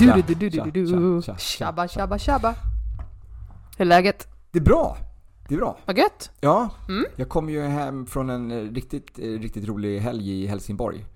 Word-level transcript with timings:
Du, 0.00 0.22
du, 0.22 0.34
du, 0.34 0.48
du, 0.48 0.70
du, 0.70 0.70
du. 0.70 1.22
tja, 1.22 1.32
tja, 1.32 1.38
tja. 1.38 1.38
Tjabba, 1.38 1.88
tjabba, 1.88 2.18
tjabba. 2.18 2.54
Hur 3.78 3.84
är 3.84 3.88
läget? 3.88 4.28
Det 4.50 4.58
är 4.58 4.62
bra! 4.62 4.96
Det 5.48 5.54
är 5.54 5.58
bra. 5.58 5.78
Vad 5.86 5.98
gött! 5.98 6.30
Ja, 6.40 6.70
Mm. 6.88 7.04
jag 7.16 7.28
kom 7.28 7.50
ju 7.50 7.62
hem 7.62 8.06
från 8.06 8.30
en 8.30 8.50
eh, 8.50 8.72
riktigt, 8.72 9.18
eh, 9.18 9.22
riktigt 9.24 9.68
rolig 9.68 10.00
helg 10.00 10.30
i 10.42 10.46
Helsingborg. 10.46 11.06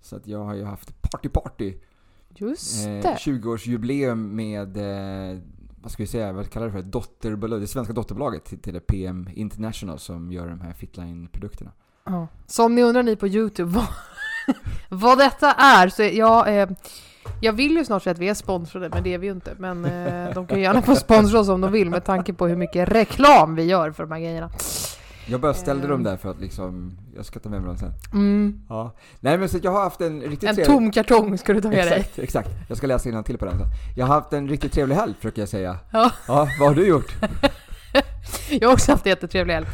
Så 0.00 0.16
att 0.16 0.26
jag 0.26 0.44
har 0.44 0.54
ju 0.54 0.64
haft 0.64 1.02
party-party. 1.02 1.74
Just 2.36 2.86
Eh, 2.86 2.92
det. 2.92 3.16
20-årsjubileum 3.20 4.14
med, 4.34 4.76
eh, 4.76 5.38
vad 5.82 5.92
ska 5.92 6.02
vi 6.02 6.06
säga, 6.06 6.32
vad 6.32 6.50
kallar 6.50 6.66
det 6.66 6.72
för? 6.72 6.82
Dotterbolag, 6.82 7.60
det 7.60 7.66
svenska 7.66 7.92
dotterbolaget 7.92 8.44
till, 8.44 8.58
till 8.58 8.80
PM 8.80 9.28
International 9.34 9.98
som 9.98 10.32
gör 10.32 10.48
de 10.48 10.60
här 10.60 10.72
Fitline-produkterna. 10.72 11.72
Ja. 12.06 12.28
Så 12.46 12.64
om 12.64 12.74
ni 12.74 12.82
undrar 12.82 13.02
ni 13.02 13.16
på 13.16 13.26
Youtube 13.28 13.70
vad, 13.74 13.86
vad 15.00 15.18
detta 15.18 15.52
är, 15.52 15.88
så 15.88 16.02
är 16.02 16.12
jag, 16.18 16.60
eh, 16.60 16.68
jag 17.40 17.52
vill 17.52 17.72
ju 17.76 17.84
snart 17.84 18.02
säga 18.02 18.12
att 18.12 18.18
vi 18.18 18.28
är 18.28 18.34
sponsrade, 18.34 18.88
men 18.88 19.02
det 19.02 19.14
är 19.14 19.18
vi 19.18 19.26
ju 19.26 19.32
inte. 19.32 19.54
Men 19.58 19.84
eh, 19.84 20.34
de 20.34 20.46
kan 20.46 20.58
ju 20.58 20.64
gärna 20.64 20.82
få 20.82 20.96
sponsra 20.96 21.40
oss 21.40 21.48
om 21.48 21.60
de 21.60 21.72
vill 21.72 21.90
med 21.90 22.04
tanke 22.04 22.32
på 22.32 22.46
hur 22.46 22.56
mycket 22.56 22.88
reklam 22.88 23.54
vi 23.54 23.62
gör 23.62 23.90
för 23.90 24.02
de 24.02 24.12
här 24.12 24.20
grejerna. 24.20 24.50
Jag 25.26 25.40
bara 25.40 25.54
ställde 25.54 25.86
dem 25.86 26.02
där 26.02 26.16
för 26.16 26.30
att 26.30 26.40
liksom, 26.40 26.98
jag 27.16 27.24
ska 27.24 27.40
ta 27.40 27.48
med 27.48 27.60
mig 27.60 27.68
dem 27.68 27.78
sen. 27.78 27.92
Mm. 28.12 28.60
Ja. 28.68 28.92
Nej 29.20 29.38
men 29.38 29.48
så 29.48 29.58
jag 29.62 29.70
har 29.70 29.82
haft 29.82 30.00
en 30.00 30.20
riktigt 30.20 30.48
En 30.48 30.54
trevlig... 30.54 30.74
tom 30.76 30.90
kartong 30.90 31.38
ska 31.38 31.52
du 31.52 31.60
ta 31.60 31.68
med 31.68 31.86
dig. 31.86 32.08
Exakt. 32.16 32.50
Jag 32.68 32.78
ska 32.78 32.86
läsa 32.86 33.22
till 33.22 33.38
på 33.38 33.44
den 33.44 33.58
sen. 33.58 33.66
Jag 33.96 34.06
har 34.06 34.14
haft 34.14 34.32
en 34.32 34.48
riktigt 34.48 34.72
trevlig 34.72 34.96
helg, 34.96 35.14
försöker 35.18 35.42
jag 35.42 35.48
säga. 35.48 35.76
Ja. 35.90 36.10
Ja, 36.28 36.48
vad 36.58 36.68
har 36.68 36.74
du 36.74 36.86
gjort? 36.86 37.14
Jag 38.50 38.68
har 38.68 38.72
också 38.74 38.92
haft 38.92 39.06
en 39.06 39.10
jättetrevlig 39.10 39.54
helg. 39.54 39.66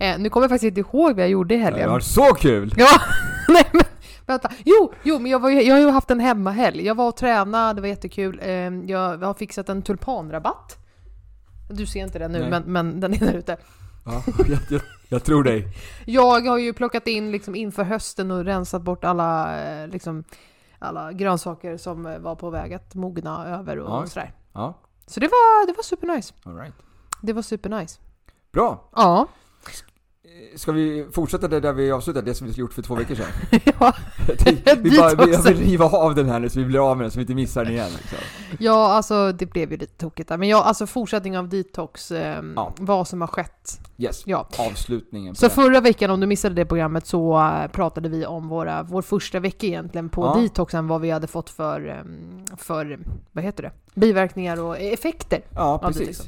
Eh, 0.00 0.18
nu 0.18 0.30
kommer 0.30 0.44
jag 0.44 0.50
faktiskt 0.50 0.68
inte 0.68 0.80
ihåg 0.80 1.14
vad 1.14 1.22
jag 1.22 1.30
gjorde 1.30 1.54
i 1.54 1.58
helgen. 1.58 1.90
har 1.90 2.00
så 2.00 2.34
kul! 2.34 2.74
Ja, 2.76 3.00
nej 3.48 3.64
men 3.72 3.83
vänta. 4.26 4.50
Jo, 4.64 4.92
jo 5.02 5.18
men 5.18 5.30
jag, 5.30 5.38
var, 5.38 5.50
jag 5.50 5.74
har 5.74 5.80
ju 5.80 5.90
haft 5.90 6.10
en 6.10 6.20
hemmahelg. 6.20 6.86
Jag 6.86 6.94
var 6.94 7.08
och 7.08 7.16
tränade, 7.16 7.74
det 7.74 7.80
var 7.80 7.88
jättekul. 7.88 8.38
Eh, 8.42 8.50
jag 8.86 9.18
har 9.18 9.34
fixat 9.34 9.68
en 9.68 9.82
tulpanrabatt. 9.82 10.78
Du 11.70 11.86
ser 11.86 12.00
inte 12.04 12.18
den 12.18 12.32
nu, 12.32 12.50
men, 12.50 12.62
men 12.62 13.00
den 13.00 13.14
är 13.14 13.18
där 13.18 13.32
ute. 13.34 13.56
Ja, 14.06 14.22
jag, 14.48 14.58
jag, 14.70 14.80
jag 15.08 15.24
tror 15.24 15.42
dig. 15.44 15.66
Jag 16.06 16.40
har 16.46 16.58
ju 16.58 16.72
plockat 16.72 17.06
in 17.06 17.30
liksom 17.32 17.54
inför 17.54 17.82
hösten 17.84 18.30
och 18.30 18.44
rensat 18.44 18.82
bort 18.82 19.04
alla, 19.04 19.60
eh, 19.64 19.88
liksom, 19.88 20.24
alla 20.78 21.12
grönsaker 21.12 21.76
som 21.76 22.06
eh, 22.06 22.18
var 22.18 22.34
på 22.34 22.50
väg 22.50 22.74
att 22.74 22.94
mogna 22.94 23.46
över 23.46 23.78
och 23.78 23.90
Ja. 24.02 24.06
sådär. 24.06 24.32
Ja, 24.52 24.74
Så 25.06 25.20
det 25.20 25.26
var, 25.26 25.66
det 25.66 25.72
var 25.72 25.82
supernice. 25.82 26.34
alright. 26.44 26.74
Det 27.22 27.32
var 27.32 27.42
supernice. 27.42 28.00
Bra! 28.52 28.90
Ja. 28.96 29.26
Eh, 30.24 30.56
Ska 30.58 30.72
vi 30.72 31.06
fortsätta 31.12 31.48
det 31.48 31.60
där 31.60 31.72
vi 31.72 31.92
avslutade, 31.92 32.26
det 32.30 32.34
som 32.34 32.46
vi 32.46 32.52
gjort 32.52 32.72
för 32.72 32.82
två 32.82 32.94
veckor 32.94 33.14
sedan? 33.14 33.26
ja. 33.80 33.92
vi 34.82 34.98
bara, 34.98 35.26
vi, 35.26 35.32
jag 35.32 35.42
vill 35.42 35.56
riva 35.58 35.84
av 35.84 36.14
den 36.14 36.28
här 36.28 36.40
nu 36.40 36.48
så 36.48 36.58
vi 36.58 36.64
blir 36.64 36.90
av 36.90 36.96
med 36.96 37.04
den 37.04 37.10
så 37.10 37.18
vi 37.18 37.20
inte 37.22 37.34
missar 37.34 37.64
den 37.64 37.72
igen. 37.72 37.90
Liksom. 37.98 38.18
Ja, 38.58 38.92
alltså 38.92 39.32
det 39.32 39.46
blev 39.46 39.70
ju 39.72 39.76
lite 39.78 39.92
tokigt 39.98 40.28
där. 40.28 40.36
Men 40.36 40.48
ja, 40.48 40.62
alltså 40.62 40.86
fortsättning 40.86 41.38
av 41.38 41.48
detox, 41.48 42.10
eh, 42.10 42.42
Ja. 42.56 42.72
vad 42.78 43.08
som 43.08 43.20
har 43.20 43.28
skett. 43.28 43.80
Yes, 43.98 44.22
Ja. 44.26 44.48
avslutningen 44.58 45.34
Så 45.34 45.46
den. 45.46 45.50
förra 45.54 45.80
veckan, 45.80 46.10
om 46.10 46.20
du 46.20 46.26
missade 46.26 46.54
det 46.54 46.64
programmet, 46.64 47.06
så 47.06 47.38
eh, 47.38 47.70
pratade 47.70 48.08
vi 48.08 48.26
om 48.26 48.48
våra, 48.48 48.82
vår 48.82 49.02
första 49.02 49.40
vecka 49.40 49.66
egentligen 49.66 50.08
på 50.08 50.22
Ja. 50.24 50.40
detoxen, 50.42 50.88
vad 50.88 51.00
vi 51.00 51.10
hade 51.10 51.26
fått 51.26 51.50
för, 51.50 51.88
ehm, 51.88 52.44
för, 52.56 52.98
vad 53.32 53.44
heter 53.44 53.62
det, 53.62 53.72
biverkningar 54.00 54.60
och 54.62 54.78
effekter. 54.78 55.40
Ja, 55.54 55.78
precis. 55.78 56.22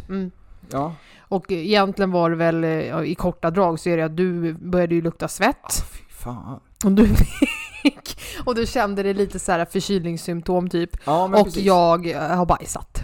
Ja. 0.72 0.94
Och 1.28 1.44
egentligen 1.52 2.10
var 2.10 2.30
det 2.30 2.36
väl, 2.36 2.64
i 3.04 3.14
korta 3.14 3.50
drag, 3.50 3.80
så 3.80 3.88
är 3.88 3.96
det 3.96 4.02
att 4.04 4.16
du 4.16 4.54
började 4.54 4.94
ju 4.94 5.02
lukta 5.02 5.28
svett. 5.28 5.84
fy 5.92 6.02
fan. 6.08 6.60
Och 6.84 6.92
du 6.92 7.08
fick, 7.82 8.20
och 8.44 8.54
du 8.54 8.66
kände 8.66 9.02
det 9.02 9.14
lite 9.14 9.38
så 9.38 9.52
här 9.52 9.64
förkylningssymptom 9.64 10.68
typ. 10.70 10.90
Ja, 11.04 11.24
Och 11.24 11.44
precis. 11.44 11.62
jag 11.64 12.06
har 12.14 12.46
bajsat. 12.46 13.02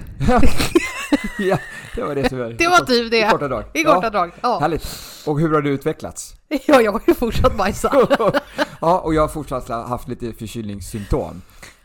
ja, 1.39 1.59
det 1.95 2.03
var 2.03 2.15
det 2.15 2.33
var 2.33 2.51
Det 2.51 2.69
var 2.69 2.85
typ 2.87 3.07
I 3.07 3.09
det. 3.21 3.31
korta 3.31 3.49
drag. 3.49 3.65
I 3.75 3.85
korta 3.85 4.01
ja, 4.03 4.11
drag. 4.11 4.31
Ja. 4.43 4.59
Härligt. 4.61 4.87
Och 5.27 5.41
hur 5.41 5.53
har 5.55 5.63
du 5.63 5.71
utvecklats? 5.71 6.35
ja, 6.67 6.81
jag 6.81 6.93
har 6.93 7.03
ju 7.07 7.15
fortsatt 7.15 7.57
bajsa. 7.57 8.07
ja, 8.81 8.99
och 8.99 9.15
jag 9.15 9.21
har 9.23 9.29
fortsatt 9.29 9.69
haft 9.69 10.09
lite 10.09 10.33
förkylningssymptom. 10.33 11.43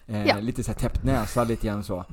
Eh, 0.08 0.26
Ja. 0.28 0.36
Lite 0.40 0.64
så 0.64 0.72
här 0.72 0.80
täppt 0.80 1.04
näsa, 1.04 1.44
lite 1.44 1.68
grann 1.68 1.84
så. 1.84 2.06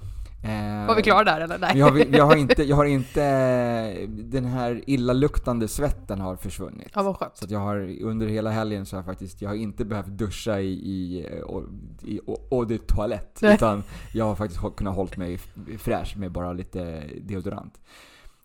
Eh, 0.44 0.86
Var 0.86 0.94
vi 0.96 1.02
klara 1.02 1.24
där 1.24 1.40
eller? 1.40 1.58
Nej. 1.58 1.70
Jag, 1.74 1.90
har, 1.90 2.16
jag, 2.16 2.24
har 2.24 2.36
inte, 2.36 2.62
jag 2.62 2.76
har 2.76 2.84
inte, 2.84 4.06
den 4.06 4.44
här 4.44 4.82
illaluktande 4.86 5.68
svetten 5.68 6.20
har 6.20 6.36
försvunnit. 6.36 6.88
Ja, 6.94 7.02
vad 7.02 7.16
skönt. 7.16 7.36
Så 7.36 7.46
jag 7.48 7.58
har, 7.58 8.02
under 8.02 8.26
hela 8.26 8.50
helgen 8.50 8.86
så 8.86 8.96
har 8.96 8.98
jag 8.98 9.06
faktiskt, 9.06 9.42
jag 9.42 9.48
har 9.50 9.56
inte 9.56 9.84
behövt 9.84 10.06
duscha 10.06 10.60
i, 10.60 10.72
i, 10.72 11.18
i, 12.04 12.14
i 12.14 12.20
eau 12.50 12.64
de 12.64 12.78
toilette. 12.78 13.46
Nej. 13.46 13.54
Utan 13.54 13.82
jag 14.12 14.24
har 14.24 14.34
faktiskt 14.34 14.60
kunnat 14.76 14.94
hålla 14.94 15.10
mig 15.16 15.38
fräsch 15.78 16.16
med 16.16 16.32
bara 16.32 16.52
lite 16.52 17.02
deodorant. 17.20 17.80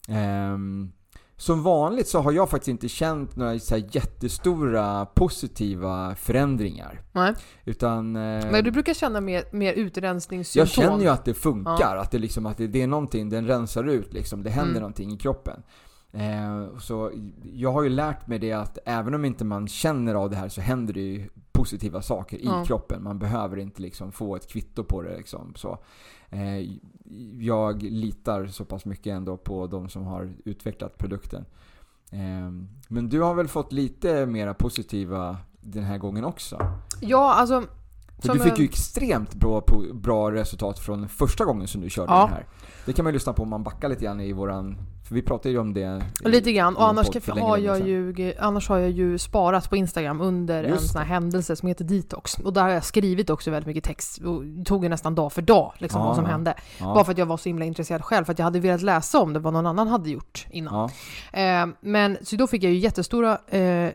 Ehm, 0.08 0.92
som 1.40 1.64
vanligt 1.64 2.08
så 2.08 2.20
har 2.20 2.32
jag 2.32 2.50
faktiskt 2.50 2.68
inte 2.68 2.88
känt 2.88 3.36
några 3.36 3.60
så 3.60 3.78
jättestora 3.78 5.06
positiva 5.06 6.16
förändringar. 6.16 7.02
Nej. 7.12 7.34
Utan... 7.66 8.16
eh, 8.16 8.52
Men 8.52 8.64
du 8.64 8.72
brukar 8.72 8.94
känna 8.94 9.22
mer, 9.22 9.44
mer 9.52 9.66
jag 9.68 9.76
utrensningssymptom. 9.78 10.84
känner 10.84 11.04
ju 11.04 11.08
att 11.10 11.26
det 11.26 11.34
funkar, 11.34 11.96
Ja. 11.96 12.02
att 12.02 12.12
det 12.12 12.18
liksom 12.20 12.46
att 12.46 12.58
det, 12.58 12.68
det 12.68 12.82
är 12.82 12.88
någonting, 12.88 13.30
den 13.30 13.48
rensar 13.48 13.84
ut 13.84 14.14
liksom, 14.14 14.44
det 14.44 14.50
händer 14.50 14.70
Mm. 14.72 14.82
någonting 14.82 15.12
i 15.12 15.18
kroppen. 15.18 15.64
Eh, 16.12 16.78
så 16.80 17.12
jag 17.54 17.72
har 17.72 17.84
ju 17.84 17.90
lärt 17.90 18.28
mig 18.28 18.40
det 18.40 18.54
att 18.54 18.78
även 18.86 19.14
om 19.14 19.26
inte 19.26 19.46
man 19.46 19.68
känner 19.68 20.16
av 20.16 20.30
det 20.30 20.36
här 20.36 20.50
så 20.50 20.62
händer 20.62 20.94
det 20.94 21.02
ju 21.02 21.30
positiva 21.52 22.02
saker 22.02 22.38
i 22.38 22.46
Ja. 22.46 22.64
kroppen. 22.68 23.04
Man 23.04 23.20
behöver 23.20 23.58
inte 23.58 23.82
liksom 23.82 24.12
få 24.12 24.36
ett 24.36 24.48
kvitto 24.52 24.84
på 24.84 25.02
det 25.02 25.18
liksom. 25.18 25.54
Så, 25.56 25.78
jag 27.40 27.84
litar 27.84 28.48
så 28.48 28.66
pass 28.66 28.86
mycket 28.86 29.12
ändå 29.12 29.38
på 29.38 29.68
de 29.68 29.90
som 29.90 30.04
har 30.06 30.34
utvecklat 30.46 30.98
produkten. 30.98 31.46
Eh, 32.12 32.52
men 32.88 33.10
du 33.10 33.22
har 33.22 33.34
väl 33.34 33.48
fått 33.48 33.72
lite 33.74 34.26
mera 34.26 34.54
positiva 34.54 35.38
den 35.62 35.84
här 35.84 35.98
gången 35.98 36.26
också? 36.26 36.72
Ja, 37.02 37.34
alltså... 37.34 37.64
För 38.22 38.34
du 38.34 38.40
fick 38.40 38.60
ju 38.60 38.66
extremt 38.66 39.36
bra, 39.36 39.64
bra 39.94 40.32
resultat 40.32 40.80
från 40.80 41.10
första 41.10 41.46
gången 41.46 41.68
som 41.68 41.82
du 41.82 41.90
körde 41.90 42.12
Ja. 42.12 42.20
den 42.20 42.30
här. 42.30 42.46
Det 42.86 42.94
kan 42.94 43.04
man 43.04 43.12
ju 43.12 43.14
lyssna 43.14 43.34
på 43.34 43.44
om 43.44 43.50
man 43.50 43.64
backar 43.64 43.90
lite 43.90 44.04
grann 44.06 44.22
i 44.22 44.34
våran... 44.34 44.78
För 45.09 45.16
vi 45.16 45.22
pratade 45.22 45.50
ju 45.50 45.59
om 45.59 45.74
det 45.74 46.02
i- 46.25 46.30
Lite 46.30 46.51
grann. 46.51 46.75
Och 46.75 46.84
en 46.84 46.89
annars, 46.89 47.28
länge, 47.28 47.42
har 47.42 47.57
jag 47.57 47.78
sedan. 47.78 47.88
ju, 47.88 48.34
annars 48.39 48.69
har 48.69 48.78
jag 48.78 48.89
ju 48.92 49.18
sparat 49.18 49.69
på 49.69 49.75
Instagram 49.75 50.22
under 50.22 50.63
en 50.63 50.69
Just 50.69 50.92
sån 50.92 51.01
här 51.01 51.07
händelse 51.07 51.56
som 51.56 51.68
heter 51.68 51.86
Detox. 51.86 52.34
Och 52.39 52.54
där 52.54 52.62
har 52.62 52.69
jag 52.69 52.84
skrivit 52.86 53.30
också 53.30 53.51
väldigt 53.51 53.68
mycket 53.68 53.84
text. 53.84 54.18
Och 54.18 54.44
tog 54.66 54.84
ju 54.84 54.89
nästan 54.89 55.16
dag 55.16 55.34
för 55.34 55.42
dag 55.42 55.74
liksom, 55.78 56.01
Ja, 56.01 56.07
vad 56.07 56.16
som 56.16 56.25
hände. 56.25 56.54
Ja. 56.80 56.86
Bara 56.94 57.04
för 57.04 57.12
att 57.12 57.18
jag 57.18 57.25
var 57.25 57.38
så 57.38 57.50
himla 57.50 57.66
intresserad 57.66 58.04
själv. 58.04 58.25
För 58.25 58.31
att 58.31 58.39
jag 58.39 58.44
hade 58.44 58.60
velat 58.60 58.81
läsa 58.81 59.19
om 59.19 59.34
det, 59.34 59.39
vad 59.39 59.54
någon 59.54 59.66
annan 59.66 59.88
hade 59.88 60.10
gjort 60.10 60.48
innan. 60.51 60.89
Ja. 61.34 61.39
Eh, 61.39 61.68
men 61.81 62.18
så 62.24 62.36
då 62.36 62.48
fick 62.48 62.63
jag 62.63 62.72
ju 62.72 62.78
jättestora 62.80 63.38
eh, 63.48 63.89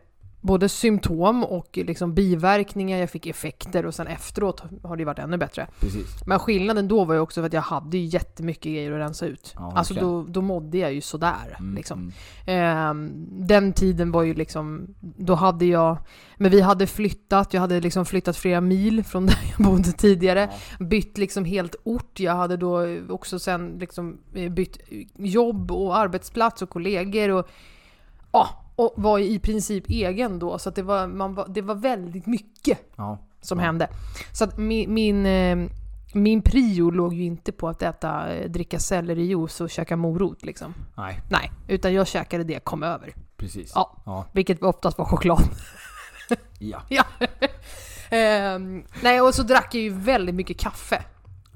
både 0.44 0.69
symptom 0.69 1.44
och 1.44 1.69
liksom 1.73 2.14
biverkningar, 2.14 2.99
jag 2.99 3.11
fick 3.11 3.26
effekter 3.26 3.87
och 3.87 3.94
sen 3.94 4.06
efteråt 4.06 4.62
har 4.82 4.96
det 4.96 5.05
varit 5.05 5.19
ännu 5.19 5.37
bättre. 5.37 5.67
Precis. 5.81 6.26
Men 6.26 6.38
skillnaden 6.38 6.88
då 6.88 7.05
var 7.05 7.14
ju 7.14 7.20
också 7.20 7.43
att 7.43 7.52
jag 7.52 7.61
hade 7.61 7.99
ju 7.99 8.05
jättemycket 8.05 8.64
grejer 8.64 8.93
att 8.93 8.99
rensa 8.99 9.26
ut. 9.26 9.52
Ja, 9.56 9.73
alltså 9.76 9.94
då, 9.94 10.23
då 10.23 10.41
mådde 10.41 10.79
jag 10.79 10.94
ju 10.94 11.00
sådär. 11.00 11.56
Mm, 11.58 11.75
Liksom. 11.75 11.99
mm. 11.99 12.12
Ehm, 12.46 13.26
den 13.46 13.73
tiden 13.73 14.12
var 14.12 14.23
ju 14.23 14.35
liksom, 14.35 14.94
då 15.00 15.35
hade 15.35 15.64
jag, 15.64 15.96
men 16.37 16.50
vi 16.50 16.61
hade 16.61 16.87
flyttat, 16.87 17.55
jag 17.55 17.61
hade 17.61 17.81
liksom 17.81 18.06
flyttat 18.06 18.37
flera 18.37 18.61
mil 18.61 19.05
från 19.05 19.26
där 19.26 19.55
jag 19.58 19.67
bodde 19.67 19.93
tidigare. 19.93 20.50
Bytt 20.81 21.19
liksom 21.19 21.44
helt 21.44 21.76
ort, 21.85 22.20
jag 22.20 22.35
hade 22.35 22.56
då 22.56 22.99
också 23.08 23.38
sen 23.38 23.79
liksom 23.79 24.19
eh, 24.35 24.52
bytt 24.52 24.79
jobb 25.17 25.70
och 25.70 25.96
arbetsplats 25.96 26.62
och 26.62 26.70
kollegor 26.70 27.31
och 27.31 27.49
ja, 28.32 28.64
och 28.76 28.94
var 28.97 29.19
i 29.19 29.38
princip 29.38 29.85
egen 29.88 30.38
då. 30.38 30.59
Så 30.59 30.71
det 30.71 30.82
var, 30.82 31.06
man 31.06 31.35
var, 31.35 31.47
det 31.49 31.62
var 31.62 31.75
väldigt 31.75 32.26
mycket 32.26 32.79
Ja. 32.97 33.19
som 33.41 33.59
Ja. 33.59 33.65
hände. 33.65 33.88
Så 34.32 34.44
att 34.44 34.59
min, 34.59 34.94
min, 34.94 35.26
eh, 35.26 35.71
min 36.15 36.43
prio 36.43 36.91
låg 36.91 37.15
ju 37.15 37.25
inte 37.25 37.53
på 37.53 37.69
att 37.69 37.82
äta, 37.82 38.32
eh, 38.35 38.50
dricka 38.50 38.79
sellerijuice 38.79 39.61
och 39.61 39.71
käka 39.71 39.97
morot 39.97 40.43
liksom. 40.44 40.75
Nej, 40.97 41.21
Nej, 41.31 41.50
utan 41.69 41.94
jag 41.94 42.06
käkade 42.06 42.44
det 42.44 42.65
kom 42.65 42.82
över. 42.82 43.15
Precis. 43.37 43.73
Ja. 43.75 44.03
Ja. 44.06 44.25
Vilket 44.32 44.62
oftast 44.62 44.99
var 44.99 45.05
choklad. 45.05 45.43
Ja. 46.59 47.05
Ehm, 48.11 48.85
nej, 49.03 49.20
och 49.20 49.35
så 49.35 49.43
drack 49.43 49.75
jag 49.75 49.82
ju 49.82 49.91
väldigt 49.91 50.35
mycket 50.35 50.59
kaffe. 50.59 51.03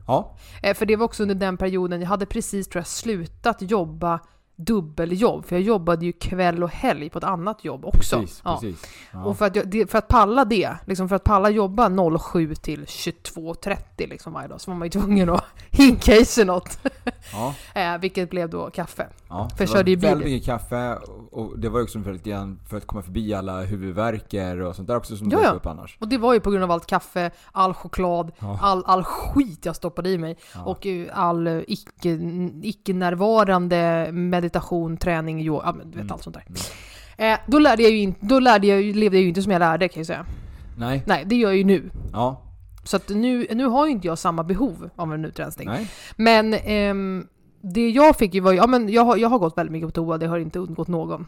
Ja. 0.07 0.37
Eh, 0.63 0.75
för 0.75 0.87
det 0.87 0.97
var 0.97 1.05
också 1.05 1.23
under 1.23 1.35
den 1.35 1.57
perioden, 1.57 2.01
jag 2.01 2.09
hade 2.09 2.27
precis 2.27 2.69
tror 2.69 2.81
jag 2.81 2.87
slutat 2.87 3.57
jobba 3.61 4.21
dubbeljobb. 4.59 5.45
För 5.47 5.57
jag 5.57 5.63
jobbade 5.63 6.07
ju 6.07 6.13
kväll 6.13 6.63
och 6.63 6.71
helg 6.71 7.11
på 7.11 7.19
ett 7.19 7.25
annat 7.25 7.65
jobb 7.65 7.85
också. 7.85 8.19
Precis. 8.21 8.41
Ja. 8.45 8.59
precis. 8.61 8.83
Ja. 9.13 9.25
Och 9.25 9.39
för 9.39 9.47
att, 9.47 9.57
jag, 9.75 9.91
för 9.91 9.99
att 9.99 10.09
palla 10.09 10.45
det, 10.45 10.71
liksom 10.87 11.09
för 11.09 11.17
att 11.17 11.25
palla 11.25 11.51
jobba 11.51 12.19
07 12.19 12.55
till 12.55 12.85
22.30 12.85 14.09
liksom 14.09 14.33
varje 14.33 14.49
dag, 14.49 14.61
så 14.61 14.71
var 14.71 14.79
man 14.79 14.87
ju 14.87 14.91
tvungen 14.91 15.31
att 15.31 15.45
hinka 15.71 16.15
i 16.17 16.25
sig 16.25 16.45
något. 16.45 16.79
ja. 17.33 17.55
Eh, 17.75 17.99
vilket 17.99 18.31
blev 18.31 18.51
då 18.51 18.71
kaffe. 18.71 19.07
Ja, 19.29 19.49
För 19.57 19.65
det 19.67 19.73
körde 19.73 19.91
ju 19.91 19.97
bil. 19.97 20.09
väldigt 20.09 20.29
mycket 20.29 20.47
kaffe 20.47 20.99
och- 21.31 21.59
det 21.59 21.69
var 21.69 21.79
ju 21.79 21.85
också 21.85 22.03
för, 22.03 22.13
lite 22.13 22.31
grann 22.31 22.61
för 22.71 22.77
att 22.77 22.87
komma 22.87 23.03
förbi 23.03 23.35
alla 23.35 23.61
huvudvärker 23.63 24.61
och 24.61 24.77
sånt 24.77 24.89
där 24.89 24.97
också 24.97 25.17
som 25.17 25.31
Ja, 25.31 25.39
dök 25.43 25.55
upp 25.55 25.67
annars. 25.67 25.97
Och 26.01 26.09
det 26.09 26.19
var 26.19 26.35
ju 26.35 26.41
på 26.41 26.51
grund 26.51 26.65
av 26.65 26.71
allt 26.71 26.87
kaffe, 26.87 27.31
all 27.53 27.75
choklad, 27.75 28.33
all, 28.61 28.83
all 28.87 29.05
skit 29.05 29.67
jag 29.67 29.77
stoppade 29.77 30.11
i 30.11 30.19
mig. 30.19 30.37
Och 30.65 30.87
eh, 30.87 31.07
all 31.13 31.47
eh, 31.47 31.61
icke, 31.67 32.19
icke-närvarande 32.63 34.09
meditation, 34.49 34.97
träning, 34.97 35.41
yoga, 35.41 35.63
ja, 35.67 35.73
men 35.73 35.91
du 35.91 35.97
vet 35.97 36.01
Mm. 36.03 36.13
allt 36.13 36.23
sånt 36.23 36.37
där. 36.37 36.45
Eh, 37.33 37.39
då 37.47 37.59
lärde 37.59 37.83
jag 37.83 37.93
ju 37.93 37.99
inte, 37.99 38.27
då 38.27 38.39
lärde 38.41 38.67
jag, 38.67 38.97
levde 38.97 39.17
jag 39.17 39.23
ju 39.23 39.29
inte 39.29 39.43
som 39.43 39.53
jag 39.53 39.61
lärde 39.61 39.89
kan 39.89 40.01
jag 40.01 40.07
säga. 40.07 40.27
Nej. 40.77 41.03
Nej, 41.07 41.25
det 41.27 41.37
gör 41.37 41.49
jag 41.49 41.57
ju 41.59 41.65
nu. 41.65 41.91
Ja. 42.13 42.43
Så 42.85 42.97
att 42.97 43.09
nu, 43.09 43.47
nu 43.55 43.67
har 43.67 43.87
ju 43.87 43.93
inte 43.93 44.07
jag 44.07 44.19
samma 44.19 44.43
behov 44.45 44.91
av 44.97 45.15
en 45.15 45.25
utrensning. 45.25 45.69
Nej. 45.69 45.91
Men 46.17 46.55
ehm, 46.55 47.27
det 47.61 47.91
jag 47.91 48.17
fick 48.17 48.35
ju 48.35 48.41
var 48.41 48.53
ju, 48.53 48.57
ja 48.59 48.67
men 48.67 48.89
jag 48.89 49.05
har, 49.05 49.17
jag 49.17 49.29
har 49.29 49.39
gått 49.39 49.59
väldigt 49.59 49.73
mycket 49.73 49.89
på 49.89 49.93
toa, 49.93 50.19
det 50.19 50.27
har 50.27 50.39
inte 50.39 50.59
undgått 50.59 50.89
någon. 50.89 51.27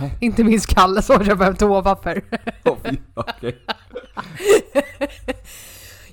Nej. 0.00 0.16
Inte 0.20 0.44
minst 0.44 0.66
Kalle 0.74 1.02
som 1.02 1.24
köper 1.24 1.44
hem 1.44 1.54
toapapper. 1.56 2.22
Oh, 2.64 2.76
okej. 3.14 3.58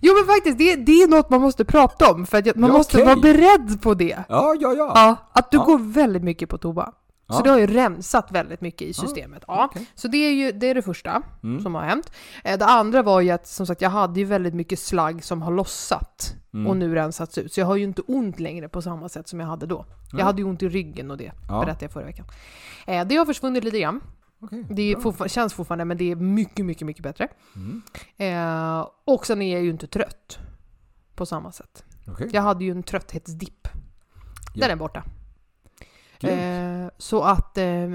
Jo 0.06 0.14
men 0.14 0.26
faktiskt, 0.36 0.58
det, 0.58 0.76
det 0.76 0.92
är 1.04 1.08
något 1.08 1.30
man 1.30 1.42
måste 1.42 1.66
prata 1.66 2.12
om, 2.12 2.26
för 2.26 2.38
att 2.38 2.46
jag- 2.46 2.58
man 2.58 2.70
Ja, 2.70 2.78
måste 2.78 2.98
okej. 2.98 3.06
vara 3.06 3.16
beredd 3.22 3.82
på 3.82 3.94
det. 3.94 4.18
Ja, 4.30 4.56
ja, 4.60 4.74
ja. 4.74 4.92
Ja, 4.96 5.16
att 5.34 5.52
du 5.52 5.58
Ja. 5.58 5.64
går 5.64 5.78
väldigt 5.94 6.24
mycket 6.24 6.50
på 6.50 6.58
toa. 6.58 6.92
Så 7.30 7.42
det 7.44 7.50
har 7.50 7.60
ju 7.60 7.68
rensat 7.68 8.32
väldigt 8.32 8.62
mycket 8.62 8.82
i 8.88 8.94
systemet. 8.94 9.44
Ja. 9.48 9.66
Okej. 9.72 9.86
Så 9.96 10.08
det 10.08 10.18
är 10.18 10.32
ju 10.32 10.52
det, 10.52 10.68
är 10.68 10.76
det 10.76 10.82
första 10.82 11.22
Mm. 11.44 11.62
som 11.64 11.76
har 11.76 11.82
hänt. 11.82 12.12
Eh, 12.44 12.58
Det 12.58 12.66
andra 12.66 13.02
var 13.04 13.22
ju 13.22 13.30
att 13.32 13.48
som 13.48 13.66
sagt 13.68 13.82
jag 13.82 13.90
hade 13.90 14.20
ju 14.20 14.26
väldigt 14.26 14.54
mycket 14.54 14.80
slagg 14.80 15.24
som 15.24 15.42
har 15.42 15.52
lossat 15.52 16.36
Mm. 16.54 16.68
och 16.68 16.78
nu 16.78 16.96
rensats 16.96 17.38
ut. 17.38 17.54
Så 17.54 17.60
jag 17.60 17.68
har 17.68 17.76
ju 17.76 17.84
inte 17.84 18.02
ont 18.08 18.40
längre 18.40 18.70
på 18.70 18.82
samma 18.82 19.10
sätt 19.10 19.28
som 19.28 19.40
jag 19.40 19.48
hade 19.48 19.66
då. 19.66 19.86
Jag 20.12 20.14
Nej. 20.18 20.24
hade 20.24 20.42
ju 20.42 20.48
ont 20.48 20.64
i 20.64 20.70
ryggen 20.70 21.12
och 21.12 21.18
det 21.18 21.32
Ja. 21.50 21.60
berättade 21.60 21.86
jag 21.86 21.92
förra 21.92 22.06
veckan. 22.06 22.26
Eh, 22.88 23.06
Det 23.06 23.16
har 23.16 23.26
försvunnit 23.26 23.64
lite 23.64 23.80
grann. 23.80 24.02
Okej, 24.44 24.66
Det 24.70 24.96
fortfar- 24.96 25.28
känns 25.28 25.54
fortfarande 25.54 25.86
men 25.86 25.98
det 25.98 26.12
är 26.12 26.16
mycket, 26.16 26.66
mycket, 26.66 26.86
mycket 26.88 27.04
bättre. 27.04 27.28
Mm. 27.56 27.82
Eh, 28.18 28.88
och 29.06 29.26
sen 29.26 29.42
är 29.42 29.54
jag 29.54 29.64
ju 29.64 29.70
inte 29.70 29.88
trött 29.88 30.40
på 31.16 31.26
samma 31.26 31.52
sätt. 31.52 31.84
Okej. 32.08 32.30
Jag 32.34 32.42
hade 32.42 32.64
ju 32.66 32.72
en 32.72 32.84
trötthetsdipp. 32.84 33.68
Ja. 34.54 34.62
Den 34.68 34.72
är 34.72 34.76
borta. 34.76 35.04
Eh, 36.20 36.90
så 36.98 37.22
att, 37.24 37.58
eh, 37.58 37.88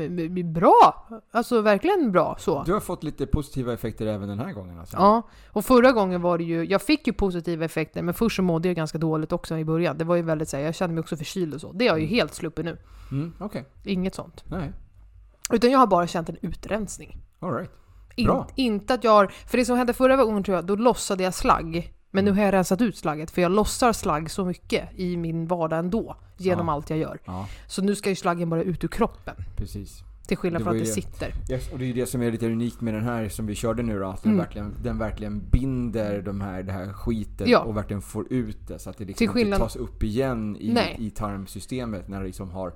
bra! 0.45 1.09
Alltså 1.31 1.61
verkligen 1.61 2.13
bra 2.13 2.37
så. 2.39 2.63
Du 2.67 2.73
har 2.73 2.81
fått 2.81 3.03
lite 3.03 3.27
positiva 3.27 3.73
effekter 3.73 4.07
även 4.07 4.29
den 4.29 4.39
här 4.39 4.53
gången 4.53 4.79
alltså? 4.79 4.97
Ja, 4.97 5.23
och 5.53 5.65
förra 5.65 5.93
gången 5.93 6.23
var 6.23 6.39
det 6.39 6.45
ju, 6.45 6.65
jag 6.65 6.83
fick 6.83 7.07
ju 7.07 7.13
positiva 7.13 7.65
effekter 7.65 8.03
men 8.03 8.15
först 8.15 8.37
så 8.37 8.43
mådde 8.43 8.69
jag 8.69 8.77
ganska 8.77 8.99
dåligt 8.99 9.33
också 9.33 9.59
i 9.59 9.65
början. 9.65 9.99
Det 9.99 10.05
var 10.05 10.17
ju 10.17 10.23
väldigt 10.23 10.49
såhär, 10.49 10.65
jag 10.65 10.75
kände 10.75 10.95
mig 10.95 11.01
också 11.01 11.17
förkyld 11.17 11.55
och 11.55 11.61
så. 11.61 11.73
Det 11.73 11.89
har 11.89 11.97
jag 11.97 12.01
ju 12.01 12.07
helt 12.07 12.35
sluppit 12.35 12.65
nu. 12.65 12.79
Mm, 13.11 13.33
Okej. 13.41 13.65
Inget 13.85 14.15
sånt. 14.15 14.45
Nej. 14.47 14.73
Utan 15.53 15.71
jag 15.71 15.79
har 15.79 15.87
bara 15.87 16.07
känt 16.07 16.29
en 16.29 16.37
utrensning. 16.43 17.17
Alright. 17.41 17.71
In, 18.17 18.27
Bra. 18.27 18.49
inte 18.55 18.95
att 18.95 19.05
jag 19.05 19.11
har, 19.11 19.27
för 19.47 19.59
det 19.59 19.65
som 19.65 19.77
hände 19.77 19.93
förra 19.93 20.17
gången 20.17 20.43
tror 20.43 20.55
jag, 20.57 20.65
då 20.67 20.77
lossade 20.77 21.23
jag 21.25 21.35
slagg. 21.35 21.95
Men 22.11 22.25
nu 22.25 22.33
har 22.33 22.43
jag 22.43 22.53
rensat 22.53 22.81
ut 22.81 22.97
slagget, 22.97 23.31
för 23.31 23.43
jag 23.43 23.53
lossar 23.53 23.93
slagg 23.93 24.31
så 24.31 24.45
mycket 24.45 24.89
i 24.95 25.17
min 25.17 25.47
vardag 25.47 25.79
ändå. 25.79 26.17
Genom 26.37 26.69
Ja. 26.69 26.75
allt 26.75 26.91
jag 26.91 26.99
gör. 26.99 27.19
Ja, 27.25 27.49
Så 27.67 27.83
nu 27.83 27.95
ska 27.95 28.09
ju 28.11 28.17
slaggen 28.17 28.51
bara 28.51 28.63
ut 28.63 28.85
ur 28.85 28.89
kroppen. 28.89 29.35
precis. 29.57 30.03
Till 30.27 30.37
skillnad 30.37 30.63
från 30.63 30.73
att 30.73 30.79
det 30.79 30.85
det. 30.85 30.93
sitter. 30.93 31.35
Yes, 31.51 31.73
och 31.73 31.79
det 31.79 31.85
är 31.85 31.87
ju 31.87 31.93
det 31.93 32.07
som 32.07 32.23
är 32.23 32.31
lite 32.31 32.47
unikt 32.47 32.81
med 32.81 32.95
den 32.95 33.03
här 33.05 33.29
som 33.29 33.47
vi 33.47 33.55
körde 33.55 33.83
nu 33.83 33.99
då. 33.99 34.07
Att 34.07 34.23
den, 34.23 34.33
Mm. 34.33 34.45
verkligen, 34.45 34.75
den 34.83 34.99
verkligen 34.99 35.41
binder 35.51 36.23
de 36.23 36.41
här, 36.41 36.63
det 36.63 36.73
här 36.73 36.93
skiten 36.93 37.51
Ja. 37.51 37.59
och 37.61 37.77
verkligen 37.77 38.03
får 38.03 38.33
ut 38.33 38.69
det. 38.69 38.79
Så 38.79 38.91
att 38.91 38.99
det 38.99 39.05
liksom 39.05 39.39
inte 39.39 39.59
tas 39.59 39.77
upp 39.77 40.03
igen 40.03 40.57
i, 40.61 40.73
Nej. 40.73 40.97
i 40.99 41.11
tarmsystemet 41.11 42.09
när 42.09 42.21
det 42.21 42.27
liksom 42.27 42.51
har 42.51 42.73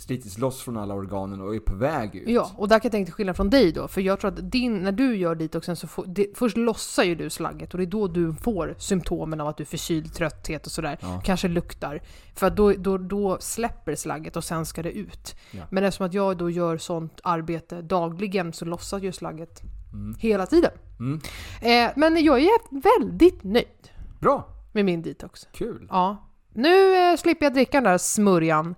slitits 0.00 0.38
loss 0.38 0.62
från 0.62 0.76
alla 0.76 0.94
organen 0.94 1.40
och 1.40 1.54
är 1.54 1.58
på 1.58 1.74
väg 1.76 2.14
ut. 2.14 2.28
Ja, 2.28 2.50
och 2.56 2.68
där 2.68 2.78
kan 2.78 2.84
jag 2.88 2.92
tänka 2.92 3.04
till 3.06 3.14
skillnad 3.14 3.36
från 3.36 3.50
dig 3.50 3.72
då. 3.72 3.88
För 3.88 4.00
jag 4.00 4.20
tror 4.20 4.30
att 4.30 4.50
din, 4.52 4.78
när 4.78 4.92
du 4.92 5.16
gör 5.16 5.34
detoxen 5.34 5.76
så 5.76 5.86
får, 5.86 6.04
det, 6.06 6.26
först 6.34 6.56
lossar 6.56 7.04
ju 7.04 7.14
du 7.14 7.30
slagget 7.30 7.72
och 7.74 7.78
det 7.78 7.84
är 7.84 7.86
då 7.86 8.08
du 8.08 8.34
får 8.34 8.74
symptomen 8.78 9.40
av 9.40 9.48
att 9.48 9.56
du 9.56 9.62
är 9.62 9.66
förkyld, 9.66 10.14
trötthet 10.14 10.66
och 10.66 10.72
sådär. 10.72 10.98
Ja. 11.00 11.22
Kanske 11.24 11.48
luktar. 11.48 12.02
För 12.34 12.50
då, 12.50 12.72
då, 12.72 12.98
då 12.98 13.36
släpper 13.40 13.94
slagget 13.94 14.36
och 14.36 14.44
sen 14.44 14.66
ska 14.66 14.82
det 14.82 14.92
ut. 14.92 15.34
Ja. 15.50 15.62
Men 15.70 15.84
eftersom 15.84 16.06
att 16.06 16.14
jag 16.14 16.36
då 16.36 16.50
gör 16.50 16.78
sånt 16.78 17.20
arbete 17.22 17.82
dagligen 17.82 18.52
så 18.52 18.64
lossar 18.64 18.98
ju 18.98 19.12
slagget 19.12 19.62
Mm. 19.92 20.14
hela 20.18 20.46
tiden. 20.46 20.70
Mm. 20.98 21.20
Eh, 21.62 21.92
men 21.96 22.24
jag 22.24 22.38
är 22.40 22.80
väldigt 22.98 23.44
nöjd 23.44 23.90
Bra! 24.20 24.48
med 24.72 24.84
min 24.84 25.02
detox. 25.02 25.48
Kul! 25.52 25.86
Ja. 25.90 26.28
Nu 26.52 26.96
eh, 26.96 27.16
slipper 27.16 27.46
jag 27.46 27.54
dricka 27.54 27.76
den 27.80 27.84
där 27.84 27.98
smörjan. 27.98 28.74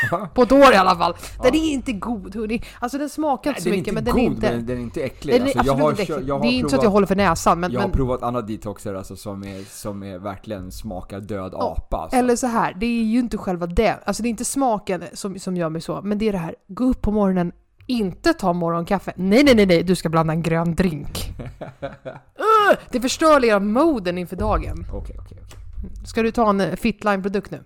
På 0.34 0.42
ett 0.42 0.52
år 0.52 0.72
i 0.72 0.76
alla 0.76 0.96
fall. 0.96 1.14
Den 1.42 1.54
är 1.54 1.72
inte 1.72 1.92
god 1.92 2.34
hörni. 2.34 2.62
Alltså 2.78 2.98
den 2.98 3.08
smakar 3.10 3.50
inte 3.50 3.62
så 3.62 3.68
den 3.68 3.74
är 3.74 3.78
mycket 3.78 3.92
inte 3.92 3.94
men 3.94 4.04
den 4.04 4.14
god, 4.14 4.22
är 4.22 4.26
inte... 4.26 4.56
men 4.56 4.66
den 4.66 4.76
är 4.76 4.82
inte 4.82 5.02
äcklig. 5.02 5.34
Den 5.34 5.42
är 5.42 5.58
alltså, 5.58 5.66
jag 5.66 5.74
har, 5.74 5.90
inte 5.90 6.02
äcklig. 6.02 6.28
jag 6.28 6.34
har 6.34 6.42
Det 6.42 6.48
är 6.48 6.52
inte 6.52 6.70
så 6.70 6.76
att 6.76 6.82
jag 6.82 6.90
håller 6.90 7.06
för 7.06 7.16
näsan 7.16 7.60
men... 7.60 7.72
Jag 7.72 7.80
har 7.80 7.88
men 7.88 7.96
provat 7.96 8.22
andra 8.22 8.42
detoxer 8.42 8.94
alltså, 8.94 9.16
som, 9.16 9.44
är, 9.44 9.64
som 9.70 10.02
är 10.02 10.18
verkligen 10.18 10.72
smakar 10.72 11.20
död 11.20 11.52
Ja, 11.52 11.76
apa. 11.78 11.96
Alltså. 11.96 12.16
eller 12.16 12.36
så 12.36 12.46
här, 12.46 12.74
det 12.80 12.86
är 12.86 13.04
ju 13.04 13.18
inte 13.18 13.38
själva 13.38 13.66
det. 13.66 13.98
Alltså 14.04 14.22
det 14.22 14.28
är 14.28 14.30
inte 14.30 14.44
smaken 14.44 15.04
som, 15.12 15.38
som 15.38 15.56
gör 15.56 15.68
mig 15.68 15.80
så. 15.80 16.00
Men 16.02 16.18
det 16.18 16.28
är 16.28 16.32
det 16.32 16.38
här, 16.38 16.54
gå 16.68 16.84
upp 16.84 17.02
på 17.02 17.12
morgonen, 17.12 17.52
inte 17.86 18.32
ta 18.32 18.52
morgonkaffe. 18.52 19.12
Nej, 19.16 19.44
nej, 19.44 19.54
nej, 19.54 19.66
nej, 19.66 19.82
du 19.82 19.96
ska 19.96 20.08
blanda 20.08 20.32
en 20.32 20.42
grön 20.42 20.74
drink. 20.74 21.34
Ugh, 22.38 22.78
det 22.90 23.00
förstör 23.00 23.40
hela 23.40 23.60
moden 23.60 24.18
inför 24.18 24.36
dagen. 24.36 24.86
Okej, 24.92 25.16
okej, 25.18 25.38
okej. 25.44 25.58
Ska 26.04 26.22
du 26.22 26.30
ta 26.30 26.50
en 26.50 26.60
eh, 26.60 26.76
Fitline-produkt 26.76 27.50
nu? 27.50 27.60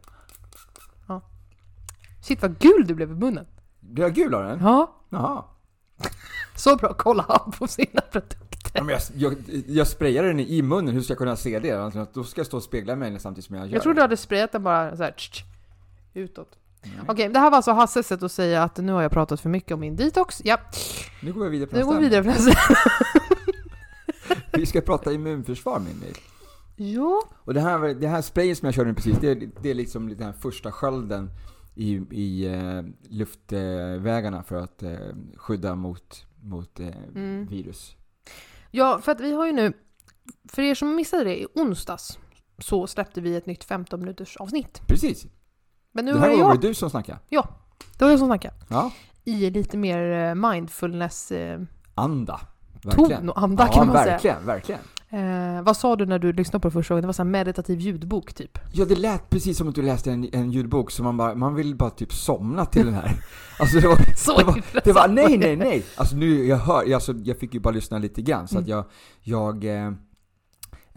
Shit 2.31 2.43
vad 2.43 2.59
gul 2.59 2.85
du 2.87 2.95
blev 2.95 3.11
i 3.11 3.15
munnen. 3.15 3.47
Blir 3.81 4.05
jag 4.05 4.15
gul 4.15 4.35
av 4.35 4.45
den? 4.45 4.59
Ja. 4.63 4.95
Jaha. 5.09 5.45
Så 6.57 6.77
bra 6.77 6.95
kolla 6.95 7.25
han 7.29 7.53
på 7.59 7.67
sina 7.67 8.01
produkter. 8.01 8.71
Ja, 8.75 8.83
men 8.85 8.95
jag, 8.95 9.03
jag, 9.15 9.63
jag 9.67 9.87
sprayar 9.87 10.25
den 10.25 10.41
i 10.41 10.63
munnen, 10.63 10.95
hur 10.95 11.03
ska 11.03 11.11
jag 11.11 11.19
kunna 11.19 11.37
se 11.37 11.59
det? 11.59 11.73
Alltså, 11.73 12.07
då 12.13 12.25
ska 12.25 12.39
jag 12.39 12.47
stå 12.47 12.57
och 12.57 12.63
spegla 12.63 12.97
mig 12.97 13.21
samtidigt 13.21 13.47
som 13.47 13.57
jag 13.57 13.67
gör 13.67 13.73
Jag 13.75 13.83
trodde 13.83 13.99
du 13.99 14.03
hade 14.03 14.17
sprayat 14.17 14.53
den 14.53 14.63
bara 14.63 14.97
så 14.97 15.03
här, 15.03 15.11
tsch, 15.11 15.31
tsch, 15.33 15.45
utåt. 16.15 16.59
Nej. 16.83 16.93
Okej, 17.09 17.29
det 17.29 17.39
här 17.39 17.51
var 17.51 17.57
alltså 17.57 17.73
Hasses 17.73 18.07
sätt 18.07 18.23
att 18.23 18.33
säga 18.33 18.63
att 18.63 18.77
nu 18.77 18.93
har 18.93 19.03
jag 19.03 19.13
pratat 19.13 19.41
för 19.41 19.49
mycket 19.49 19.73
om 19.73 19.81
min 19.81 19.97
detox. 19.97 20.41
Ja, 20.45 20.59
Nu 21.23 21.33
går 21.33 21.45
vi 21.45 21.51
vidare 21.51 21.69
på 21.71 21.77
nu 21.77 21.85
går 21.85 21.95
vi 21.99 22.09
nästa. 22.09 22.21
vidare 22.23 22.23
på 22.23 22.43
nästa. 22.43 22.61
Vi 24.59 24.67
ska 24.67 24.81
prata 24.81 25.13
immunförsvar 25.13 25.79
Mimmi. 25.79 26.13
Ja. 26.77 27.23
Och 27.45 27.55
det 27.55 27.61
här, 27.61 27.95
det 27.95 28.09
här 28.09 28.23
sprayen 28.23 28.57
som 28.57 28.67
jag 28.67 28.75
körde 28.75 28.95
precis, 28.95 29.19
det 29.21 29.31
är, 29.31 29.51
det 29.63 29.71
är 29.71 29.75
liksom 29.75 30.09
den 30.09 30.23
här 30.23 30.33
första 30.33 30.73
skölden 30.73 31.31
i, 31.83 32.01
i 32.11 32.47
eh, 32.47 32.83
luftvägarna 33.09 34.43
för 34.43 34.57
att 34.57 34.83
eh, 34.83 34.99
skydda 35.37 35.75
mot, 35.75 36.27
mot 36.43 36.81
eh, 36.81 36.87
Mm. 37.15 37.47
virus. 37.47 37.97
Ja, 38.71 39.01
för 39.03 39.13
att 39.13 39.21
vi 39.21 39.33
har 39.33 39.47
ju 39.47 39.53
nu, 39.53 39.73
för 40.49 40.63
er 40.63 40.75
som 40.75 40.95
missade 40.97 41.25
det, 41.25 41.41
i 41.41 41.47
onsdags 41.55 42.19
så 42.59 42.87
släppte 42.87 43.21
vi 43.21 43.37
ett 43.37 43.47
nytt 43.47 43.65
15 43.65 44.01
minuters 44.01 44.37
avsnitt. 44.37 44.81
Precis. 44.87 45.27
Men 45.93 46.05
nu 46.05 46.13
det 46.13 46.19
här 46.19 46.31
jag, 46.31 46.45
var 46.45 46.55
det 46.55 46.69
du 46.69 46.75
som 46.75 46.91
snackade. 46.91 47.19
det 47.99 48.05
var 48.05 48.11
jag 48.11 48.19
som 48.19 48.29
snackade, 48.29 48.55
Ja. 48.69 48.93
i 49.25 49.51
lite 49.51 49.77
mer 49.77 50.29
eh, 50.29 50.35
mindfulness 50.51 51.33
eh, 51.33 51.61
Anda. 51.95 52.41
Verkligen. 52.85 53.11
ton 53.21 53.29
och 53.29 53.43
anda 53.43 53.65
ja, 53.67 53.73
kan 53.73 53.87
man 53.87 53.97
säga. 53.97 54.07
verkligen, 54.13 54.47
verkligen. 54.47 54.81
Eh, 55.13 55.63
vad 55.63 55.77
sa 55.77 55.97
du 55.97 56.07
när 56.07 56.19
du 56.19 56.33
lyssnade 56.33 56.61
på 56.63 56.69
det 56.69 56.73
första 56.73 56.95
gången? 56.95 57.03
Det 57.03 57.07
var 57.07 57.13
så 57.13 57.23
här 57.23 57.31
meditativ 57.31 57.81
ljudbok 57.81 58.33
typ. 58.35 58.59
Ja, 58.73 58.85
det 58.85 58.95
lät 58.95 59.31
precis 59.31 59.59
som 59.59 59.69
att 59.69 59.75
du 59.75 59.83
läste 59.83 60.13
en, 60.13 60.29
en 60.33 60.51
ljudbok 60.51 60.91
som 60.91 61.05
man 61.05 61.17
bara, 61.17 61.35
man 61.35 61.55
vill 61.55 61.77
bara 61.77 61.91
typ 61.91 62.13
somna 62.13 62.65
till 62.67 62.85
den 62.87 62.95
här. 62.95 63.13
Alltså 63.59 63.81
det 63.81 63.89
var, 63.89 64.17
Så 64.17 64.39
det 64.39 64.45
var, 64.45 64.65
det 64.85 64.93
var 64.93 65.09
nej, 65.09 65.39
nej, 65.39 65.57
nej. 65.57 65.83
Alltså 65.97 66.17
nu, 66.17 66.47
jag 66.47 66.57
hör, 66.57 66.95
alltså, 66.95 67.13
jag 67.25 67.39
fick 67.39 67.55
ju 67.55 67.61
bara 67.61 67.75
lyssna 67.75 67.99
lite 67.99 68.23
grann 68.23 68.49
så 68.49 68.59
att 68.59 68.67
Mm. 68.69 68.71
jag, 68.71 68.85
jag 69.63 69.85
eh, 69.87 69.93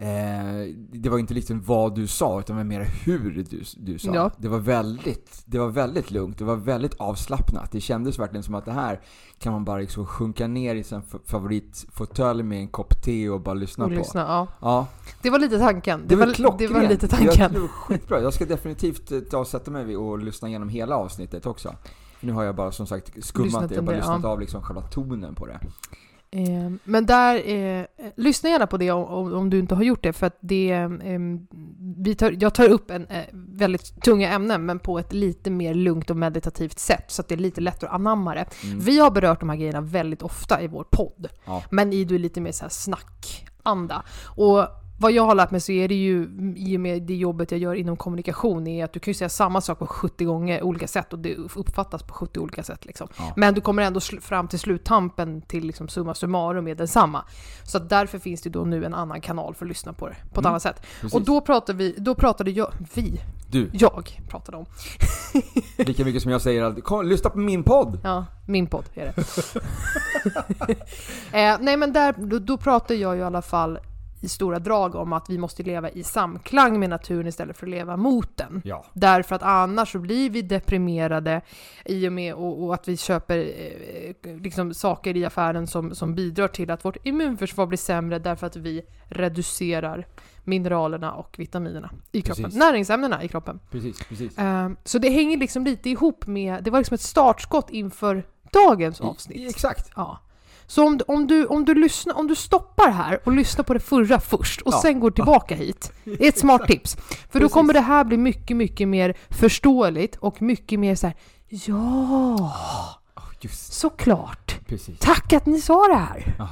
Eh, 0.04 0.74
det 0.92 1.08
var 1.08 1.18
inte 1.18 1.34
liksom 1.34 1.62
vad 1.62 1.94
du 1.94 2.06
sa, 2.06 2.40
utan 2.40 2.56
var 2.56 2.64
mer 2.64 2.80
hur 3.04 3.44
du, 3.50 3.62
du 3.76 3.98
sa. 3.98 4.14
Ja. 4.14 4.30
Det, 4.38 4.48
var 4.48 4.58
väldigt, 4.58 5.42
det 5.46 5.58
var 5.58 5.68
väldigt 5.68 6.10
lugnt, 6.10 6.38
det 6.38 6.44
var 6.44 6.56
väldigt 6.56 6.94
avslappnat. 6.94 7.72
Det 7.72 7.80
kändes 7.80 8.18
verkligen 8.18 8.42
som 8.42 8.54
att 8.54 8.64
det 8.64 8.72
här 8.72 9.00
kan 9.38 9.52
man 9.52 9.64
bara 9.64 9.78
liksom 9.80 10.06
sjunka 10.06 10.46
ner 10.46 10.74
i 10.74 10.84
sin 10.84 11.02
favoritfåtölj 11.26 12.42
med 12.42 12.58
en 12.58 12.68
kopp 12.68 13.02
te 13.04 13.28
och 13.28 13.40
bara 13.40 13.54
lyssna 13.54 13.84
och 13.84 13.90
på. 13.90 13.96
lyssna. 13.96 14.20
Ja. 14.20 14.46
Ja, 14.60 14.86
Det 15.22 15.30
var 15.30 15.38
lite 15.38 15.58
tanken. 15.58 16.00
det, 16.00 16.06
Det, 16.06 16.16
var 16.16 16.26
var, 16.26 16.58
det 16.58 16.66
var 16.68 16.82
lite 16.88 17.06
Jag, 17.06 17.10
tanken. 17.10 17.52
det 17.52 17.60
var 17.60 17.68
skitbra. 17.68 18.20
Jag 18.20 18.34
ska 18.34 18.44
definitivt 18.44 19.12
eh, 19.12 19.20
ta 19.20 19.38
och 19.38 19.46
sätta 19.46 19.70
mig 19.70 19.96
och 19.96 20.18
lyssna 20.18 20.48
igenom 20.48 20.68
hela 20.68 20.96
avsnittet 20.96 21.46
också. 21.46 21.74
Nu 22.20 22.32
har 22.32 22.44
jag 22.44 22.54
bara 22.56 22.72
som 22.72 22.86
sagt 22.86 23.24
skummat 23.24 23.46
Lyssnat 23.46 23.68
det, 23.68 23.74
jag 23.74 23.84
bara 23.84 23.96
lyssnat 23.96 24.20
ja. 24.22 24.28
av 24.28 24.40
liksom 24.40 24.62
själva 24.62 24.82
tonen 24.82 25.34
på 25.34 25.46
det. 25.46 25.60
Eh, 26.34 26.70
men 26.84 27.06
där, 27.06 27.48
eh, 27.48 27.84
lyssna 28.16 28.48
gärna 28.48 28.66
på 28.66 28.76
det 28.76 28.90
om, 28.90 29.32
om, 29.32 29.50
du 29.50 29.58
inte 29.58 29.74
har 29.74 29.82
gjort 29.82 30.02
det, 30.02 30.12
för 30.12 30.26
att 30.26 30.38
det, 30.40 30.70
eh, 30.70 30.88
vi 31.96 32.14
tar, 32.14 32.36
jag 32.40 32.54
tar 32.54 32.68
upp 32.68 32.90
en 32.90 33.06
eh, 33.06 33.24
väldigt 33.32 34.02
tunga 34.02 34.32
ämnen, 34.32 34.66
men 34.66 34.78
på 34.78 34.98
ett 34.98 35.12
lite 35.12 35.50
mer 35.50 35.74
lugnt 35.74 36.10
och 36.10 36.16
meditativt 36.16 36.78
sätt, 36.78 37.04
så 37.08 37.22
att 37.22 37.28
det 37.28 37.34
är 37.34 37.36
lite 37.36 37.60
lättare 37.60 37.88
att 37.88 37.94
anamma 37.94 38.34
det. 38.34 38.46
Mm. 38.64 38.80
Vi 38.80 38.98
har 38.98 39.10
berört 39.10 39.40
de 39.40 39.48
här 39.48 39.56
grejerna 39.56 39.80
väldigt 39.80 40.22
ofta 40.22 40.62
i 40.62 40.66
vår 40.66 40.84
podd, 40.90 41.28
Ja. 41.44 41.62
men 41.70 41.92
i 41.92 42.04
du 42.04 42.14
är 42.14 42.18
lite 42.18 42.40
mer 42.40 42.52
så 42.52 42.64
här 42.64 42.70
snackanda. 42.70 44.02
Och 44.24 44.68
vad 44.98 45.12
jag 45.12 45.22
har 45.22 45.34
lärt 45.34 45.50
mig 45.50 45.60
så 45.60 45.72
är 45.72 45.88
det 45.88 45.94
ju, 45.94 46.28
i 46.56 46.76
och 46.76 46.80
med 46.80 47.02
det 47.02 47.14
jobbet 47.14 47.50
jag 47.50 47.60
gör 47.60 47.74
inom 47.74 47.96
kommunikation, 47.96 48.66
är 48.66 48.84
att 48.84 48.92
du 48.92 49.00
kan 49.00 49.10
ju 49.10 49.14
säga 49.14 49.28
samma 49.28 49.60
sak 49.60 49.78
på 49.78 49.86
70 49.86 50.24
gånger 50.24 50.62
olika 50.62 50.88
sätt 50.88 51.12
och 51.12 51.18
det 51.18 51.36
uppfattas 51.36 52.02
på 52.02 52.14
70 52.14 52.40
olika 52.40 52.62
sätt. 52.62 52.84
Liksom. 52.84 53.08
Ja. 53.18 53.32
Men 53.36 53.54
du 53.54 53.60
kommer 53.60 53.82
ändå 53.82 54.00
fram 54.00 54.48
till 54.48 54.58
sluttampen 54.58 55.42
till 55.42 55.66
liksom 55.66 55.88
summa 55.88 56.14
summarum 56.14 56.68
är 56.68 56.74
densamma. 56.74 57.24
Så 57.64 57.78
att 57.78 57.88
därför 57.88 58.18
finns 58.18 58.42
det 58.42 58.50
då 58.50 58.64
nu 58.64 58.84
en 58.84 58.94
annan 58.94 59.20
kanal 59.20 59.54
för 59.54 59.64
att 59.64 59.68
lyssna 59.68 59.92
på 59.92 60.08
det 60.08 60.14
på 60.14 60.40
ett 60.40 60.44
Mm, 60.44 60.50
annat 60.50 60.62
sätt. 60.62 60.86
Precis. 61.00 61.14
Och 61.14 61.22
då 61.22 61.40
pratade 61.40 61.78
vi, 61.78 61.94
då 61.98 62.14
pratade 62.14 62.50
jag, 62.50 62.72
vi, 62.94 63.20
Du, 63.50 63.70
jag 63.72 64.20
pratade 64.28 64.56
om, 64.56 64.66
lika 65.76 66.04
mycket 66.04 66.22
som 66.22 66.30
jag 66.30 66.42
säger 66.42 66.62
alltid, 66.62 66.84
kom, 66.84 67.06
lyssna 67.06 67.30
på 67.30 67.38
min 67.38 67.62
podd! 67.62 67.98
ja, 68.02 68.26
min 68.46 68.66
podd 68.66 68.84
är 68.94 69.12
det. 69.16 69.22
eh, 71.38 71.56
nej 71.60 71.76
men 71.76 71.92
där, 71.92 72.14
då, 72.18 72.38
då 72.38 72.56
pratade 72.56 72.94
jag 72.94 73.14
ju 73.14 73.20
i 73.20 73.24
alla 73.24 73.42
fall 73.42 73.78
i 74.24 74.28
stora 74.28 74.58
drag 74.58 74.94
om 74.94 75.12
att 75.12 75.30
vi 75.30 75.38
måste 75.38 75.62
leva 75.62 75.90
i 75.90 76.02
samklang 76.02 76.80
med 76.80 76.90
naturen 76.90 77.26
istället 77.26 77.56
för 77.56 77.66
att 77.66 77.70
leva 77.70 77.96
mot 77.96 78.36
den. 78.36 78.62
Ja. 78.64 78.84
Därför 78.92 79.34
att 79.34 79.42
annars 79.42 79.92
så 79.92 79.98
blir 79.98 80.30
vi 80.30 80.42
deprimerade 80.42 81.40
i 81.84 82.08
och 82.08 82.12
med 82.12 82.34
och, 82.34 82.64
och 82.64 82.74
att 82.74 82.88
vi 82.88 82.96
köper 82.96 83.38
eh, 83.38 84.36
liksom 84.36 84.74
saker 84.74 85.16
i 85.16 85.24
affären 85.24 85.66
som, 85.66 85.94
som 85.94 86.14
bidrar 86.14 86.48
till 86.48 86.70
att 86.70 86.84
vårt 86.84 87.06
immunförsvar 87.06 87.66
blir 87.66 87.78
sämre 87.78 88.18
därför 88.18 88.46
att 88.46 88.56
vi 88.56 88.82
reducerar 89.08 90.06
mineralerna 90.44 91.12
och 91.12 91.34
vitaminerna 91.38 91.90
i 92.12 92.22
kroppen. 92.22 92.44
Precis. 92.44 92.58
Näringsämnena 92.58 93.22
i 93.22 93.28
kroppen. 93.28 93.60
Precis, 93.70 94.04
precis. 94.08 94.38
Eh, 94.38 94.70
så 94.84 94.98
det 94.98 95.08
hänger 95.08 95.36
liksom 95.36 95.64
lite 95.64 95.90
ihop 95.90 96.26
med, 96.26 96.64
det 96.64 96.70
var 96.70 96.78
liksom 96.78 96.94
ett 96.94 97.00
startskott 97.00 97.70
inför 97.70 98.24
dagens 98.52 99.00
I, 99.00 99.02
avsnitt. 99.02 99.50
exakt. 99.50 99.90
Ja. 99.96 100.20
Så 100.66 100.86
om, 100.86 100.98
du- 100.98 101.04
om, 101.08 101.26
du, 101.26 101.46
om, 101.46 101.64
du 101.64 101.74
lyssnar, 101.74 102.14
om 102.18 102.26
du 102.26 102.34
stoppar 102.34 102.90
här 102.90 103.20
och 103.24 103.32
lyssnar 103.32 103.64
på 103.64 103.74
det 103.74 103.80
förra 103.80 104.20
först 104.20 104.60
och 104.60 104.72
Ja. 104.74 104.80
sen 104.82 105.00
går 105.00 105.10
tillbaka 105.10 105.54
hit. 105.54 105.92
Det 106.04 106.24
är 106.24 106.28
ett 106.28 106.38
smart 106.38 106.62
tips. 106.66 106.96
För 107.30 107.40
då 107.40 107.48
kommer 107.48 107.72
det 107.72 107.80
här 107.80 108.04
bli 108.04 108.16
mycket, 108.16 108.56
mycket 108.56 108.88
mer 108.88 109.14
förståeligt 109.30 110.16
och 110.16 110.42
mycket 110.42 110.80
mer 110.80 110.94
så 110.94 111.06
här. 111.06 111.16
Ja, 111.48 112.34
Oh, 113.16 113.48
såklart. 113.50 114.58
precis. 114.66 114.98
Tack 114.98 115.32
att 115.32 115.46
ni 115.46 115.60
sa 115.60 115.88
det 115.88 115.94
här. 115.94 116.34
Ja. 116.38 116.48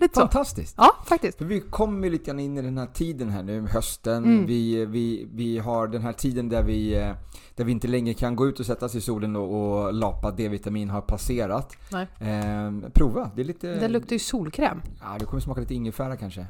Lite 0.00 0.14
så. 0.14 0.20
Fantastiskt! 0.20 0.74
Ja, 0.78 0.96
faktiskt. 1.06 1.38
För 1.38 1.44
vi 1.44 1.60
kommer 1.60 2.04
ju 2.06 2.12
lite 2.12 2.24
grann 2.24 2.40
in 2.40 2.58
i 2.58 2.62
den 2.62 2.78
här 2.78 2.86
tiden 2.86 3.30
här 3.30 3.42
nu, 3.42 3.66
hösten. 3.66 4.24
Mm. 4.24 4.46
Vi, 4.46 4.86
vi, 4.86 5.28
vi 5.32 5.58
har 5.58 5.88
den 5.88 6.02
här 6.02 6.12
tiden 6.12 6.48
där 6.48 6.62
vi, 6.62 6.94
eh, 6.94 7.12
där 7.54 7.64
vi 7.64 7.72
inte 7.72 7.88
längre 7.88 8.14
kan 8.14 8.36
gå 8.36 8.48
ut 8.48 8.60
och 8.60 8.66
sätta 8.66 8.86
oss 8.86 8.94
i 8.94 9.00
solen 9.00 9.36
och, 9.36 9.84
och 9.84 9.92
lapa 9.92 10.30
D-vitamin 10.30 10.90
har 10.90 11.00
passerat. 11.00 11.76
Nej. 11.92 12.06
Eh, 12.18 12.90
prova, 12.92 13.30
det 13.34 13.42
är 13.42 13.44
lite... 13.44 13.74
Det 13.74 13.88
luktar 13.88 14.12
ju 14.12 14.18
solkräm. 14.18 14.82
Ja, 15.00 15.16
det 15.18 15.24
kommer 15.24 15.40
smaka 15.40 15.60
lite 15.60 15.74
ingefära 15.74 16.16
kanske. 16.16 16.46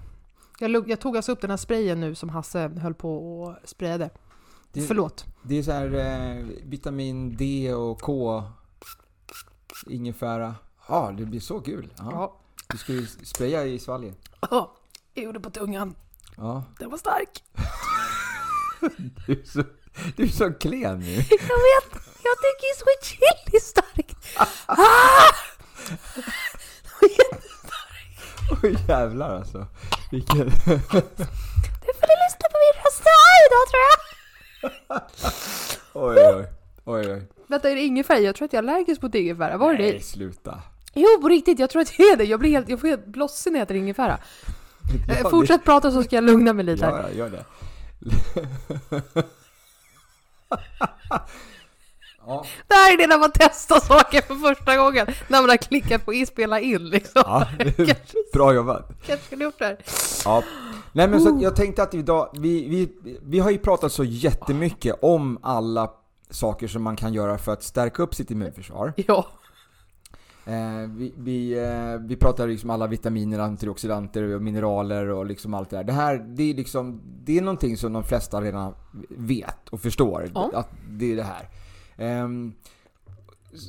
Jag, 0.59 0.88
jag 0.88 1.00
tog 1.00 1.16
alltså 1.16 1.33
upp 1.33 1.40
den 1.40 1.50
här 1.50 1.57
sprayen 1.57 2.00
nu 2.00 2.14
som 2.14 2.28
Hasse 2.28 2.69
höll 2.69 2.95
på 2.95 3.40
och 3.42 3.57
sprayade. 3.64 4.11
Det, 4.73 4.80
Förlåt. 4.80 5.25
det 5.42 5.59
är 5.59 5.62
så 5.62 5.73
här 5.73 5.95
eh, 5.95 6.45
vitamin 6.64 7.37
D 7.37 7.75
och 7.75 8.00
K, 8.00 8.42
ingefära. 9.87 10.54
Ja, 10.88 11.14
det 11.16 11.25
blir 11.25 11.40
så 11.40 11.61
kul. 11.61 11.92
Ja. 11.99 12.37
Du 12.73 12.79
ska 12.79 12.93
ju 12.93 13.07
spraya 13.07 13.65
i 13.65 13.79
svalget. 13.79 14.15
Ja, 14.50 14.77
jag 15.15 15.25
gjorde 15.25 15.41
på 15.41 15.50
tungan. 15.50 15.95
Ja. 16.37 16.65
Den 16.79 16.91
var 16.91 16.99
stark. 16.99 17.45
Du 19.27 19.33
är 19.33 19.45
så, 19.45 19.62
du 20.17 20.23
är 20.23 20.29
så 20.29 20.53
klen 20.53 21.00
nu. 21.00 21.15
Jag 21.31 21.61
vet. 21.69 21.93
Jag 22.23 22.37
tycker 22.43 22.67
ju 22.67 22.75
sweet 22.77 23.05
chili 23.05 23.57
är 23.57 23.61
starkt. 23.61 24.17
Ah! 24.67 25.35
Oj 28.62 28.77
jävlar 28.89 29.37
alltså. 29.37 29.67
Vilken... 30.11 30.39
Du 30.39 30.53
får 31.95 32.25
lyssna 32.25 32.47
på 32.50 32.59
min 32.61 32.75
röst 32.85 33.05
idag 33.47 33.65
tror 33.71 33.83
jag. 34.89 35.03
Oj 35.95 36.17
oj. 36.37 36.47
Oj 36.85 37.12
oj. 37.12 37.29
Vänta, 37.47 37.71
är 37.71 37.75
det 37.75 37.81
ingefära? 37.81 38.19
Jag 38.19 38.35
tror 38.35 38.47
att 38.47 38.53
jag 38.53 38.65
är 38.65 38.69
allergisk 38.69 39.03
mot 39.03 39.15
ingefära. 39.15 39.57
Var 39.57 39.73
det 39.75 39.79
Nej, 39.79 40.00
sluta. 40.00 40.62
Jo, 40.95 41.07
på 41.21 41.29
riktigt. 41.29 41.59
Jag 41.59 41.71
tror 41.71 41.83
att 41.83 41.93
det 41.97 42.03
är 42.03 42.17
det. 42.17 42.25
Jag 42.25 42.41
blir 42.41 42.51
helt, 42.51 42.69
jag 42.69 42.81
får 42.81 42.89
helt 42.89 43.07
blossig 43.07 43.53
när 43.53 43.59
jag 43.59 43.65
äter 43.65 43.77
ingefära. 43.77 44.19
Ja, 45.09 45.15
Eh, 45.15 45.31
Fortsätt 45.31 45.65
prata 45.65 45.91
så 45.91 46.03
ska 46.03 46.17
jag 46.17 46.25
lugna 46.25 46.53
mig 46.53 46.65
lite. 46.65 46.85
ja, 46.85 47.01
ja, 47.03 47.11
gör 47.17 47.31
det. 47.31 47.45
ja, 52.27 52.45
Det 52.69 52.75
här 52.75 52.93
är 52.93 52.97
det 52.99 53.07
när 53.07 53.19
man 53.19 53.31
testar 53.35 53.81
saker 53.81 54.23
för 54.23 54.35
första 54.35 54.77
gången. 54.77 55.07
När 55.29 55.41
man 55.41 55.51
har 55.51 55.57
klickat 55.57 56.05
på 56.05 56.13
inspela 56.13 56.61
in 56.61 56.89
liksom. 56.89 57.23
ja. 57.27 57.47
Bra 58.33 58.55
jobbat. 58.55 58.89
Kanske 59.07 59.27
skulle 59.27 59.45
gjort 59.45 59.59
det 59.59 59.65
här. 59.65 59.79
Ja. 60.25 60.43
Nej 60.93 61.09
men 61.09 61.21
så 61.21 61.37
att 61.37 61.43
jag 61.43 61.57
tänkte 61.57 61.83
att 61.83 61.95
idag, 61.95 62.31
vi, 62.39 62.69
vi, 62.69 63.19
vi 63.23 63.39
har 63.39 63.51
ju 63.51 63.59
pratat 63.59 63.93
så 63.93 64.05
jättemycket 64.05 64.97
om 65.03 65.39
alla 65.43 65.91
saker 66.31 66.69
som 66.69 66.83
man 66.83 66.97
kan 66.97 67.13
göra 67.15 67.39
för 67.39 67.53
att 67.53 67.63
stärka 67.63 68.03
upp 68.03 68.15
sitt 68.15 68.31
immunförsvar. 68.31 68.93
Ja. 68.97 69.27
Eh, 70.47 70.89
vi, 70.89 71.13
vi, 71.17 71.59
eh, 71.59 71.97
vi 72.09 72.17
pratar 72.17 72.49
liksom 72.49 72.71
alla 72.71 72.87
vitaminer, 72.87 73.39
antioxidanter 73.39 74.23
och 74.23 74.43
mineraler 74.43 75.09
och 75.09 75.27
liksom 75.27 75.55
allt 75.55 75.71
det 75.71 75.77
där. 75.77 75.85
Det 75.85 75.93
här, 75.93 76.19
det 76.29 76.43
är 76.51 76.55
liksom, 76.55 77.01
det 77.25 77.39
är 77.39 77.43
någonting 77.43 77.77
som 77.77 77.93
de 77.93 78.05
flesta 78.05 78.41
redan 78.41 78.75
vet 79.09 79.69
och 79.71 79.81
förstår. 79.81 80.31
Ja. 80.35 80.51
Att 80.55 80.69
det 80.89 81.13
är 81.13 81.17
det 81.17 81.23
här. 81.23 81.49
Ehm, 81.97 82.53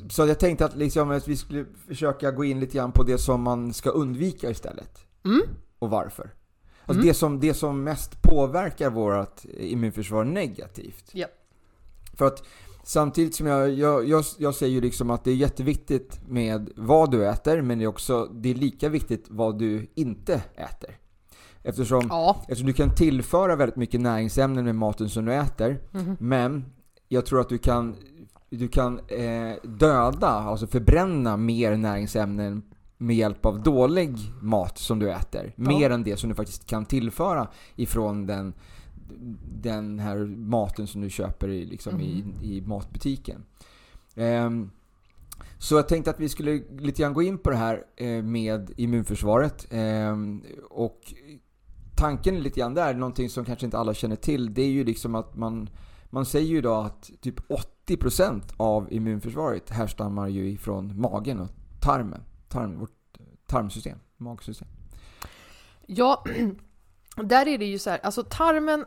så 0.10 0.28
jag 0.28 0.40
tänkte 0.40 0.66
att, 0.66 0.75
liksom, 0.75 1.12
att 1.12 1.28
vi 1.28 1.38
skulle 1.38 1.66
försöka 1.88 2.32
gå 2.32 2.46
in 2.46 2.60
lite 2.60 2.78
grann 2.78 2.92
på 2.92 3.04
det 3.04 3.18
som 3.18 3.42
man 3.42 3.74
ska 3.74 3.90
undvika 3.90 4.50
istället. 4.50 5.06
Mm. 5.25 5.42
Och 5.80 5.90
varför. 5.90 6.24
Alltså 6.86 7.01
Mm. 7.01 7.08
det, 7.08 7.13
som, 7.13 7.40
det 7.40 7.54
som 7.54 7.84
mest 7.84 8.22
påverkar 8.22 8.90
vårt 8.90 9.46
immunförsvar 9.60 10.24
negativt. 10.24 11.10
Ja. 11.12 11.28
För 12.13 12.25
att 12.25 12.44
samtidigt 12.83 13.35
som 13.35 13.47
jag, 13.47 13.73
jag, 13.73 14.07
jag, 14.07 14.23
jag 14.38 14.55
säger 14.55 14.73
ju 14.73 14.81
liksom 14.81 15.09
att 15.09 15.23
det 15.23 15.31
är 15.31 15.35
jätteviktigt 15.35 16.19
med 16.27 16.69
vad 16.75 17.11
du 17.11 17.27
äter, 17.27 17.61
men 17.61 17.77
det 17.77 17.83
är 17.83 17.88
också 17.88 18.25
det 18.25 18.50
är 18.51 18.55
lika 18.55 18.89
viktigt 18.89 19.25
vad 19.29 19.59
du 19.59 19.88
inte 19.95 20.33
äter. 20.55 20.97
Eftersom, 21.63 22.05
Ja. 22.09 22.35
eftersom 22.41 22.67
du 22.67 22.73
kan 22.73 22.95
tillföra 22.95 23.55
väldigt 23.55 23.75
mycket 23.75 24.01
näringsämnen 24.01 24.65
med 24.65 24.75
maten 24.75 25.09
som 25.09 25.25
du 25.25 25.33
äter, 25.33 25.79
Mhm. 25.91 26.17
men 26.19 26.65
jag 27.07 27.25
tror 27.25 27.41
att 27.41 27.50
du 27.50 27.57
kan, 27.57 27.95
du 28.50 28.67
kan 28.67 29.00
eh, 29.07 29.55
döda, 29.63 30.27
alltså 30.27 30.67
förbränna 30.67 31.38
mer 31.38 31.77
näringsämnen 31.77 32.61
med 32.97 33.15
hjälp 33.15 33.45
av 33.45 33.63
dålig 33.63 34.15
mat 34.41 34.77
som 34.77 35.00
du 35.00 35.11
äter. 35.11 35.53
Ja. 35.55 35.63
Mer 35.63 35.89
än 35.89 36.03
det 36.03 36.17
som 36.17 36.29
du 36.29 36.35
faktiskt 36.35 36.65
kan 36.65 36.85
tillföra 36.85 37.47
ifrån 37.75 38.25
den, 38.27 38.53
den 39.62 40.00
här 40.00 40.18
maten 40.25 40.88
som 40.88 41.01
du 41.01 41.10
köper 41.10 41.50
i, 41.50 41.65
liksom 41.65 42.01
i, 42.01 42.24
i 42.41 42.62
matbutiken. 42.62 43.46
Ehm, 44.15 44.72
så 45.58 45.75
jag 45.75 45.88
tänkte 45.88 46.12
att 46.12 46.20
vi 46.20 46.30
skulle 46.30 46.63
lite 46.77 47.01
grann 47.01 47.13
gå 47.13 47.22
in 47.22 47.38
på 47.38 47.50
det 47.50 47.56
här 47.56 47.84
eh, 47.96 48.24
med 48.24 48.72
immunförsvaret. 48.77 49.68
Ehm, 49.72 50.44
och 50.70 51.13
tanken 51.96 52.39
lite 52.39 52.60
grann 52.60 52.74
där, 52.74 52.94
någonting 52.94 53.30
som 53.30 53.46
kanske 53.46 53.65
inte 53.65 53.77
alla 53.77 53.94
känner 53.94 54.15
till, 54.15 54.53
det 54.53 54.62
är 54.62 54.70
ju 54.70 54.84
liksom 54.84 55.15
att 55.15 55.36
man, 55.36 55.70
man 56.10 56.25
säger 56.25 56.48
ju 56.48 56.58
idag 56.58 56.86
att 56.86 57.12
typ 57.22 57.39
80% 57.88 58.41
av 58.58 58.94
immunförsvaret 58.94 59.70
härstammar 59.70 60.27
ju 60.27 60.50
ifrån 60.50 61.00
magen 61.00 61.39
och 61.39 61.50
tarmen. 61.82 62.24
Tarm, 62.50 62.80
vårt 62.80 63.18
tarmsystem, 63.46 63.98
magsystem. 64.18 64.68
Ja, 65.86 66.24
där 67.15 67.48
är 67.48 67.58
det 67.58 67.65
ju 67.65 67.80
så 67.80 67.89
här, 67.89 68.00
alltså 68.03 68.24
tarmen 68.24 68.86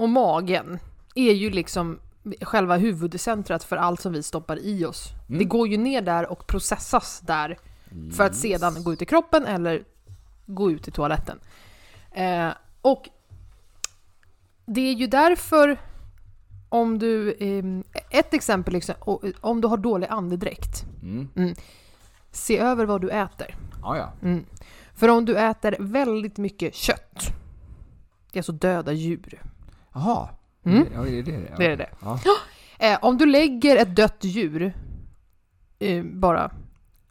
och 0.00 0.08
magen 0.08 0.78
är 1.14 1.32
ju 1.32 1.50
liksom 1.50 1.98
själva 2.40 2.76
huvudcentrat 2.76 3.64
för 3.64 3.76
allt 3.76 4.00
som 4.00 4.12
vi 4.12 4.22
stoppar 4.22 4.58
i 4.58 4.84
oss. 4.84 5.12
Mm. 5.28 5.38
Det 5.38 5.44
går 5.44 5.68
ju 5.68 5.76
ner 5.76 6.02
där 6.02 6.30
och 6.30 6.46
processas 6.46 7.20
där 7.20 7.58
för 8.16 8.24
att 8.24 8.36
sedan 8.36 8.84
gå 8.84 8.92
ut 8.92 9.02
i 9.02 9.06
kroppen 9.06 9.46
eller 9.46 9.84
gå 10.46 10.70
ut 10.70 10.88
i 10.88 10.90
toaletten. 10.90 11.38
Eh, 12.12 12.48
och 12.82 13.08
det 14.66 14.80
är 14.80 14.92
ju 14.92 15.06
därför 15.06 15.80
om 16.68 16.98
du, 16.98 17.32
eh, 17.32 17.64
ett 18.18 18.34
exempel, 18.34 18.74
liksom, 18.74 18.94
om 19.40 19.60
du 19.60 19.68
har 19.68 19.76
dålig 19.76 20.06
andedräkt, 20.10 20.84
Mm. 21.02 21.54
se 22.30 22.58
över 22.58 22.86
vad 22.86 23.00
du 23.00 23.10
äter. 23.10 23.56
Ja, 23.82 23.96
ja. 23.96 24.12
Mm. 24.22 24.44
För 24.94 25.08
om 25.08 25.24
du 25.24 25.36
äter 25.38 25.76
väldigt 25.78 26.38
mycket 26.38 26.74
kött, 26.74 27.32
det 28.32 28.38
är 28.38 28.40
alltså 28.40 28.52
döda 28.52 28.92
djur. 28.92 29.42
Jaha. 29.94 30.28
Mm. 30.64 30.86
Ja, 30.94 31.00
det 31.02 31.18
är 31.18 31.22
det. 31.22 31.54
Det 31.56 31.66
är 31.66 31.76
det. 31.76 31.90
Ja. 32.00 32.18
Eh, 32.82 32.98
om 33.02 33.18
du 33.18 33.26
lägger 33.26 33.76
ett 33.76 33.96
dött 33.96 34.16
djur 34.20 34.72
eh, 35.78 36.04
bara 36.04 36.50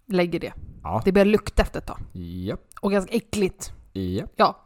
lägger 0.07 0.39
det. 0.39 0.53
Ja. 0.83 1.01
Det 1.05 1.11
börjar 1.11 1.25
lukta 1.25 1.61
efter 1.61 1.79
ett 1.79 1.85
tag. 1.85 1.97
Japp. 2.13 2.61
Och 2.81 2.91
ganska 2.91 3.13
äckligt. 3.15 3.71
Japp. 3.93 4.31
Ja. 4.35 4.59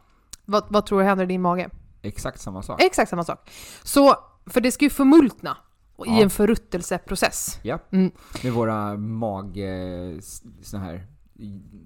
Vad, 0.44 0.64
vad 0.68 0.86
tror 0.86 0.98
du 1.00 1.04
händer 1.04 1.24
i 1.24 1.28
din 1.28 1.42
mage? 1.42 1.68
Exakt 2.02 2.40
samma 2.40 2.62
sak. 2.62 2.82
Exakt 2.82 3.10
samma 3.10 3.24
sak. 3.24 3.50
Så, 3.82 4.14
för 4.46 4.60
det 4.60 4.72
ska 4.72 4.84
ju 4.84 4.90
förmultna 4.90 5.56
och 5.96 6.06
i 6.06 6.10
Ja. 6.10 6.22
en 6.22 6.30
förruttmelseprocess. 6.30 7.58
Japp. 7.62 7.92
Mm. 7.92 8.10
Med 8.42 8.52
våra 8.52 8.96
mag... 8.96 9.58
eh, 9.58 10.18
Såna 10.62 10.84
här... 10.84 11.06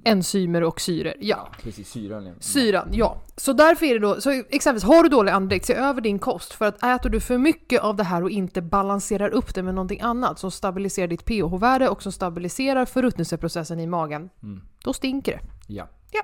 Enzymer 0.04 0.62
och 0.62 0.80
syror. 0.80 1.12
Ja. 1.20 1.48
precis. 1.62 1.90
Syran. 1.90 2.34
Syran, 2.40 2.88
ja. 2.92 3.22
Så 3.36 3.52
därför 3.52 3.86
är 3.86 3.94
det 3.94 4.00
då, 4.00 4.20
så 4.20 4.30
exempelvis 4.30 4.84
har 4.84 5.02
du 5.02 5.08
dålig 5.08 5.32
andedräkt, 5.32 5.66
se 5.66 5.74
över 5.74 6.00
din 6.00 6.18
kost. 6.18 6.52
För 6.52 6.64
att 6.64 6.82
äter 6.84 7.10
du 7.10 7.20
för 7.20 7.38
mycket 7.38 7.80
av 7.82 7.96
det 7.96 8.04
här 8.04 8.22
och 8.22 8.30
inte 8.30 8.62
balanserar 8.62 9.28
upp 9.30 9.54
det 9.54 9.62
med 9.62 9.74
någonting 9.74 10.00
annat 10.00 10.38
som 10.38 10.50
stabiliserar 10.50 11.06
ditt 11.08 11.24
pH-värde 11.24 11.88
och 11.88 12.02
som 12.02 12.12
stabiliserar 12.12 12.84
förruttnelseprocessen 12.84 13.80
i 13.80 13.86
magen, 13.86 14.30
Mm. 14.42 14.60
då 14.84 14.92
stinker 14.92 15.32
det. 15.32 15.40
Ja. 15.74 15.88
Ja. 16.12 16.22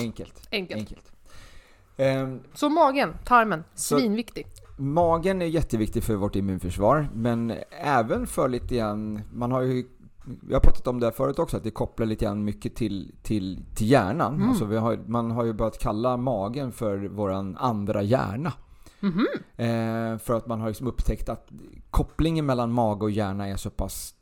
Enkelt. 0.00 0.48
Enkelt. 0.52 0.78
Enkelt. 0.80 1.12
Ehm, 1.96 2.40
Så 2.54 2.68
magen, 2.68 3.14
tarmen, 3.24 3.64
svinviktig. 3.74 4.46
Magen 4.78 5.42
är 5.42 5.46
jätteviktig 5.46 6.04
för 6.04 6.14
vårt 6.14 6.36
immunförsvar, 6.36 7.08
men 7.14 7.54
även 7.70 8.26
för 8.26 8.48
lite 8.48 8.74
grann, 8.76 9.20
man 9.32 9.52
har 9.52 9.62
ju 9.62 9.84
vi 10.42 10.54
har 10.54 10.60
pratat 10.60 10.86
om 10.86 11.00
det 11.00 11.06
här 11.06 11.12
förut 11.12 11.38
också, 11.38 11.56
att 11.56 11.64
det 11.64 11.70
kopplar 11.70 12.06
lite 12.06 12.24
grann 12.24 12.44
mycket 12.44 12.74
till, 12.74 13.14
till, 13.22 13.60
till 13.74 13.90
hjärnan. 13.90 14.34
Mm. 14.34 14.48
Alltså 14.48 14.64
har, 14.66 14.98
man 15.06 15.30
har 15.30 15.44
ju 15.44 15.52
börjat 15.52 15.78
kalla 15.78 16.16
magen 16.16 16.72
för 16.72 17.08
våran 17.08 17.56
andra 17.56 18.02
hjärna. 18.02 18.52
Mhm. 19.00 19.26
Eh, 19.56 20.18
för 20.18 20.34
att 20.36 20.46
man 20.46 20.60
har 20.60 20.68
liksom 20.68 20.86
upptäckt 20.86 21.28
att 21.28 21.48
kopplingen 21.90 22.46
mellan 22.46 22.72
mage 22.72 23.04
och 23.04 23.10
hjärna 23.10 23.48
är 23.48 23.56
så 23.56 23.70
pass 23.70 24.14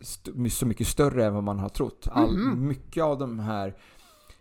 så 0.50 0.66
mycket 0.66 0.87
större 0.87 1.25
än 1.26 1.34
vad 1.34 1.42
man 1.44 1.58
har 1.58 1.68
trott. 1.68 2.08
All, 2.12 2.37
Mhm. 2.38 2.66
Mycket 2.68 3.04
av 3.04 3.18
de 3.18 3.38
här 3.38 3.75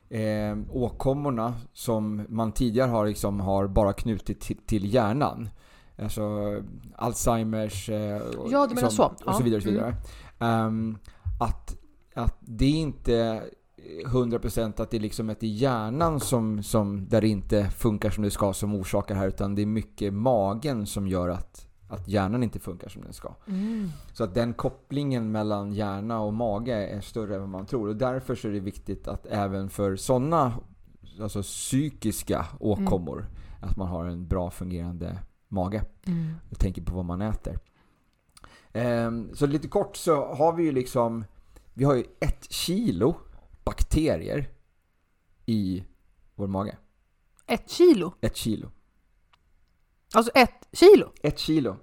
eh, 0.10 0.58
åkommorna 0.72 1.54
som 1.74 2.26
man 2.30 2.52
tidigare 2.52 2.90
har, 2.90 3.06
liksom, 3.08 3.40
har 3.40 3.68
bara 3.68 3.94
knutit 3.94 4.42
till, 4.42 4.58
till 4.58 4.94
hjärnan. 4.94 5.50
Alltså 6.02 6.54
Alzheimers 6.96 7.90
eh, 7.90 8.18
och, 8.22 8.52
Ja, 8.52 8.68
du 8.68 8.76
menar 8.76 8.90
så. 8.90 9.04
och 9.06 9.14
Ja. 9.26 9.34
så 9.34 9.44
vidare. 9.44 9.58
Och 9.58 9.64
så 9.64 9.70
Mm. 9.70 9.80
vidare. 9.84 9.96
Att, 11.44 11.78
att 12.14 12.38
det 12.40 12.66
är 12.66 12.76
inte 12.76 13.44
100% 14.06 14.82
att 14.82 14.92
det 14.92 14.98
är 14.98 15.02
liksom 15.02 15.30
i 15.30 15.36
hjärnan 15.48 16.20
som, 16.20 16.64
som, 16.64 17.10
där 17.10 17.22
det 17.22 17.28
inte 17.28 17.70
funkar 17.70 18.10
som 18.10 18.24
det 18.24 18.32
ska 18.32 18.54
som 18.54 18.76
orsakar 18.76 19.16
det 19.16 19.20
här 19.20 19.28
utan 19.28 19.56
det 19.56 19.62
är 19.62 19.66
mycket 19.66 20.14
magen 20.14 20.86
som 20.86 21.08
gör 21.08 21.30
att, 21.30 21.68
att 21.90 22.08
hjärnan 22.08 22.44
inte 22.44 22.60
funkar 22.60 22.90
som 22.90 23.02
den 23.02 23.14
ska. 23.14 23.36
Mm. 23.48 23.90
Så 24.14 24.24
att 24.24 24.34
den 24.34 24.54
kopplingen 24.54 25.32
mellan 25.32 25.74
hjärna 25.74 26.20
och 26.20 26.34
mage 26.34 26.88
är 26.88 27.02
större 27.02 27.36
än 27.36 27.42
vad 27.42 27.50
man 27.50 27.66
tror 27.66 27.88
och 27.88 27.96
därför 27.96 28.36
så 28.36 28.48
är 28.48 28.52
det 28.52 28.60
viktigt 28.60 29.08
att 29.08 29.26
även 29.26 29.70
för 29.70 29.96
sådana 29.96 30.54
alltså 31.22 31.42
psykiska 31.42 32.46
åkommor 32.60 33.26
att 33.62 33.78
man 33.78 33.88
har 33.88 34.06
en 34.06 34.28
bra 34.28 34.52
fungerande 34.52 35.18
mage 35.48 35.84
Mm. 36.06 36.36
och 36.52 36.60
tänker 36.60 36.82
på 36.82 36.96
vad 36.96 37.06
man 37.06 37.22
äter. 37.22 37.60
Ehm, 38.74 39.30
så 39.36 39.46
lite 39.46 39.68
kort 39.68 39.96
så 39.96 40.34
har 40.34 40.54
vi 40.54 40.64
ju 40.64 40.72
liksom 40.72 41.26
vi 41.74 41.84
har 41.84 41.96
ju 41.96 42.04
ett 42.20 42.52
kilo 42.52 43.16
bakterier 43.66 44.50
i 45.46 45.84
vår 46.36 46.48
mage. 46.48 46.78
Ett 47.48 47.70
kilo. 47.70 48.14
Ett 48.22 48.36
kilo. 48.36 48.72
Alltså 50.14 50.32
ett 50.36 50.68
kilo. 50.72 51.12
Ett 51.24 51.40
kilo. 51.40 51.76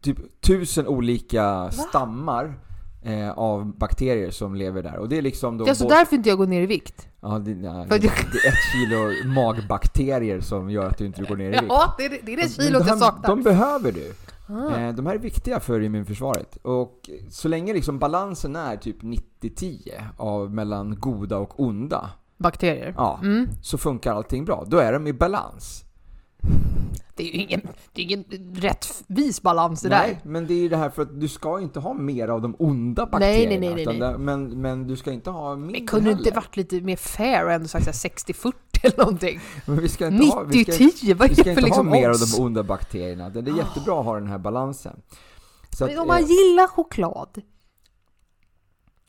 Typ 0.00 0.40
tusen 0.40 0.86
olika 0.86 1.70
stammar 1.70 2.60
eh, 3.02 3.30
av 3.30 3.78
bakterier 3.78 4.30
som 4.30 4.54
lever 4.54 4.82
där. 4.82 4.96
Och 4.96 5.08
det 5.08 5.18
är 5.18 5.22
liksom 5.22 5.58
då... 5.58 5.64
Det 5.64 5.68
är 5.68 5.70
alltså 5.70 5.84
både- 5.84 5.94
därför 5.94 6.16
inte 6.16 6.28
jag 6.28 6.38
går 6.38 6.46
ner 6.46 6.62
i 6.62 6.66
vikt. 6.66 7.08
Ja, 7.20 7.38
det, 7.38 7.54
nej, 7.54 7.86
det, 7.88 7.98
det 7.98 8.06
är 8.08 8.48
ett 8.48 8.72
kilo 8.72 9.28
magbakterier 9.34 10.40
som 10.40 10.70
gör 10.70 10.86
att 10.86 10.98
du 10.98 11.06
inte 11.06 11.22
går 11.22 11.36
ner 11.36 11.48
i 11.48 11.50
vikt. 11.60 11.64
Ja, 11.68 11.94
det 11.98 12.04
är 12.04 12.10
det, 12.10 12.18
det, 12.22 12.32
är 12.32 12.36
det 12.70 12.88
jag 12.88 12.98
saknar. 12.98 13.28
de 13.28 13.42
behöver 13.42 13.92
du. 13.92 14.14
Ah. 14.48 14.76
Eh, 14.76 14.94
de 14.94 15.06
här 15.06 15.14
är 15.14 15.18
viktiga 15.18 15.60
för 15.60 15.80
immunförsvaret. 15.80 16.56
Och 16.56 17.10
så 17.30 17.48
länge 17.48 17.72
liksom 17.72 17.98
balansen 17.98 18.56
är 18.56 18.76
typ 18.76 19.02
90-10 19.02 20.02
av 20.16 20.54
mellan 20.54 21.00
goda 21.00 21.38
och 21.38 21.60
onda. 21.60 22.10
Bakterier? 22.36 22.94
Ja. 22.96 23.20
Mm. 23.22 23.48
Så 23.62 23.78
funkar 23.78 24.14
allting 24.14 24.44
bra. 24.44 24.64
Då 24.66 24.78
är 24.78 24.92
de 24.92 25.06
i 25.06 25.12
balans. 25.12 25.84
Det 27.14 27.22
är 27.22 27.26
ju 27.26 27.42
ingen, 27.42 27.60
det 27.92 28.02
är 28.02 28.04
ingen 28.04 28.24
rättvis 28.54 29.42
balans 29.42 29.80
det 29.82 29.88
nej, 29.88 29.98
där. 29.98 30.06
Nej, 30.06 30.20
men 30.24 30.46
det 30.46 30.54
är 30.54 30.58
ju 30.58 30.68
det 30.68 30.76
här 30.76 30.90
för 30.90 31.02
att 31.02 31.20
du 31.20 31.28
ska 31.28 31.60
inte 31.60 31.80
ha 31.80 31.94
mer 31.94 32.28
av 32.28 32.42
de 32.42 32.56
onda 32.58 33.06
bakterierna. 33.06 33.50
Nej, 33.50 33.60
nej, 33.60 33.74
nej. 33.74 33.84
nej, 33.86 33.98
nej. 33.98 34.12
Det, 34.12 34.18
men, 34.18 34.60
men 34.60 34.86
du 34.86 34.96
ska 34.96 35.12
inte 35.12 35.30
ha 35.30 35.56
mindre 35.56 35.78
Men 35.78 35.86
kunde 35.86 36.10
det 36.10 36.18
inte 36.18 36.30
varit 36.30 36.56
lite 36.56 36.80
mer 36.80 36.96
fair 36.96 37.44
och 37.44 37.52
ändå 37.52 37.68
sagt 37.68 37.86
60-40 37.86 38.52
eller 38.82 38.98
någonting. 38.98 39.40
Men 39.66 39.80
vi 39.80 39.88
ska 39.88 40.06
inte 40.06 40.18
90 40.18 40.34
ha, 40.34 40.42
vi 40.42 40.64
ska, 40.64 40.72
10, 40.72 41.14
vad 41.14 41.30
är 41.30 41.34
det 41.34 41.44
för 41.44 41.44
liksom 41.44 41.44
Vi 41.44 41.44
ska 41.44 41.50
inte 41.50 41.60
ha 41.60 41.66
liksom 41.66 41.90
mer 41.90 42.10
odds? 42.10 42.22
av 42.22 42.38
de 42.38 42.44
onda 42.44 42.62
bakterierna. 42.62 43.28
Det 43.28 43.50
är 43.50 43.54
ah. 43.54 43.56
jättebra 43.56 43.98
att 44.00 44.04
ha 44.04 44.14
den 44.14 44.28
här 44.28 44.38
balansen. 44.38 45.02
Så 45.70 45.84
men 45.86 45.94
att, 45.94 46.00
om 46.00 46.06
man 46.08 46.22
eh, 46.22 46.28
gillar 46.28 46.66
choklad, 46.66 47.42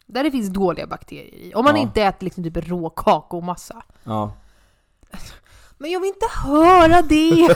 där 0.05 0.23
det 0.23 0.31
finns 0.31 0.49
dåliga 0.49 0.87
bakterier 0.87 1.35
i. 1.35 1.53
Om 1.55 1.65
man 1.65 1.75
ja. 1.75 1.81
inte 1.81 2.01
äter 2.01 2.25
liksom 2.25 2.43
typ 2.43 2.57
rå 2.57 2.89
kakaomassa. 2.89 3.83
Ja. 4.03 4.31
Men 5.77 5.91
jag 5.91 5.99
vill 5.99 6.07
inte 6.07 6.27
höra 6.43 7.01
det! 7.01 7.55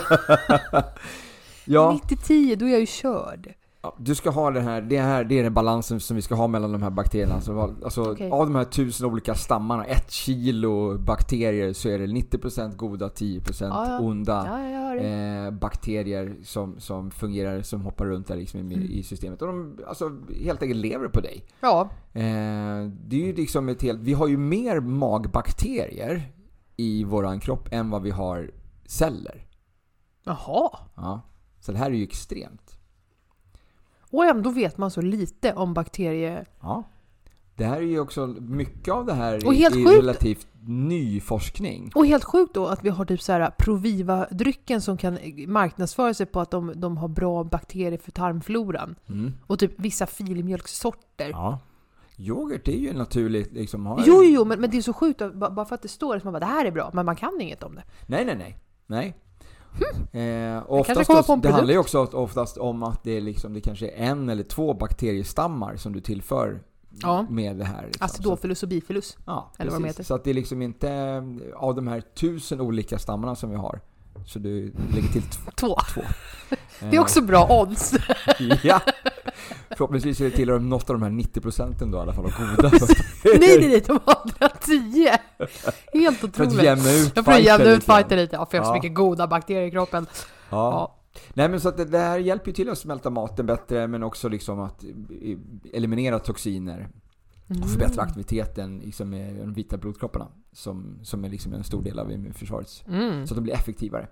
ja. 1.64 2.00
90-10, 2.08 2.56
då 2.56 2.66
är 2.66 2.70
jag 2.70 2.80
ju 2.80 2.86
körd. 2.86 3.54
Ja, 3.84 3.94
Du 3.98 4.14
ska 4.14 4.30
ha 4.30 4.50
det 4.50 4.60
här, 4.60 4.80
det 4.82 4.98
här, 5.00 5.24
det 5.24 5.38
är 5.38 5.42
den 5.42 5.54
balansen 5.54 6.00
som 6.00 6.16
vi 6.16 6.22
ska 6.22 6.34
ha 6.34 6.46
mellan 6.46 6.72
de 6.72 6.82
här 6.82 6.90
bakterierna. 6.90 7.34
Alltså, 7.34 7.74
alltså 7.84 8.12
Okej. 8.12 8.30
av 8.30 8.46
de 8.46 8.54
här 8.54 8.64
tusen 8.64 9.06
olika 9.06 9.34
stammarna, 9.34 9.84
ett 9.84 10.10
kilo 10.10 10.98
bakterier, 10.98 11.72
så 11.72 11.88
är 11.88 11.98
det 11.98 12.06
90% 12.06 12.76
goda, 12.76 13.08
10% 13.08 13.64
Ja, 13.68 13.88
ja. 13.88 13.98
onda 14.00 14.60
eh, 14.96 15.50
bakterier 15.50 16.36
som, 16.44 16.80
som 16.80 17.10
fungerar, 17.10 17.62
som 17.62 17.80
hoppar 17.80 18.06
runt 18.06 18.26
där 18.26 18.36
liksom 18.36 18.60
i, 18.60 18.74
Mm. 18.74 18.82
i 18.90 19.02
systemet. 19.02 19.42
Och 19.42 19.48
de 19.48 19.78
alltså, 19.86 20.10
helt 20.44 20.62
enkelt 20.62 20.80
lever 20.80 21.08
på 21.08 21.20
dig. 21.20 21.44
Ja. 21.60 21.88
Eh, 22.12 22.22
det 23.06 23.16
är 23.22 23.26
ju 23.26 23.32
liksom 23.32 23.68
ett 23.68 23.82
helt, 23.82 24.00
vi 24.00 24.12
har 24.12 24.28
ju 24.28 24.36
mer 24.36 24.80
magbakterier 24.80 26.32
i 26.76 27.04
våran 27.04 27.40
kropp 27.40 27.68
än 27.72 27.90
vad 27.90 28.02
vi 28.02 28.10
har 28.10 28.50
celler. 28.86 29.46
Jaha. 30.24 30.70
Ja. 30.94 31.20
Så 31.60 31.72
det 31.72 31.78
här 31.78 31.86
är 31.90 31.94
ju 31.94 32.02
extremt. 32.02 32.73
Och 34.16 34.24
ändå 34.24 34.50
vet 34.50 34.78
man 34.78 34.90
så 34.90 35.00
lite 35.00 35.52
om 35.52 35.74
bakterier... 35.74 36.46
Ja. 36.60 36.82
Det 37.56 37.64
här 37.64 37.76
är 37.76 37.80
ju 37.80 38.00
också, 38.00 38.26
mycket 38.40 38.94
av 38.94 39.06
det 39.06 39.12
här 39.12 39.46
Och 39.46 39.54
är, 39.54 39.58
helt 39.58 39.76
är 39.76 39.84
sjukt. 39.84 39.98
relativt 39.98 40.46
ny 40.66 41.20
forskning. 41.20 41.90
Och 41.94 42.06
helt 42.06 42.24
sjukt 42.24 42.54
då 42.54 42.66
att 42.66 42.84
vi 42.84 42.88
har 42.88 43.04
typ 43.04 43.22
så 43.22 43.32
här 43.32 43.50
Proviva-drycken 43.58 44.80
som 44.80 44.96
kan 44.96 45.18
marknadsföra 45.46 46.14
sig 46.14 46.26
på 46.26 46.40
att 46.40 46.50
de, 46.50 46.72
de 46.76 46.96
har 46.96 47.08
bra 47.08 47.44
bakterier 47.44 47.98
för 47.98 48.10
tarmfloran. 48.10 48.94
Mm. 49.08 49.32
Och 49.46 49.58
typ 49.58 49.72
vissa 49.76 50.06
filmjölkssorter. 50.06 51.30
Ja. 51.30 51.58
Yoghurt 52.18 52.68
är 52.68 52.72
ju 52.72 52.92
naturligt 52.92 53.52
liksom. 53.52 53.86
Har 53.86 54.02
Jo, 54.06 54.14
jo, 54.24 54.24
jo, 54.24 54.44
men, 54.44 54.60
men 54.60 54.70
det 54.70 54.76
är 54.76 54.82
så 54.82 54.92
sjukt 54.92 55.22
att, 55.22 55.34
ba- 55.34 55.50
bara 55.50 55.66
för 55.66 55.74
att 55.74 55.82
det 55.82 55.88
står 55.88 56.18
så 56.18 56.24
man 56.26 56.32
bara 56.32 56.40
det 56.40 56.46
här 56.46 56.64
är 56.64 56.70
bra, 56.70 56.90
men 56.94 57.06
man 57.06 57.16
kan 57.16 57.40
inget 57.40 57.62
om 57.62 57.74
det. 57.74 57.82
Nej, 58.06 58.24
nej, 58.24 58.36
nej. 58.36 58.58
nej. 58.86 59.16
Eh, 60.12 60.62
oftast 60.66 61.06
det 61.08 61.14
handlar 61.14 61.50
ju 61.50 61.52
produkt. 61.52 61.78
också 61.78 62.18
oftast 62.18 62.56
om 62.56 62.82
att 62.82 63.04
det, 63.04 63.16
är 63.16 63.20
liksom, 63.20 63.54
det 63.54 63.60
kanske 63.60 63.88
är 63.88 63.96
en 64.10 64.28
eller 64.28 64.42
två 64.42 64.74
bakteriestammar 64.74 65.76
som 65.76 65.92
du 65.92 66.00
tillför 66.00 66.60
Ja. 67.02 67.26
med 67.30 67.56
det 67.56 67.64
här. 67.64 67.86
Liksom. 67.86 68.04
Acidofilus 68.04 68.62
och 68.62 68.68
bifilus. 68.68 69.16
Ja, 69.26 69.50
Eller 69.58 69.70
vad 69.70 69.80
de 69.80 69.86
heter. 69.86 70.04
Så 70.04 70.14
att 70.14 70.24
det 70.24 70.30
är 70.30 70.34
liksom 70.34 70.62
inte 70.62 70.90
eh, 70.92 71.22
av 71.56 71.74
de 71.74 71.86
här 71.88 72.00
tusen 72.00 72.60
olika 72.60 72.98
stammarna 72.98 73.36
som 73.36 73.50
vi 73.50 73.56
har. 73.56 73.80
Så 74.26 74.38
du 74.38 74.72
lägger 74.94 75.08
till 75.08 75.22
t- 75.22 75.38
Två. 75.56 75.76
två. 75.94 76.00
Det 76.80 76.96
är 76.96 77.00
också 77.00 77.20
bra 77.22 77.60
odds. 77.60 77.92
ja. 78.62 78.80
Förhoppningsvis 79.76 80.20
är 80.20 80.24
det 80.24 80.30
tillhör 80.30 80.58
något 80.58 80.90
av 80.90 80.96
de 80.96 81.02
här 81.02 81.10
90 81.10 81.40
procenten 81.40 81.90
då 81.90 81.98
i 81.98 82.00
alla 82.00 82.12
fall, 82.12 82.24
av 82.24 82.56
goda. 82.56 82.70
nej, 83.24 83.38
nej, 83.40 83.68
nej, 83.68 83.82
de 83.86 83.92
andra 83.92 84.56
tio. 84.60 85.18
Helt 85.92 86.18
För 86.18 86.28
att 86.28 86.40
otroligt. 86.40 86.62
jämna 86.62 86.92
ut 86.92 87.12
Jag 87.14 87.24
får 87.24 87.34
jämna 87.34 87.70
ut 87.70 87.84
fighten 87.84 88.18
lite. 88.18 88.36
Ja, 88.36 88.46
för 88.46 88.56
jag 88.56 88.64
har 88.64 88.70
så 88.70 88.74
mycket 88.74 88.94
goda 88.94 89.26
bakterier 89.26 89.66
i 89.66 89.70
kroppen. 89.70 90.06
Ja. 90.50 90.56
Ja. 90.56 91.00
Nej 91.34 91.48
men 91.48 91.60
så 91.60 91.68
att 91.68 91.76
det, 91.76 91.84
det 91.84 91.98
här 91.98 92.18
hjälper 92.18 92.46
ju 92.46 92.52
till 92.52 92.70
att 92.70 92.78
smälta 92.78 93.10
maten 93.10 93.46
bättre 93.46 93.86
men 93.86 94.02
också 94.02 94.28
liksom 94.28 94.60
att 94.60 94.84
eliminera 95.72 96.18
toxiner 96.18 96.88
och 97.62 97.70
förbättra 97.70 98.02
aktiviteten 98.02 98.78
liksom 98.78 99.10
med 99.10 99.34
de 99.34 99.52
vita 99.52 99.76
blodkropparna 99.76 100.28
som, 100.52 100.98
som 101.02 101.24
är 101.24 101.28
liksom 101.28 101.52
en 101.52 101.64
stor 101.64 101.82
del 101.82 101.98
av 101.98 102.12
immunförsvaret. 102.12 102.84
Mm. 102.88 103.26
Så 103.26 103.34
att 103.34 103.36
de 103.36 103.42
blir 103.42 103.54
effektivare. 103.54 104.08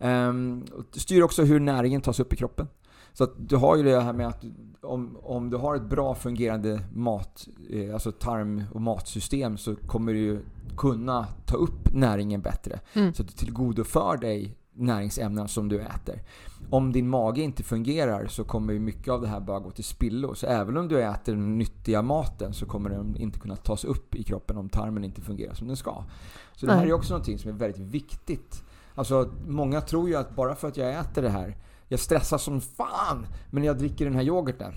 Um, 0.00 0.66
styr 0.92 1.22
också 1.22 1.42
hur 1.42 1.60
näringen 1.60 2.00
tas 2.00 2.20
upp 2.20 2.32
i 2.32 2.36
kroppen. 2.36 2.68
Så 3.12 3.24
att 3.24 3.32
du 3.36 3.56
har 3.56 3.76
ju 3.76 3.82
det 3.82 4.00
här 4.00 4.12
med 4.12 4.26
att 4.26 4.44
om, 4.80 5.16
om 5.22 5.50
du 5.50 5.56
har 5.56 5.76
ett 5.76 5.90
bra 5.90 6.14
fungerande 6.14 6.80
mat, 6.92 7.48
eh, 7.70 7.94
alltså 7.94 8.12
tarm 8.12 8.62
och 8.72 8.80
matsystem 8.80 9.56
så 9.56 9.76
kommer 9.76 10.12
du 10.12 10.44
kunna 10.76 11.26
ta 11.46 11.56
upp 11.56 11.92
näringen 11.92 12.40
bättre. 12.40 12.80
Mm. 12.92 13.14
Så 13.14 13.22
att 13.22 13.28
du 13.28 13.34
tillgodoför 13.34 14.16
dig 14.16 14.56
näringsämnen 14.74 15.48
som 15.48 15.68
du 15.68 15.80
äter. 15.80 16.22
Om 16.70 16.92
din 16.92 17.08
mage 17.08 17.42
inte 17.42 17.62
fungerar 17.62 18.26
så 18.26 18.44
kommer 18.44 18.72
ju 18.72 18.80
mycket 18.80 19.08
av 19.08 19.20
det 19.20 19.28
här 19.28 19.40
bara 19.40 19.60
gå 19.60 19.70
till 19.70 19.84
spillo. 19.84 20.34
Så 20.34 20.46
även 20.46 20.76
om 20.76 20.88
du 20.88 21.02
äter 21.02 21.32
den 21.32 21.58
nyttiga 21.58 22.02
maten 22.02 22.54
så 22.54 22.66
kommer 22.66 22.90
den 22.90 23.16
inte 23.16 23.38
kunna 23.38 23.56
tas 23.56 23.84
upp 23.84 24.14
i 24.14 24.22
kroppen 24.22 24.56
om 24.56 24.68
tarmen 24.68 25.04
inte 25.04 25.20
fungerar 25.20 25.54
som 25.54 25.66
den 25.66 25.76
ska. 25.76 26.04
Så 26.52 26.66
det 26.66 26.72
här 26.72 26.86
är 26.86 26.92
också 26.92 27.12
någonting 27.12 27.38
som 27.38 27.50
är 27.50 27.54
väldigt 27.54 27.80
viktigt. 27.80 28.64
Alltså, 28.94 29.30
många 29.46 29.80
tror 29.80 30.08
ju 30.08 30.16
att 30.16 30.36
bara 30.36 30.54
för 30.54 30.68
att 30.68 30.76
jag 30.76 30.90
äter 30.90 31.22
det 31.22 31.30
här, 31.30 31.56
jag 31.92 32.00
stressar 32.00 32.38
som 32.38 32.60
fan, 32.60 33.26
men 33.50 33.64
jag 33.64 33.78
dricker 33.78 34.04
den 34.04 34.14
här 34.14 34.22
yoghurten. 34.22 34.72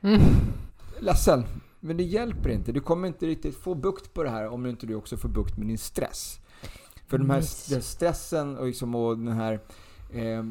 Mm. 0.00 0.20
Ledsen, 1.00 1.44
men 1.80 1.96
det 1.96 2.02
hjälper 2.02 2.50
inte. 2.50 2.72
Du 2.72 2.80
kommer 2.80 3.08
inte 3.08 3.26
riktigt 3.26 3.56
få 3.56 3.74
bukt 3.74 4.14
på 4.14 4.22
det 4.22 4.30
här 4.30 4.48
om 4.48 4.66
inte 4.66 4.86
du 4.86 4.94
också 4.94 5.16
får 5.16 5.28
bukt 5.28 5.58
med 5.58 5.66
din 5.66 5.78
stress. 5.78 6.40
För 7.06 7.18
de 7.18 7.30
här, 7.30 7.70
den 7.70 7.82
stressen 7.82 8.56
och, 8.56 8.66
liksom, 8.66 8.94
och 8.94 9.18
den 9.18 9.32
här 9.32 9.60
eh, 10.12 10.44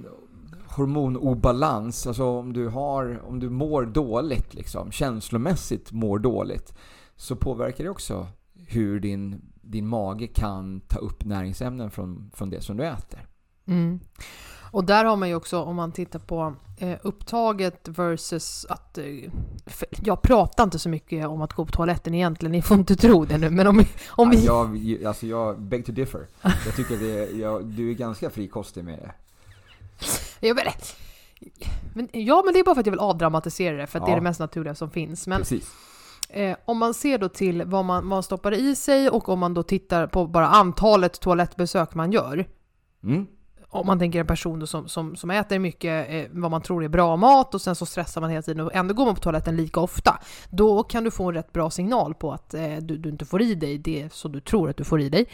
hormonobalans, 0.68 2.08
alltså 2.08 2.24
om 2.24 2.54
du, 2.54 2.68
har, 2.68 3.22
om 3.28 3.40
du 3.40 3.50
mår 3.50 3.86
dåligt, 3.86 4.54
liksom, 4.54 4.92
känslomässigt 4.92 5.92
mår 5.92 6.20
dåligt, 6.20 6.74
så 7.16 7.36
påverkar 7.36 7.84
det 7.84 7.90
också 7.90 8.28
hur 8.54 9.00
din, 9.00 9.42
din 9.62 9.88
mage 9.88 10.28
kan 10.28 10.80
ta 10.80 11.00
upp 11.00 11.26
näringsämnen 11.26 11.92
från, 11.92 12.32
från 12.34 12.50
det 12.50 12.62
som 12.62 12.78
du 12.78 12.86
äter. 12.86 13.28
Mm. 13.66 14.00
Och 14.72 14.84
där 14.84 15.06
har 15.06 15.16
man 15.16 15.30
ju 15.30 15.36
också, 15.36 15.62
om 15.62 15.76
man 15.76 15.92
tittar 15.92 16.20
på 16.20 16.56
eh, 16.78 16.98
upptaget 17.04 17.88
versus 17.88 18.66
att... 18.70 18.98
Eh, 18.98 19.06
jag 20.04 20.22
pratar 20.22 20.64
inte 20.64 20.80
så 20.80 20.90
mycket 20.90 21.28
om 21.28 21.42
att 21.42 21.54
gå 21.54 21.66
på 21.66 21.72
toaletten 21.72 22.14
egentligen, 22.14 22.52
ni 22.52 22.62
får 22.62 22.78
inte 22.78 22.96
tro 22.96 23.26
det 23.26 23.38
nu, 23.38 23.50
men 23.50 23.68
om, 23.68 23.86
om 24.10 24.30
vi... 24.30 24.46
Ja, 24.46 24.76
jag, 24.76 25.04
alltså 25.04 25.26
jag 25.28 25.62
beg 25.62 25.86
to 25.86 25.92
differ. 25.92 26.28
Jag 26.42 26.76
tycker 26.76 26.98
det, 26.98 27.32
jag, 27.32 27.66
du 27.66 27.90
är 27.90 27.94
ganska 27.94 28.30
frikostig 28.30 28.84
med 28.84 29.00
det. 29.00 29.12
Jag 30.48 30.56
vet, 30.56 30.96
men, 31.94 32.10
ja, 32.12 32.42
men 32.46 32.54
det 32.54 32.60
är 32.60 32.64
bara 32.64 32.76
för 32.76 32.80
att 32.80 32.86
jag 32.86 32.92
vill 32.92 33.00
avdramatisera 33.00 33.78
det, 33.78 33.88
för 33.88 34.00
att 34.00 34.04
ja. 34.04 34.06
det 34.06 34.12
är 34.12 34.16
det 34.16 34.22
mest 34.22 34.40
naturliga 34.40 34.76
som 34.76 34.90
finns. 34.90 35.28
Men, 35.28 35.38
Precis. 35.38 35.72
Eh, 36.30 36.58
om 36.66 36.78
man 36.78 36.94
ser 36.94 37.18
då 37.18 37.30
till 37.30 37.64
vad 37.66 37.86
man, 37.86 37.96
vad 37.96 38.10
man 38.10 38.24
stoppar 38.24 38.52
i 38.52 38.76
sig 38.76 39.10
och 39.10 39.30
om 39.30 39.40
man 39.40 39.54
då 39.54 39.64
tittar 39.64 40.08
på 40.08 40.28
bara 40.28 40.48
antalet 40.48 41.20
toalettbesök 41.20 41.96
man 41.96 42.12
gör. 42.12 42.46
Mm 43.04 43.28
om 43.70 43.88
man 43.88 44.00
tänker 44.00 44.20
en 44.20 44.28
person 44.28 44.68
som, 44.68 44.88
som, 44.88 45.16
som 45.16 45.30
äter 45.30 45.60
mycket 45.60 46.10
eh, 46.10 46.24
vad 46.32 46.52
man 46.52 46.62
tror 46.62 46.84
är 46.84 46.88
bra 46.88 47.16
mat 47.16 47.56
och 47.56 47.62
sen 47.62 47.76
så 47.76 47.86
stressar 47.86 48.22
man 48.22 48.30
hela 48.30 48.42
tiden 48.42 48.66
och 48.66 48.76
ändå 48.76 48.94
går 48.94 49.06
man 49.06 49.16
på 49.16 49.22
toaletten 49.22 49.56
lika 49.56 49.80
ofta. 49.80 50.20
Då 50.50 50.84
kan 50.84 51.04
du 51.04 51.12
få 51.12 51.30
en 51.30 51.34
rätt 51.34 51.54
bra 51.54 51.70
signal 51.70 52.14
på 52.14 52.32
att 52.32 52.54
eh, 52.54 52.78
du, 52.82 52.98
du, 52.98 53.10
inte 53.10 53.26
får 53.26 53.42
i 53.42 53.56
dig 53.56 53.78
det 53.78 54.14
som 54.14 54.32
du 54.32 54.40
tror 54.40 54.70
att 54.70 54.78
du 54.78 54.84
får 54.84 55.02
i 55.02 55.10
dig. 55.10 55.26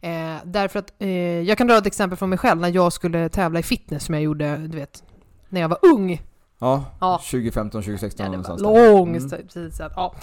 Eh, 0.00 0.36
därför 0.44 0.78
att, 0.78 0.92
eh, 0.98 1.08
jag 1.40 1.58
kan 1.58 1.66
dra 1.66 1.78
ett 1.78 1.86
exempel 1.86 2.18
från 2.18 2.28
mig 2.28 2.38
själv 2.38 2.60
när 2.60 2.68
jag 2.68 2.92
skulle 2.92 3.28
tävla 3.28 3.58
i 3.58 3.62
fitness 3.62 4.04
som 4.04 4.14
jag 4.14 4.24
gjorde, 4.24 4.56
du 4.56 4.78
vet, 4.78 5.04
när 5.48 5.60
jag 5.60 5.68
var 5.68 5.78
ung. 5.82 6.22
Ja, 6.60 6.84
ja. 7.00 7.18
2015, 7.18 7.82
2016 7.82 8.24
ja, 8.24 8.30
någonstans. 8.30 8.62
Lång 8.62 9.16
mm. 9.16 9.30
tid 9.30 9.72
sedan. 9.74 9.90
Ja. 9.96 10.14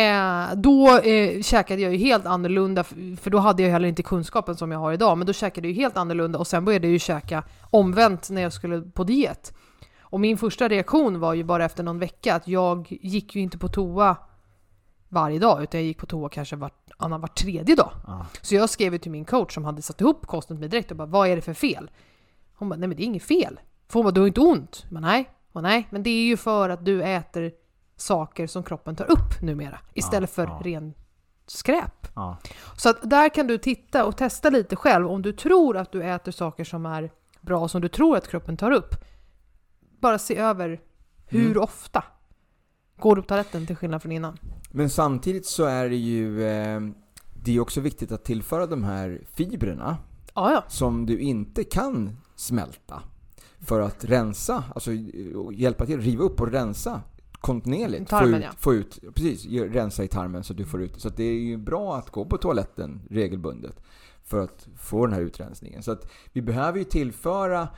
Eh, 0.00 0.56
då 0.56 0.98
eh, 0.98 1.42
käkade 1.42 1.82
jag 1.82 1.92
ju 1.92 1.98
helt 1.98 2.26
annorlunda, 2.26 2.84
för 3.20 3.30
då 3.30 3.38
hade 3.38 3.62
jag 3.62 3.70
heller 3.70 3.88
inte 3.88 4.02
kunskapen 4.02 4.56
som 4.56 4.72
jag 4.72 4.78
har 4.78 4.92
idag, 4.92 5.18
men 5.18 5.26
då 5.26 5.32
käkade 5.32 5.68
jag 5.68 5.74
ju 5.76 5.82
helt 5.82 5.96
annorlunda 5.96 6.38
och 6.38 6.46
sen 6.46 6.64
började 6.64 6.86
jag 6.86 6.92
ju 6.92 6.98
käka 6.98 7.42
omvänt 7.70 8.30
när 8.30 8.42
jag 8.42 8.52
skulle 8.52 8.80
på 8.80 9.04
diet. 9.04 9.54
Och 10.00 10.20
min 10.20 10.38
första 10.38 10.68
reaktion 10.68 11.20
var 11.20 11.34
ju 11.34 11.44
bara 11.44 11.64
efter 11.64 11.82
någon 11.82 11.98
vecka 11.98 12.34
att 12.34 12.48
jag 12.48 12.98
gick 13.00 13.34
ju 13.36 13.42
inte 13.42 13.58
på 13.58 13.68
toa 13.68 14.16
varje 15.08 15.38
dag, 15.38 15.62
utan 15.62 15.80
jag 15.80 15.86
gick 15.86 15.98
på 15.98 16.06
toa 16.06 16.28
kanske 16.28 16.56
annan 16.96 17.20
var 17.20 17.28
tredje 17.28 17.74
dag. 17.74 17.90
Ah. 18.06 18.24
Så 18.42 18.54
jag 18.54 18.70
skrev 18.70 18.98
till 18.98 19.10
min 19.10 19.24
coach 19.24 19.54
som 19.54 19.64
hade 19.64 19.82
satt 19.82 20.00
ihop 20.00 20.26
kosten 20.26 20.60
med 20.60 20.70
direkt 20.70 20.90
och 20.90 20.96
bara 20.96 21.08
vad 21.08 21.28
är 21.28 21.36
det 21.36 21.42
för 21.42 21.54
fel? 21.54 21.90
Hon 22.54 22.68
bara 22.68 22.76
nej 22.76 22.88
men 22.88 22.96
det 22.96 23.02
är 23.02 23.04
inget 23.04 23.22
fel. 23.22 23.60
För 23.88 23.94
hon 23.94 24.04
bara 24.04 24.10
du 24.10 24.20
har 24.20 24.26
inte 24.26 24.40
ont. 24.40 24.84
Men 24.90 25.02
nej, 25.02 25.30
och 25.54 25.62
nej, 25.62 25.86
men 25.90 26.02
det 26.02 26.10
är 26.10 26.24
ju 26.24 26.36
för 26.36 26.68
att 26.68 26.84
du 26.84 27.02
äter 27.02 27.52
saker 27.96 28.46
som 28.46 28.62
kroppen 28.62 28.96
tar 28.96 29.10
upp 29.10 29.42
numera 29.42 29.78
istället 29.94 30.30
ja, 30.30 30.34
för 30.34 30.46
ja. 30.46 30.60
ren 30.64 30.94
skräp. 31.46 32.08
Ja. 32.14 32.36
Så 32.76 32.88
att 32.88 33.10
där 33.10 33.28
kan 33.28 33.46
du 33.46 33.58
titta 33.58 34.04
och 34.04 34.16
testa 34.16 34.50
lite 34.50 34.76
själv 34.76 35.10
om 35.10 35.22
du 35.22 35.32
tror 35.32 35.76
att 35.76 35.92
du 35.92 36.02
äter 36.02 36.32
saker 36.32 36.64
som 36.64 36.86
är 36.86 37.10
bra, 37.40 37.68
som 37.68 37.80
du 37.80 37.88
tror 37.88 38.16
att 38.16 38.28
kroppen 38.28 38.56
tar 38.56 38.70
upp. 38.70 38.94
Bara 40.00 40.18
se 40.18 40.36
över 40.36 40.80
hur 41.26 41.50
mm. 41.50 41.62
ofta 41.62 42.04
går 42.98 43.16
du 43.16 43.22
på 43.22 43.28
toaletten 43.28 43.66
till 43.66 43.76
skillnad 43.76 44.02
från 44.02 44.12
innan. 44.12 44.38
Men 44.70 44.90
samtidigt 44.90 45.46
så 45.46 45.64
är 45.64 45.88
det 45.88 45.96
ju 45.96 46.44
eh, 46.44 46.80
det 47.34 47.56
är 47.56 47.60
också 47.60 47.80
viktigt 47.80 48.12
att 48.12 48.24
tillföra 48.24 48.66
de 48.66 48.84
här 48.84 49.20
fibrerna 49.32 49.96
som 50.68 51.06
du 51.06 51.18
inte 51.18 51.64
kan 51.64 52.16
smälta 52.36 53.02
för 53.64 53.80
att 53.80 54.04
rensa, 54.04 54.64
alltså 54.74 54.90
hjälpa 55.52 55.86
till, 55.86 56.00
riva 56.00 56.24
upp 56.24 56.40
och 56.40 56.52
rensa 56.52 57.02
kontinuerligt. 57.32 58.10
Tarmen, 58.10 58.32
få 58.32 58.36
ut, 58.36 58.44
ja. 58.44 58.52
få 58.58 58.74
ut, 58.74 59.14
precis, 59.14 59.46
rensa 59.46 60.04
i 60.04 60.08
tarmen 60.08 60.44
så 60.44 60.52
att 60.52 60.56
du 60.56 60.64
får 60.64 60.82
ut. 60.82 61.00
Så 61.00 61.08
det 61.08 61.24
är 61.24 61.32
ju 61.32 61.56
bra 61.56 61.96
att 61.96 62.10
gå 62.10 62.24
på 62.24 62.36
toaletten 62.36 63.00
regelbundet 63.10 63.80
för 64.24 64.40
att 64.40 64.68
få 64.76 65.06
den 65.06 65.14
här 65.14 65.20
utrensningen. 65.20 65.82
Så 65.82 65.92
att 65.92 66.10
vi 66.32 66.42
behöver 66.42 66.78
ju 66.78 66.84
tillföra 66.84 67.68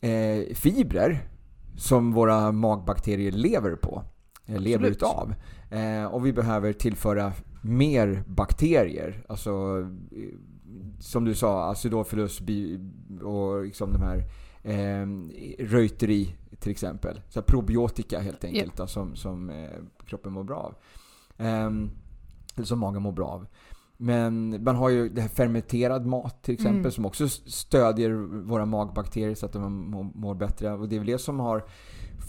eh, 0.00 0.54
fibrer 0.54 1.28
som 1.76 2.12
våra 2.12 2.52
magbakterier 2.52 3.32
lever 3.32 3.76
på. 3.76 4.02
Eh, 4.46 4.60
lever 4.60 4.88
utav. 4.88 5.34
Eh, 5.70 6.04
och 6.04 6.26
vi 6.26 6.32
behöver 6.32 6.72
tillföra 6.72 7.32
mer 7.62 8.24
bakterier. 8.26 9.24
Alltså 9.28 9.50
eh, 10.12 10.34
som 11.00 11.24
du 11.24 11.34
sa, 11.34 11.70
acidofilus 11.70 12.40
och 13.22 13.64
liksom 13.64 13.92
de 13.92 14.02
här 14.02 14.22
eh, 14.64 15.06
reuteri 15.58 16.34
till 16.58 16.70
exempel. 16.70 17.20
Så 17.28 17.42
probiotika 17.42 18.20
helt 18.20 18.44
enkelt 18.44 18.66
yep. 18.66 18.76
då, 18.76 18.86
som, 18.86 19.16
som 19.16 19.50
eh, 19.50 19.70
kroppen 20.06 20.32
mår 20.32 20.44
bra 20.44 20.56
av. 20.56 20.74
Eh, 21.46 21.70
eller 22.56 22.64
som 22.64 22.78
magen 22.78 23.02
mår 23.02 23.12
bra 23.12 23.26
av. 23.26 23.46
Men 23.96 24.64
man 24.64 24.76
har 24.76 24.88
ju 24.88 25.08
det 25.08 25.20
här 25.20 25.28
fermenterad 25.28 26.06
mat 26.06 26.42
till 26.42 26.54
exempel 26.54 26.80
mm. 26.80 26.92
som 26.92 27.06
också 27.06 27.28
stödjer 27.28 28.10
våra 28.42 28.66
magbakterier 28.66 29.34
så 29.34 29.46
att 29.46 29.52
de 29.52 30.10
mår 30.14 30.34
bättre. 30.34 30.72
Och 30.72 30.88
det 30.88 30.96
är 30.96 31.00
väl 31.00 31.06
det 31.06 31.18
som 31.18 31.40
har 31.40 31.64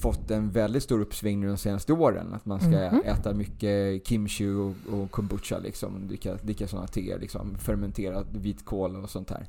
fått 0.02 0.32
en 0.32 0.52
väldigt 0.52 0.84
stor 0.84 1.02
uppsving 1.02 1.40
nu 1.40 1.48
de 1.48 1.58
senaste 1.58 1.94
åren. 1.94 2.34
Att 2.34 2.46
man 2.46 2.60
ska 2.60 2.80
mm. 2.80 3.02
äta 3.06 3.34
mycket 3.34 4.08
kimchi 4.08 4.50
och, 4.50 4.94
och 4.94 5.12
kombucha 5.12 5.60
liksom. 5.60 6.08
Dricka, 6.08 6.36
dricka 6.36 6.68
sådana 6.68 6.88
teer 6.88 7.20
liksom. 7.20 7.58
Fermenterad 7.58 8.38
vitkål 8.38 8.96
och 8.96 9.10
sånt 9.10 9.30
här. 9.30 9.48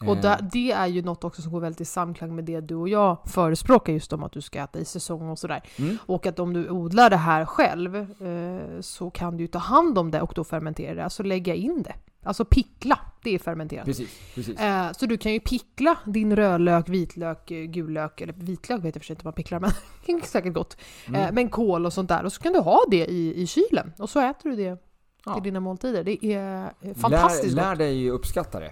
Mm. 0.00 0.10
Och 0.10 0.16
eh. 0.16 0.22
där, 0.22 0.48
det 0.52 0.72
är 0.72 0.86
ju 0.86 1.02
något 1.02 1.24
också 1.24 1.42
som 1.42 1.52
går 1.52 1.60
väldigt 1.60 1.80
i 1.80 1.84
samklang 1.84 2.34
med 2.34 2.44
det 2.44 2.60
du 2.60 2.74
och 2.74 2.88
jag 2.88 3.18
förespråkar 3.26 3.92
just 3.92 4.12
om 4.12 4.22
att 4.22 4.32
du 4.32 4.40
ska 4.40 4.62
äta 4.62 4.78
i 4.78 4.84
säsong 4.84 5.28
och 5.28 5.38
sådär. 5.38 5.62
Mm. 5.78 5.98
Och 6.06 6.26
att 6.26 6.38
om 6.38 6.52
du 6.52 6.70
odlar 6.70 7.10
det 7.10 7.16
här 7.16 7.44
själv 7.44 7.96
eh, 7.96 8.80
så 8.80 9.10
kan 9.10 9.36
du 9.36 9.44
ju 9.44 9.48
ta 9.48 9.58
hand 9.58 9.98
om 9.98 10.10
det 10.10 10.20
och 10.20 10.32
då 10.34 10.44
fermentera 10.44 10.94
det, 10.94 11.04
alltså 11.04 11.22
lägga 11.22 11.54
in 11.54 11.82
det. 11.82 11.94
Alltså 12.22 12.44
pickla, 12.44 12.98
det 13.22 13.34
är 13.34 13.38
fermenterat. 13.38 13.84
Precis, 13.84 14.10
precis. 14.34 14.60
Eh, 14.60 14.92
så 14.92 15.06
du 15.06 15.18
kan 15.18 15.32
ju 15.32 15.40
pickla 15.40 15.98
din 16.06 16.36
rödlök, 16.36 16.88
vitlök, 16.88 17.50
eh, 17.50 17.64
gul 17.64 17.92
lök, 17.92 18.20
eller 18.20 18.32
vitlök 18.32 18.84
vet 18.84 18.94
jag 18.94 19.02
för 19.02 19.06
sig 19.06 19.14
inte 19.14 19.26
man 19.26 19.32
picklar 19.32 19.60
men 19.60 19.70
det 20.06 20.12
är 20.12 20.20
säkert 20.20 20.54
gott. 20.54 20.76
Mm. 21.06 21.20
Eh, 21.20 21.32
men 21.32 21.48
kål 21.48 21.86
och 21.86 21.92
sånt 21.92 22.08
där 22.08 22.24
och 22.24 22.32
så 22.32 22.42
kan 22.42 22.52
du 22.52 22.58
ha 22.58 22.80
det 22.90 23.06
i, 23.06 23.42
i 23.42 23.46
kylen 23.46 23.92
och 23.98 24.10
så 24.10 24.20
äter 24.20 24.50
du 24.50 24.56
det 24.56 24.76
till 24.76 24.82
ja. 25.24 25.40
dina 25.40 25.60
måltider. 25.60 26.04
Det 26.04 26.24
är 26.24 26.94
fantastiskt 26.94 27.54
lär, 27.54 27.62
lär 27.62 27.76
dig 27.76 28.10
uppskatta 28.10 28.60
det. 28.60 28.70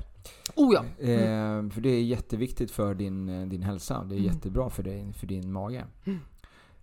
Oh 0.54 0.74
ja. 0.74 0.84
Mm. 1.00 1.70
för 1.70 1.80
det 1.80 1.88
är 1.88 2.02
jätteviktigt 2.02 2.70
för 2.70 2.94
din, 2.94 3.28
eh, 3.28 3.46
din 3.46 3.62
hälsa. 3.62 4.04
Det 4.04 4.14
är 4.14 4.18
mm. 4.18 4.32
jättebra 4.32 4.70
för, 4.70 4.82
dig, 4.82 5.12
för 5.12 5.26
din 5.26 5.52
mage. 5.52 5.84
Mm. 6.04 6.18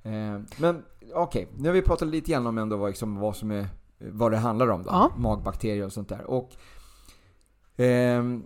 Eh, 0.04 0.42
men 0.58 0.84
okej, 1.14 1.44
okay. 1.44 1.48
nu 1.58 1.70
har 1.70 1.74
vi 1.74 1.82
pratat 1.82 2.08
lite 2.08 2.32
grann 2.32 2.48
om 2.48 2.58
ändå 2.58 2.78
vad, 2.78 2.90
liksom, 2.90 3.16
vad, 3.16 3.36
som 3.36 3.52
är, 3.52 3.68
vad 3.98 4.32
det 4.32 4.38
handlar 4.38 4.68
om. 4.68 4.84
Då. 4.84 4.90
Ja. 4.90 5.12
Magbakterier 5.18 5.86
och 5.86 5.94
sånt 5.94 6.10
där. 6.10 6.24
Och 6.24 6.52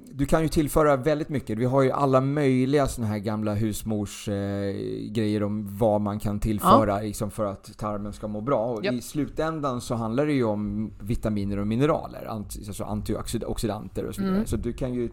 du 0.06 0.26
kan 0.30 0.42
ju 0.42 0.48
tillföra 0.48 0.96
väldigt 0.96 1.30
mycket. 1.30 1.58
Vi 1.58 1.66
har 1.66 1.82
ju 1.82 1.92
alla 1.92 2.22
möjliga 2.22 2.88
såna 2.88 3.08
här 3.08 3.18
gamla 3.18 3.54
husmorsgrejer 3.54 5.44
om 5.44 5.78
vad 5.78 6.02
man 6.02 6.20
kan 6.20 6.40
tillföra 6.40 6.96
ja. 6.96 7.02
liksom 7.02 7.32
för 7.32 7.46
att 7.46 7.78
tarmen 7.78 8.14
ska 8.14 8.28
må 8.28 8.42
bra. 8.42 8.66
Och 8.66 8.86
yep. 8.86 8.94
I 8.94 9.02
slutändan 9.02 9.82
så 9.82 9.96
handlar 9.96 10.26
det 10.26 10.34
ju 10.34 10.44
om 10.44 10.92
vitaminer 11.00 11.60
och 11.60 11.68
mineraler, 11.68 12.26
alltså 12.26 12.84
antioxidanter 12.84 14.06
och 14.06 14.16
så 14.16 14.22
vidare. 14.22 14.36
Mm. 14.36 14.48
Så 14.48 14.58
du 14.58 14.74
kan 14.74 14.94
ju 14.94 15.10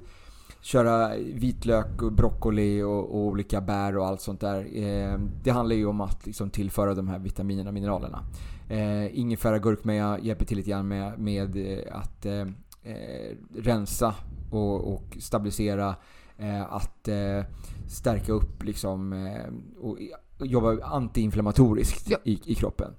köra 0.61 1.17
vitlök, 1.17 2.03
och 2.03 2.13
broccoli 2.13 2.83
och, 2.83 3.15
och, 3.15 3.19
olika 3.19 3.61
bär 3.61 3.97
och 3.97 4.07
allt 4.07 4.21
sånt 4.21 4.41
där. 4.41 4.69
Ehm, 4.75 5.31
det 5.43 5.51
handlar 5.51 5.77
ju 5.77 5.87
om 5.87 6.01
att 6.01 6.27
liksom 6.27 6.51
tillföra 6.51 6.95
de 6.95 7.09
här 7.09 7.19
vitaminerna 7.19 7.71
och 7.71 7.75
mineralerna. 7.75 8.25
Eh, 8.69 9.19
ingefära, 9.19 9.59
gurkmeja 9.59 10.19
hjälper 10.23 10.45
till 10.45 10.57
lite 10.57 10.71
grann 10.71 10.89
med, 10.89 11.19
med 11.19 11.57
att 11.93 12.27
eh, 12.27 12.45
eh, 12.85 13.37
rensa 13.55 14.15
och, 14.51 14.93
och 14.95 15.17
stabilisera. 15.21 15.97
Eh, 16.39 16.73
att 16.73 17.09
eh, 17.09 17.45
stärka 17.89 18.33
upp 18.33 18.63
liksom, 18.63 19.13
eh, 19.13 19.81
och 19.81 19.99
jobba 20.39 20.85
antiinflammatoriskt 20.85 22.11
ja. 22.11 22.19
i, 22.25 22.41
i 22.45 22.55
kroppen. 22.55 22.91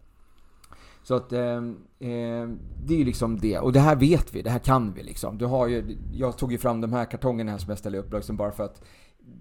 Så 1.03 1.15
att 1.15 1.33
eh, 1.33 1.55
eh, 1.99 2.49
det 2.85 2.93
är 2.93 2.97
ju 2.97 3.03
liksom 3.03 3.39
det. 3.39 3.59
Och 3.59 3.73
det 3.73 3.79
här 3.79 3.95
vet 3.95 4.35
vi, 4.35 4.41
det 4.41 4.49
här 4.49 4.59
kan 4.59 4.93
vi 4.93 5.03
liksom. 5.03 5.37
Du 5.37 5.45
har 5.45 5.67
ju, 5.67 5.97
jag 6.13 6.37
tog 6.37 6.51
ju 6.51 6.57
fram 6.57 6.81
de 6.81 6.93
här 6.93 7.05
kartongerna 7.05 7.51
här 7.51 7.57
som 7.57 7.69
jag 7.69 7.77
ställde 7.77 7.99
upp 7.99 8.13
liksom 8.13 8.37
bara 8.37 8.51
för 8.51 8.63
att 8.63 8.81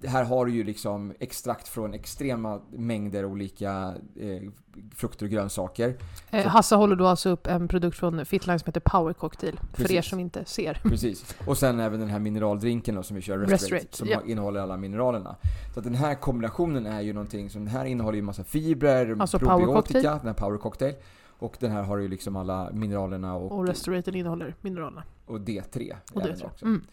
här 0.06 0.24
har 0.24 0.46
du 0.46 0.52
ju 0.52 0.64
liksom 0.64 1.12
extrakt 1.20 1.68
från 1.68 1.94
extrema 1.94 2.60
mängder 2.70 3.24
olika 3.24 3.94
eh, 4.20 4.50
frukter 4.94 5.26
och 5.26 5.30
grönsaker. 5.32 5.96
Eh, 6.30 6.46
Hasse 6.46 6.74
håller 6.74 6.96
då 6.96 7.06
alltså 7.06 7.30
upp 7.30 7.46
en 7.46 7.68
produkt 7.68 7.96
från 7.98 8.24
Fitline 8.26 8.58
som 8.58 8.66
heter 8.66 8.80
Power 8.80 9.12
Cocktail. 9.12 9.60
För 9.60 9.76
Precis. 9.76 9.96
er 9.96 10.02
som 10.02 10.20
inte 10.20 10.44
ser. 10.44 10.80
Precis. 10.82 11.36
Och 11.46 11.58
sen 11.58 11.80
även 11.80 12.00
den 12.00 12.08
här 12.08 12.18
mineraldrinken 12.18 12.94
då, 12.94 13.02
som 13.02 13.16
vi 13.16 13.22
kör, 13.22 13.38
Restorate, 13.38 13.86
som 13.96 14.08
har- 14.08 14.30
innehåller 14.30 14.60
alla 14.60 14.76
mineralerna. 14.76 15.36
Så 15.74 15.78
att 15.80 15.84
den 15.84 15.94
här 15.94 16.14
kombinationen 16.14 16.86
är 16.86 17.00
ju 17.00 17.12
någonting 17.12 17.50
som, 17.50 17.64
den 17.64 17.74
här 17.74 17.84
innehåller 17.84 18.16
ju 18.16 18.22
massa 18.22 18.44
fibrer, 18.44 19.16
Alltså 19.20 19.38
probiotika, 19.38 20.00
den 20.10 20.26
här 20.26 20.32
power 20.34 20.58
cocktail. 20.58 20.94
Och 21.38 21.56
den 21.60 21.70
här 21.70 21.82
har 21.82 21.98
ju 21.98 22.08
liksom 22.08 22.36
alla 22.36 22.70
mineralerna 22.72 23.34
och, 23.34 23.52
Och 23.58 23.66
Restorated 23.68 24.16
innehåller 24.16 24.54
mineralerna. 24.60 25.02
och 25.26 25.38
D3. 25.40 25.94
Och 26.12 26.20
det 26.20 26.26
även 26.26 26.38
tror 26.38 26.48
också. 26.50 26.64
jag. 26.64 26.68
Mm. 26.68 26.84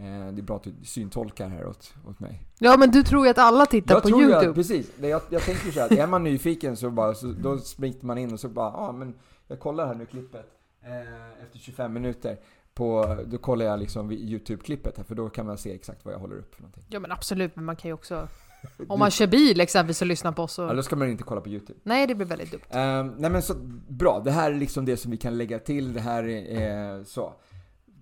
Eh, 0.00 0.32
det 0.32 0.40
är 0.40 0.42
bra 0.42 0.56
att 0.56 0.62
du 0.62 0.74
syntolkar 0.84 1.48
här 1.48 1.66
åt, 1.66 1.94
åt 2.06 2.20
mig. 2.20 2.42
Ja 2.58 2.76
men 2.76 2.90
du 2.90 3.02
tror 3.02 3.24
ju 3.24 3.30
att 3.30 3.38
alla 3.38 3.66
tittar 3.66 3.94
Jag 3.94 4.02
på 4.02 4.08
tror 4.08 4.22
YouTube. 4.22 4.44
Jag, 4.44 4.54
precis. 4.54 4.90
Jag, 5.00 5.22
jag 5.30 5.42
tänker 5.42 5.70
så 5.70 5.80
här, 5.80 5.98
är 5.98 6.06
man 6.06 6.24
nyfiken 6.24 6.76
så 6.76 6.90
bara, 6.90 7.14
så, 7.14 7.26
då 7.26 7.58
smiter 7.58 8.06
man 8.06 8.18
in 8.18 8.32
och 8.32 8.40
så 8.40 8.48
bara, 8.48 8.70
ja 8.70 8.78
ah, 8.78 8.92
men 8.92 9.14
jag 9.48 9.60
kollar 9.60 9.86
här 9.86 9.94
nu 9.94 10.06
klippet. 10.06 10.46
Eh, 10.82 11.42
efter 11.42 11.58
25 11.58 11.92
minuter. 11.92 12.38
På, 12.74 13.16
då 13.26 13.38
kollar 13.38 13.66
jag 13.66 13.78
liksom 13.78 14.12
YouTube-klippet 14.12 14.96
här, 14.96 15.04
för 15.04 15.14
då 15.14 15.28
kan 15.28 15.46
man 15.46 15.58
se 15.58 15.74
exakt 15.74 16.04
vad 16.04 16.14
jag 16.14 16.18
håller 16.18 16.36
upp 16.36 16.54
för 16.54 16.62
någonting. 16.62 16.84
Ja 16.88 17.00
men 17.00 17.12
absolut, 17.12 17.56
men 17.56 17.64
man 17.64 17.76
kan 17.76 17.88
ju 17.88 17.92
också... 17.92 18.28
Om 18.88 18.98
man 18.98 19.10
kör 19.10 19.26
bil 19.26 19.60
exempelvis 19.60 20.00
och 20.00 20.06
lyssnar 20.06 20.32
på 20.32 20.42
oss 20.42 20.52
så... 20.52 20.62
Ja, 20.62 20.74
då 20.74 20.82
ska 20.82 20.96
man 20.96 21.08
inte 21.08 21.22
kolla 21.22 21.40
på 21.40 21.48
YouTube. 21.48 21.78
Nej, 21.82 22.06
det 22.06 22.14
blir 22.14 22.26
väldigt 22.26 22.50
dumt. 22.50 22.60
Ehm, 22.70 23.14
nej 23.18 23.30
men 23.30 23.42
så, 23.42 23.54
bra. 23.88 24.20
Det 24.24 24.30
här 24.30 24.50
är 24.50 24.54
liksom 24.54 24.84
det 24.84 24.96
som 24.96 25.10
vi 25.10 25.16
kan 25.16 25.38
lägga 25.38 25.58
till. 25.58 25.92
Det 25.92 26.00
här 26.00 26.28
är 26.28 26.98
eh, 26.98 27.04
så. 27.04 27.34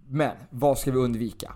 Men, 0.06 0.36
vad 0.50 0.78
ska 0.78 0.92
vi 0.92 0.98
undvika? 0.98 1.52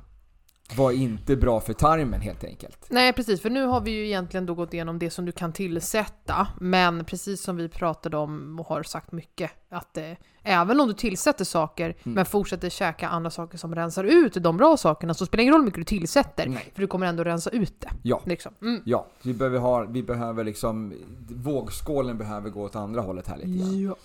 Vad 0.77 0.93
är 0.95 0.99
inte 0.99 1.37
bra 1.37 1.61
för 1.61 1.73
tarmen 1.73 2.21
helt 2.21 2.45
enkelt? 2.45 2.87
Nej 2.91 3.13
precis, 3.13 3.41
för 3.43 3.51
nu 3.51 3.65
har 3.65 3.81
vi 3.81 3.91
ju 3.91 4.07
egentligen 4.07 4.47
då 4.47 4.55
gått 4.55 4.75
igenom 4.75 4.99
det 4.99 5.11
som 5.11 5.25
du 5.25 5.33
kan 5.33 5.53
tillsätta. 5.53 6.47
Men 6.61 7.05
precis 7.05 7.43
som 7.43 7.57
vi 7.57 7.69
pratade 7.69 8.17
om 8.17 8.61
och 8.61 8.67
har 8.67 8.83
sagt 8.83 9.13
mycket, 9.13 9.51
att 9.71 9.97
eh, 9.97 10.13
även 10.43 10.81
om 10.81 10.89
du 10.89 10.95
tillsätter 10.95 11.45
saker 11.45 11.83
Mm. 12.05 12.15
men 12.15 12.25
fortsätter 12.27 12.71
käka 12.71 13.09
andra 13.09 13.31
saker 13.31 13.59
som 13.59 13.75
rensar 13.75 14.05
ut 14.05 14.35
de 14.35 14.57
bra 14.57 14.77
sakerna 14.77 15.15
så 15.15 15.27
spelar 15.27 15.37
det 15.39 15.43
ingen 15.43 15.53
roll 15.55 15.61
hur 15.61 15.67
mycket 15.67 15.81
du 15.81 15.85
tillsätter. 15.99 16.47
Nej. 16.49 16.71
För 16.75 16.81
du 16.83 16.87
kommer 16.87 17.07
ändå 17.07 17.25
rensa 17.25 17.51
ut 17.51 17.81
det. 17.81 17.91
Ja. 18.03 18.23
Liksom. 18.27 18.55
Mm. 18.63 18.83
Ja, 18.85 19.07
vi 19.23 19.35
behöver 19.35 19.59
ha, 19.59 19.85
vi 19.85 20.03
behöver 20.03 20.45
liksom, 20.45 20.95
vågskålen 21.31 22.19
behöver 22.19 22.51
gå 22.51 22.63
åt 22.63 22.77
andra 22.77 23.01
hållet 23.01 23.29
här 23.29 23.37
lite 23.37 23.59
grann. 23.59 23.81
Ja. 23.83 23.97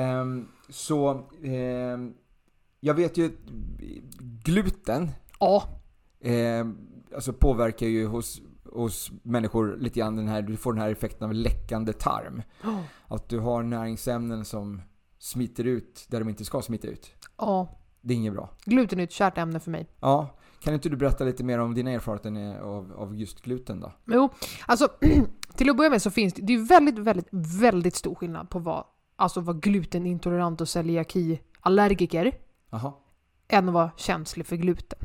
Ehm, 0.00 0.48
så, 0.68 1.22
ehm, 1.44 2.14
jag 2.80 2.94
vet 2.94 3.16
ju 3.16 3.30
gluten, 4.44 5.10
ja. 5.40 5.64
Ehm, 6.26 6.78
alltså 7.14 7.32
påverkar 7.32 7.86
ju 7.86 8.06
hos, 8.06 8.40
hos 8.72 9.10
människor 9.22 9.76
lite 9.76 10.00
grann 10.00 10.16
den 10.16 10.28
här, 10.28 10.42
du 10.42 10.56
får 10.56 10.72
den 10.72 10.82
här 10.82 10.90
effekten 10.90 11.28
av 11.28 11.34
läckande 11.34 11.92
tarm. 11.92 12.42
Oh. 12.64 12.80
Att 13.06 13.28
du 13.28 13.38
har 13.38 13.62
näringsämnen 13.62 14.44
som 14.44 14.82
smiter 15.18 15.64
ut 15.64 16.06
där 16.08 16.18
de 16.18 16.28
inte 16.28 16.44
ska 16.44 16.62
smita 16.62 16.88
ut. 16.88 17.14
Ja. 17.38 17.78
Det 18.00 18.14
är 18.14 18.16
inget 18.16 18.32
bra. 18.32 18.50
Gluten 18.64 19.00
är 19.00 19.04
ett 19.04 19.12
kärt 19.12 19.38
ämne 19.38 19.60
för 19.60 19.70
mig. 19.70 19.88
Ja, 20.00 20.36
kan 20.62 20.74
inte 20.74 20.88
du 20.88 20.96
berätta 20.96 21.24
lite 21.24 21.44
mer 21.44 21.58
om 21.58 21.74
dina 21.74 21.90
erfarenheter 21.90 22.60
av, 22.60 22.92
av 22.92 23.16
just 23.16 23.42
gluten 23.42 23.80
då? 23.80 23.92
Jo, 24.04 24.28
alltså 24.66 24.88
till 25.56 25.70
att 25.70 25.76
börja 25.76 25.90
med 25.90 26.02
så 26.02 26.10
finns 26.10 26.34
det, 26.34 26.42
det 26.42 26.54
är 26.54 26.68
väldigt, 26.68 26.98
väldigt, 26.98 27.28
väldigt 27.60 27.94
stor 27.94 28.14
skillnad 28.14 28.50
på 28.50 28.58
vad, 28.58 28.84
alltså 29.16 29.40
vad 29.40 29.62
glutenintolerant 29.62 30.60
och 30.60 30.68
celiaki-allergiker 30.68 32.32
Jaha, 32.70 32.92
än 33.48 33.68
att 33.68 33.74
vara 33.74 33.90
känslig 33.96 34.46
för 34.46 34.56
gluten. 34.56 34.98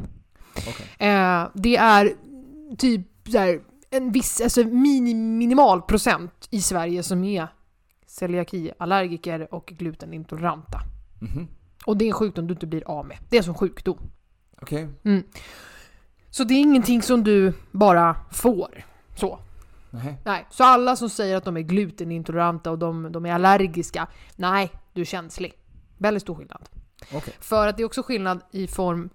Okej. 0.57 0.85
Eh, 1.09 1.47
det 1.53 1.75
är 1.75 2.13
typ 2.77 3.01
en 3.89 4.11
viss, 4.11 4.41
alltså 4.41 4.63
mini, 4.63 5.13
minimal 5.13 5.81
procent 5.81 6.47
i 6.49 6.61
Sverige 6.61 7.03
som 7.03 7.23
är 7.23 7.47
celiaki-allergiker 8.07 9.53
och 9.53 9.65
glutenintoleranta. 9.65 10.79
Mhm. 11.19 11.47
Och 11.85 11.97
det 11.97 12.05
är 12.05 12.07
en 12.07 12.13
sjukdom 12.13 12.47
du 12.47 12.53
inte 12.53 12.67
blir 12.67 12.87
av 12.87 13.05
med. 13.05 13.17
Det 13.29 13.37
är 13.37 13.47
en 13.47 13.55
sjukdom. 13.55 13.97
Okej, 14.61 14.87
Så 16.29 16.43
det 16.43 16.53
är 16.53 16.59
ingenting 16.59 17.01
som 17.01 17.23
du 17.23 17.53
bara 17.71 18.15
får. 18.31 18.85
Så. 19.15 19.39
nej. 19.89 20.17
Nej, 20.25 20.47
så 20.49 20.63
alla 20.63 20.95
som 20.95 21.09
säger 21.09 21.37
att 21.37 21.43
de 21.43 21.57
är 21.57 21.61
glutenintoleranta 21.61 22.71
och 22.71 22.79
de, 22.79 23.11
de 23.11 23.25
är 23.25 23.33
allergiska, 23.33 24.07
nej, 24.35 24.71
du 24.93 25.01
är 25.01 25.05
känslig. 25.05 25.53
Väldigt 25.97 26.23
stor 26.23 26.35
skillnad. 26.35 26.69
Okej. 27.13 27.33
För 27.39 27.67
att 27.67 27.77
det 27.77 27.83
är 27.83 27.85
också 27.85 28.03
skillnad 28.03 28.39
i 28.51 28.67
form... 28.67 29.09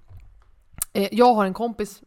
Eh, 0.92 1.08
jag 1.12 1.34
har 1.34 1.44
en 1.44 1.54
kompis 1.54 2.02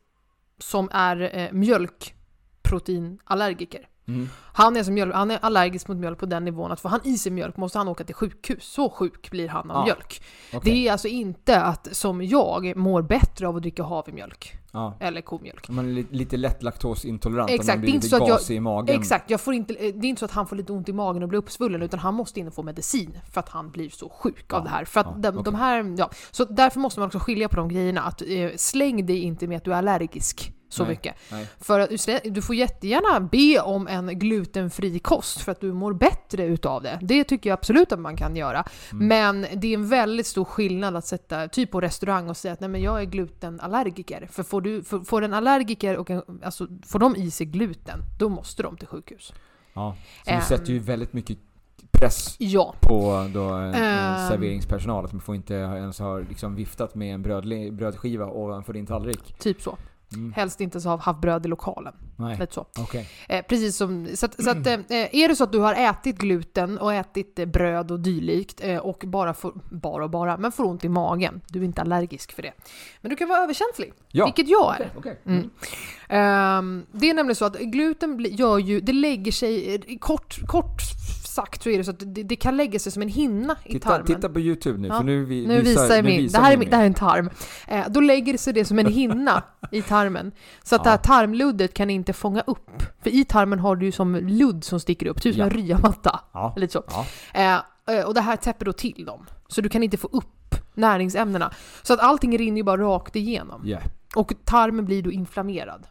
som 0.57 0.89
är 0.91 1.37
eh, 1.37 1.51
mjölkproteinallergiker. 1.51 3.88
Mm. 4.09 4.29
Han 4.53 4.77
är, 4.77 4.83
som 4.83 4.93
mjölk, 4.93 5.13
han 5.15 5.31
är 5.31 5.39
allergisk 5.41 5.87
mot 5.87 5.97
mjölk 5.97 6.19
på 6.19 6.25
den 6.25 6.45
nivån 6.45 6.71
att 6.71 6.79
får 6.79 6.89
han 6.89 6.99
i 7.03 7.17
sig 7.17 7.31
mjölk 7.31 7.57
måste 7.57 7.77
han 7.77 7.87
åka 7.87 8.03
till 8.03 8.15
sjukhus. 8.15 8.63
Så 8.63 8.89
sjuk 8.89 9.31
blir 9.31 9.47
han 9.47 9.71
av 9.71 9.77
Ah, 9.77 9.83
mjölk. 9.85 10.21
Okej. 10.53 10.73
Det 10.73 10.87
är 10.87 10.91
alltså 10.91 11.07
inte 11.07 11.61
att 11.61 11.87
som 11.95 12.21
jag 12.21 12.75
mår 12.75 13.01
bättre 13.01 13.47
av 13.47 13.55
att 13.55 13.61
dricka 13.61 13.83
havremjölk 13.83 14.55
Ja. 14.71 14.97
eller 14.99 15.21
komjölk. 15.21 15.69
Man 15.69 15.85
är 15.89 15.93
li- 15.93 16.07
lite 16.09 16.37
lätt 16.37 16.63
laktosintolerant, 16.63 17.49
Exakt, 17.49 17.67
man 17.67 17.77
det 17.77 17.81
är 17.81 17.81
blir 17.81 17.93
lite 17.93 18.07
så 18.09 18.15
att 18.15 18.21
jag- 18.21 18.29
gasig 18.37 18.55
i 18.55 18.59
magen. 18.59 18.99
Exakt, 18.99 19.29
jag 19.29 19.41
får 19.41 19.53
inte, 19.53 19.73
det 19.73 19.87
är 19.87 20.05
inte 20.05 20.19
så 20.19 20.25
att 20.25 20.31
han 20.31 20.47
får 20.47 20.55
lite 20.55 20.71
ont 20.73 20.89
i 20.89 20.93
magen 20.93 21.23
och 21.23 21.29
blir 21.29 21.39
uppsvullen 21.39 21.81
utan 21.81 21.99
han 21.99 22.13
måste 22.13 22.39
in 22.39 22.47
och 22.47 22.53
få 22.53 22.63
medicin 22.63 23.17
för 23.31 23.39
att 23.39 23.49
han 23.49 23.71
blir 23.71 23.89
så 23.89 24.09
sjuk 24.09 24.53
av 24.53 24.59
Ja, 24.59 24.63
det 24.63 24.69
här. 24.69 24.85
För 24.85 24.99
att 24.99 25.23
de, 25.23 25.43
de 25.43 25.55
här, 25.55 25.95
ja, 25.97 26.09
så 26.31 26.45
därför 26.45 26.79
måste 26.79 26.99
man 26.99 27.07
också 27.07 27.19
skilja 27.19 27.49
på 27.49 27.55
de 27.55 27.69
grejerna. 27.69 28.01
Att, 28.01 28.21
eh, 28.21 28.49
släng 28.55 29.05
dig 29.05 29.19
inte 29.19 29.47
med 29.47 29.57
att 29.57 29.63
du 29.63 29.73
är 29.73 29.77
allergisk 29.77 30.53
så 30.69 30.83
Nej, 30.83 30.91
mycket. 30.91 31.15
nej. 31.31 31.47
För 31.59 31.79
att, 31.79 31.89
du 32.23 32.41
får 32.41 32.55
jättegärna 32.55 33.19
be 33.19 33.59
om 33.61 33.87
en 33.87 34.19
glutenfri 34.19 34.99
kost 34.99 35.41
för 35.41 35.51
att 35.51 35.61
du 35.61 35.73
mår 35.73 35.93
bättre 35.93 36.45
utav 36.45 36.83
det. 36.83 36.99
Det 37.01 37.23
tycker 37.23 37.49
jag 37.49 37.57
absolut 37.57 37.91
att 37.91 37.99
man 37.99 38.15
kan 38.17 38.35
göra. 38.35 38.63
Mm. 38.91 39.07
Men 39.07 39.45
det 39.61 39.67
är 39.67 39.73
en 39.73 39.89
väldigt 39.89 40.27
stor 40.27 40.45
skillnad 40.45 40.95
att 40.95 41.05
sätta, 41.05 41.47
typ 41.47 41.71
på 41.71 41.81
restaurang 41.81 42.29
och 42.29 42.37
säga 42.37 42.53
att 42.53 42.59
nej 42.59 42.69
men 42.69 42.81
jag 42.81 43.01
är 43.01 43.05
glutenallergiker. 43.05 44.27
För 44.31 44.43
får, 44.43 44.61
du, 44.61 44.83
får, 44.83 44.99
får 44.99 45.21
en 45.21 45.33
allergiker 45.33 45.97
och 45.97 46.09
en, 46.09 46.21
alltså, 46.43 46.67
får 46.85 46.99
de 46.99 47.15
i 47.15 47.31
sig 47.31 47.45
gluten, 47.45 47.99
då 48.19 48.29
måste 48.29 48.63
de 48.63 48.77
till 48.77 48.87
sjukhus. 48.87 49.33
Ja. 49.73 49.95
Så 50.25 50.31
Ehm. 50.31 50.41
sätter 50.41 50.73
ju 50.73 50.79
väldigt 50.79 51.13
mycket 51.13 51.37
press 51.91 52.35
Ja. 52.39 52.75
på 52.81 53.29
då, 53.33 53.43
en, 53.43 53.73
en 53.73 53.73
Ehm. 53.73 54.29
serveringspersonal. 54.29 55.05
Att 55.05 55.11
man 55.13 55.21
får 55.21 55.35
inte 55.35 55.53
ens 55.53 55.99
ha 55.99 56.17
liksom 56.19 56.55
viftat 56.55 56.95
med 56.95 57.13
en 57.13 57.21
brödskiva 57.77 58.25
ovanför 58.25 58.73
din 58.73 58.85
tallrik. 58.85 59.35
Typ 59.39 59.61
så. 59.61 59.77
Mm. 60.13 60.33
Helst 60.33 60.61
inte 60.61 60.81
så 60.81 60.89
ha 60.89 60.97
haft 60.97 61.21
bröd 61.21 61.45
i 61.45 61.49
lokalen. 61.49 61.93
Nej, 62.15 62.37
Lite 62.39 62.53
så. 62.53 62.65
okej. 62.79 63.09
Eh, 63.29 63.45
precis 63.49 63.77
som, 63.77 64.07
så 64.15 64.25
att, 64.25 64.43
så 64.43 64.49
att, 64.49 64.67
eh, 64.67 64.79
är 64.89 65.27
det 65.27 65.35
så 65.35 65.43
att 65.43 65.51
du 65.51 65.59
har 65.59 65.73
ätit 65.73 66.17
gluten 66.17 66.77
och 66.77 66.93
ätit 66.93 67.39
eh, 67.39 67.45
bröd 67.45 67.91
och 67.91 67.99
dylikt 67.99 68.61
eh, 68.63 68.77
och 68.77 69.03
bara 69.07 69.33
får, 69.33 69.53
bara 69.71 70.03
och 70.03 70.09
bara, 70.09 70.37
men 70.37 70.51
får 70.51 70.63
ont 70.65 70.83
i 70.85 70.89
magen. 70.89 71.41
Du 71.47 71.59
är 71.59 71.63
inte 71.63 71.81
allergisk 71.81 72.31
för 72.31 72.41
det. 72.41 72.53
Men 73.01 73.09
du 73.09 73.15
kan 73.15 73.29
vara 73.29 73.39
överkänslig, 73.43 73.93
Ja. 74.11 74.25
vilket 74.25 74.47
jag 74.49 74.75
är. 74.81 74.89
Okej. 74.97 75.19
Mm. 75.25 75.49
Ehm, 76.09 76.85
det 76.91 77.09
är 77.09 77.13
nämligen 77.13 77.35
så 77.35 77.45
att 77.45 77.59
gluten 77.59 78.25
gör 78.29 78.57
ju, 78.57 78.79
det 78.81 78.93
lägger 78.93 79.31
sig, 79.31 79.75
eh, 79.75 79.97
kort, 79.99 80.39
kort 80.47 80.81
sagt 81.41 81.63
så 81.63 81.69
är 81.69 81.77
det 81.77 81.83
så 81.83 81.91
det, 81.91 82.23
det 82.23 82.35
kan 82.35 82.57
lägga 82.57 82.79
sig 82.79 82.91
som 82.91 83.01
en 83.01 83.07
hinna 83.09 83.55
i 83.65 83.71
Titta, 83.73 83.89
tarmen. 83.89 84.05
titta 84.07 84.29
på 84.29 84.39
YouTube 84.39 84.79
nu, 84.79 84.87
Ja. 84.87 84.97
för 84.97 85.03
nu, 85.03 85.25
vi, 85.25 85.47
Nu 85.47 85.61
visar 85.61 85.95
jag 85.95 86.03
nu 86.03 86.09
min, 86.09 86.21
visar 86.21 86.39
det 86.39 86.45
här, 86.45 86.53
är, 86.53 86.57
min- 86.57 86.69
det 86.69 86.75
här 86.75 86.83
är 86.83 86.87
en 86.87 86.93
tarm. 86.93 87.29
Eh, 87.67 87.85
då 87.89 87.99
lägger 88.01 88.37
sig 88.37 88.53
det 88.53 88.65
som 88.65 88.79
en 88.79 88.85
hinna 88.93 89.43
i 89.71 89.81
tarmen. 89.81 90.31
Så 90.63 90.75
att 90.75 90.79
Ja. 90.79 90.83
det 90.83 90.89
här 90.89 90.97
tarmluddet 90.97 91.73
kan 91.73 91.89
inte 91.89 92.13
fånga 92.13 92.41
upp. 92.47 92.83
För 93.03 93.09
i 93.09 93.25
tarmen 93.25 93.59
har 93.59 93.75
du 93.75 93.85
ju 93.85 93.91
som 93.91 94.15
ludd 94.15 94.63
som 94.63 94.79
sticker 94.79 95.05
upp, 95.05 95.21
typ 95.21 95.33
som 95.35 95.39
Ja. 95.39 95.45
en 95.45 95.51
ryamatta. 95.53 96.19
Ja. 96.33 96.53
Lite 96.57 96.73
så. 96.73 96.83
Eh, 97.33 97.53
eh, 97.95 98.05
och 98.07 98.13
det 98.13 98.21
här 98.21 98.35
täpper 98.35 98.65
då 98.65 98.73
till 98.73 99.05
dem. 99.05 99.25
Så 99.47 99.61
du 99.61 99.69
kan 99.69 99.83
inte 99.83 99.97
få 99.97 100.07
upp 100.11 100.55
näringsämnena. 100.73 101.51
Så 101.83 101.93
att 101.93 101.99
allting 101.99 102.37
rinner 102.37 102.57
ju 102.57 102.63
bara 102.63 102.81
rakt 102.81 103.15
igenom. 103.15 103.67
Yeah. 103.67 103.83
Och 104.15 104.33
tarmen 104.45 104.85
blir 104.85 105.03
då 105.03 105.11
inflammerad. 105.11 105.87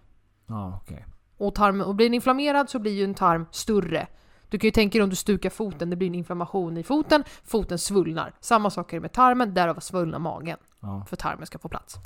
Ja, 0.49 0.81
okej. 0.83 1.05
Och, 1.39 1.55
tarmen, 1.55 1.87
och 1.87 1.95
blir 1.95 2.07
den 2.07 2.15
inflammerad 2.15 2.71
så 2.71 2.79
blir 2.79 2.93
ju 2.93 3.05
en 3.05 3.15
tarm 3.15 3.47
större. 3.51 4.07
Du 4.51 4.59
kan 4.59 4.69
ju 4.69 4.71
tänka 4.73 4.99
dig 4.99 5.03
om 5.03 5.11
du 5.11 5.17
stukar 5.17 5.51
foten, 5.51 5.91
det 5.91 5.97
blir 5.97 6.09
en 6.09 6.15
inflammation 6.15 6.77
i 6.77 6.83
foten, 6.83 7.25
foten 7.45 7.79
svullnar. 7.79 8.35
Samma 8.41 8.71
sak 8.71 8.93
är 8.93 8.97
det 8.97 9.01
med 9.01 9.13
tarmen, 9.13 9.55
därav 9.55 9.81
svullna 9.81 10.19
magen. 10.19 10.59
Ja. 10.81 11.05
För 11.09 11.17
tarmen 11.17 11.47
ska 11.47 11.59
få 11.59 11.69
plats. 11.69 11.97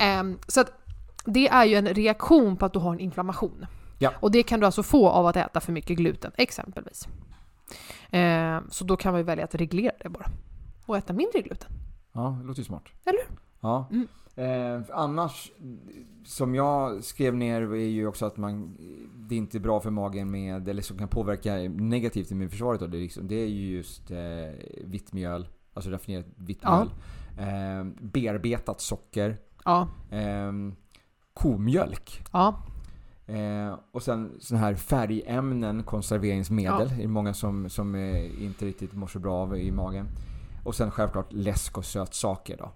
Ehm, 0.00 0.38
så 0.48 0.60
att 0.60 0.72
det 1.24 1.48
är 1.48 1.64
ju 1.64 1.74
en 1.74 1.86
reaktion 1.86 2.56
på 2.56 2.66
att 2.66 2.72
du 2.72 2.78
har 2.78 2.92
en 2.92 3.00
inflammation. 3.00 3.66
Ja. 3.98 4.12
Och 4.20 4.30
det 4.30 4.42
kan 4.42 4.60
du 4.60 4.66
alltså 4.66 4.82
få 4.82 5.08
av 5.08 5.26
att 5.26 5.36
äta 5.36 5.60
för 5.60 5.72
mycket 5.72 5.96
gluten, 5.96 6.32
exempelvis. 6.36 7.08
Ehm, 8.10 8.70
så 8.70 8.84
då 8.84 8.96
kan 8.96 9.12
man 9.12 9.20
ju 9.20 9.24
välja 9.24 9.44
att 9.44 9.54
reglera 9.54 9.92
det 10.00 10.08
bara. 10.08 10.26
Och 10.86 10.96
äta 10.96 11.12
mindre 11.12 11.40
gluten. 11.42 11.68
ja, 12.12 12.36
det 12.40 12.46
låter 12.46 12.60
ju 12.60 12.64
smart. 12.64 12.84
Eller 13.04 13.20
Ja. 13.60 13.88
Mm. 13.90 14.08
Eh, 14.34 14.80
annars, 14.92 15.52
som 16.24 16.54
jag 16.54 17.04
skrev 17.04 17.34
ner, 17.34 17.60
är 17.62 17.76
ju 17.76 18.06
också 18.06 18.26
att 18.26 18.36
man, 18.36 18.76
det 19.28 19.34
är 19.34 19.38
inte 19.38 19.60
bra 19.60 19.80
för 19.80 19.90
magen 19.90 20.30
med, 20.30 20.68
eller 20.68 20.82
som 20.82 20.98
kan 20.98 21.08
påverka 21.08 21.54
negativt 21.76 22.30
immunförsvaret. 22.30 22.80
Då, 22.80 22.86
det, 22.86 22.98
är 22.98 23.00
liksom, 23.02 23.28
det 23.28 23.34
är 23.34 23.46
ju 23.48 23.76
just 23.76 24.10
eh, 24.10 24.18
vitt 24.84 25.12
mjöl, 25.12 25.48
alltså 25.74 25.90
raffinerat 25.90 26.26
vitt 26.36 26.58
Ja. 26.62 26.76
mjöl. 26.76 26.90
Eh, 27.48 27.84
bearbetat 28.00 28.80
socker. 28.80 29.36
Ja. 29.64 29.88
Eh, 30.10 30.52
komjölk. 31.34 32.24
Ja. 32.32 32.62
Eh, 33.26 33.78
och 33.92 34.02
sen 34.02 34.36
sådana 34.38 34.66
här 34.66 34.74
färgämnen, 34.74 35.82
konserveringsmedel. 35.82 36.88
Det 36.96 37.04
är 37.04 37.08
många 37.08 37.34
som, 37.34 37.68
som 37.70 37.94
eh, 37.94 38.44
inte 38.44 38.64
riktigt 38.64 38.92
mår 38.92 39.06
så 39.06 39.18
bra 39.18 39.34
av 39.34 39.56
i 39.56 39.70
magen. 39.70 40.06
Och 40.64 40.74
sen 40.74 40.90
självklart 40.90 41.32
läsk 41.32 41.78
och 41.78 41.84
sötsaker 41.84 42.56
då. 42.56 42.72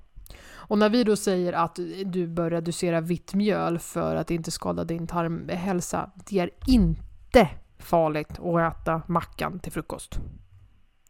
Och 0.68 0.78
när 0.78 0.88
vi 0.88 1.04
då 1.04 1.16
säger 1.16 1.52
att 1.52 1.78
du 2.04 2.26
bör 2.26 2.50
reducera 2.50 3.00
vitt 3.00 3.34
mjöl 3.34 3.78
för 3.78 4.16
att 4.16 4.30
inte 4.30 4.50
skada 4.50 4.84
din 4.84 5.06
tarmhälsa, 5.06 6.10
det 6.28 6.38
är 6.38 6.50
inte 6.66 7.48
farligt 7.78 8.38
att 8.38 8.72
äta 8.72 9.02
mackan 9.06 9.58
till 9.58 9.72
frukost. 9.72 10.20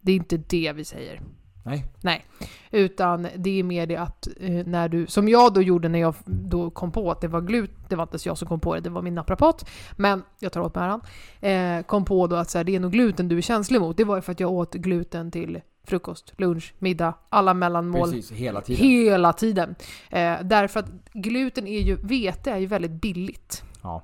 Det 0.01 0.13
är 0.13 0.17
inte 0.17 0.37
det 0.37 0.73
vi 0.73 0.85
säger. 0.85 1.21
Nej. 1.67 1.85
Nej. 2.01 2.25
Utan 2.71 3.29
det 3.37 3.59
är 3.59 3.63
mer 3.63 3.87
det 3.87 3.97
att 3.97 4.29
eh, 4.41 4.67
när 4.67 4.89
du, 4.89 5.07
som 5.07 5.29
jag 5.29 5.55
då 5.55 5.63
gjorde 5.63 5.89
när 5.89 5.99
jag 5.99 6.15
då 6.25 6.71
kom 6.71 6.93
på 6.93 7.11
att 7.11 7.21
det 7.21 7.29
var 7.29 7.41
glut, 7.41 7.71
det 7.89 7.97
var 7.97 8.03
inte 8.03 8.29
jag 8.29 8.39
som 8.39 8.49
kom 8.49 8.61
på 8.61 8.75
det, 8.75 8.81
det 8.81 8.91
var 8.91 9.03
min 9.03 9.15
naprapat. 9.15 9.71
Men 9.97 10.23
jag 10.39 10.53
tar 10.53 10.61
åt 10.61 10.75
mig 10.75 10.85
äran. 10.85 11.01
Eh, 11.41 11.87
kom 11.87 12.05
på 12.05 12.27
då 12.27 12.37
att 12.37 12.51
så 12.51 12.59
här, 12.59 12.65
det 12.65 12.77
är 12.77 12.81
nog 12.81 12.93
gluten 12.93 13.29
du 13.29 13.39
är 13.39 13.43
känslig 13.43 13.81
mot. 13.81 13.97
Det 13.97 14.05
var 14.05 14.17
ju 14.17 14.23
för 14.23 14.33
att 14.33 14.41
jag 14.41 14.53
åt 14.53 14.75
gluten 14.75 15.31
till 15.31 15.61
frukost, 15.87 16.33
lunch, 16.37 16.75
middag, 16.79 17.15
alla 17.29 17.55
mellanmål. 17.55 18.13
Precis, 18.13 18.33
hela 18.33 18.61
tiden. 18.61 18.87
Hela 18.87 19.33
tiden. 19.33 19.75
Eh, 20.11 20.37
därför 20.43 20.81
att 20.81 20.91
gluten 21.13 21.67
är 21.67 21.81
ju, 21.81 21.97
vete 22.03 22.51
är 22.51 22.59
ju 22.59 22.67
väldigt 22.67 22.91
billigt. 23.01 23.63
Ja. 23.83 24.03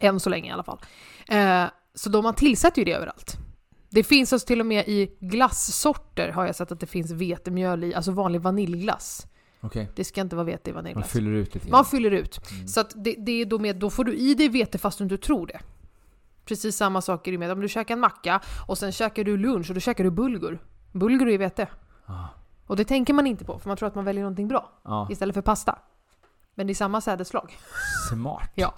Än 0.00 0.20
så 0.20 0.30
länge 0.30 0.48
i 0.50 0.52
alla 0.52 0.62
fall. 0.62 0.78
Eh, 1.28 1.64
så 1.94 2.10
då 2.10 2.22
man 2.22 2.34
tillsätter 2.34 2.78
ju 2.78 2.84
det 2.84 2.92
överallt. 2.92 3.36
Det 3.90 4.02
finns 4.02 4.32
alltså 4.32 4.46
till 4.46 4.60
och 4.60 4.66
med 4.66 4.88
i 4.88 5.16
glassorter 5.20 6.28
har 6.28 6.46
jag 6.46 6.56
sett 6.56 6.72
att 6.72 6.80
det 6.80 6.86
finns 6.86 7.10
vetemjöl 7.10 7.84
i, 7.84 7.94
alltså 7.94 8.12
vanlig 8.12 8.40
vaniljglass. 8.40 9.26
Okej. 9.60 9.88
Det 9.96 10.04
ska 10.04 10.20
inte 10.20 10.36
vara 10.36 10.46
vete 10.46 10.70
i 10.70 10.72
Man 10.72 10.82
vaniljglass. 10.82 11.10
fyller 11.10 11.30
ut 11.30 11.54
lite 11.54 11.70
Man 11.70 11.84
fyller 11.84 12.10
ut. 12.10 12.40
Mm. 12.52 12.68
Så 12.68 12.80
att 12.80 12.92
det, 12.96 13.14
det 13.18 13.32
är 13.32 13.44
då 13.44 13.58
med, 13.58 13.76
då 13.76 13.90
får 13.90 14.04
du 14.04 14.14
i 14.16 14.34
dig 14.34 14.48
vete 14.48 14.78
fast 14.78 14.98
du 14.98 15.04
inte 15.04 15.18
tror 15.18 15.46
det. 15.46 15.60
Precis 16.44 16.76
samma 16.76 17.00
sak 17.02 17.28
är 17.28 17.32
det 17.32 17.38
med 17.38 17.50
om 17.50 17.60
du 17.60 17.68
käkar 17.68 17.94
en 17.94 18.00
macka 18.00 18.40
och 18.68 18.78
sen 18.78 18.92
käkar 18.92 19.24
du 19.24 19.36
lunch 19.36 19.70
och 19.70 19.74
då 19.74 19.80
käkar 19.80 20.04
du 20.04 20.10
bulgur. 20.10 20.58
Bulgur 20.92 21.26
är 21.26 21.30
ju 21.30 21.36
vete. 21.38 21.68
Ah. 22.06 22.12
Och 22.66 22.76
det 22.76 22.84
tänker 22.84 23.14
man 23.14 23.26
inte 23.26 23.44
på 23.44 23.58
för 23.58 23.68
man 23.68 23.76
tror 23.76 23.86
att 23.88 23.94
man 23.94 24.04
väljer 24.04 24.22
någonting 24.22 24.48
bra 24.48 24.70
Ja, 24.84 25.08
istället 25.10 25.34
för 25.34 25.42
pasta. 25.42 25.78
Men 26.54 26.66
det 26.66 26.72
är 26.72 26.74
samma 26.74 27.00
sädesslag. 27.00 27.58
smart. 28.10 28.50
Ja. 28.54 28.74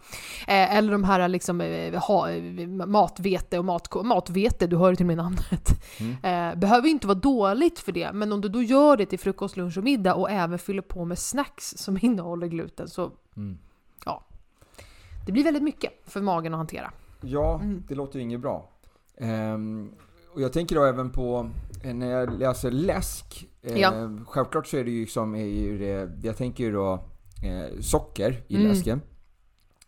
Eh, 0.47 0.77
eller 0.77 0.93
de 0.93 1.05
här 1.05 1.29
liksom, 1.29 1.61
eh, 1.61 2.01
ha, 2.03 2.31
eh, 2.31 2.67
matvete 2.69 3.59
och 3.59 3.65
mat, 3.65 3.95
matvete, 4.05 4.67
du 4.67 4.77
hör 4.77 4.91
ju 4.91 4.97
till 4.97 5.05
och 5.05 5.09
med 5.09 5.17
namnet. 5.17 5.69
Mm. 6.01 6.13
Eh, 6.53 6.59
behöver 6.59 6.89
inte 6.89 7.07
vara 7.07 7.19
dåligt 7.19 7.79
för 7.79 7.93
det, 7.93 8.13
men 8.13 8.33
om 8.33 8.41
du 8.41 8.49
då 8.49 8.63
gör 8.63 8.97
det 8.97 9.07
till 9.07 9.19
frukost, 9.19 9.57
lunch 9.57 9.79
och 9.79 9.85
middag 9.85 10.15
och 10.15 10.31
även 10.31 10.59
fyller 10.59 10.83
på 10.83 11.05
med 11.05 11.19
snacks 11.19 11.75
som 11.77 11.99
innehåller 12.03 12.47
gluten 12.47 12.89
så 12.89 13.11
Mm. 13.37 13.59
det 15.27 15.33
blir 15.33 15.45
väldigt 15.45 15.63
mycket 15.63 15.93
för 16.07 16.21
magen 16.21 16.55
att 16.55 16.59
hantera. 16.59 16.91
Ja, 17.21 17.55
Mm. 17.63 17.83
det 17.89 17.95
låter 17.95 18.19
ju 18.19 18.23
inget 18.25 18.41
bra. 18.41 18.69
Ehm, 19.17 19.91
och 20.35 20.41
jag 20.41 20.53
tänker 20.53 20.77
då 20.77 20.85
även 20.85 21.11
på 21.11 21.51
eh, 21.85 21.95
när 21.95 22.11
jag 22.11 22.39
läser 22.39 22.71
läsk. 22.71 23.49
Eh, 23.63 23.79
Ja. 23.79 23.93
Självklart 24.27 24.67
så 24.67 24.77
är 24.77 24.85
det 24.85 24.91
ju 24.91 25.07
som, 25.07 25.35
är 25.35 25.79
det, 25.79 26.11
jag 26.23 26.37
tänker 26.37 26.65
ju 26.65 26.73
då 26.73 26.93
eh, 27.43 27.81
socker 27.81 28.45
i 28.49 28.57
Mm. 28.57 28.69
läsken. 28.69 29.01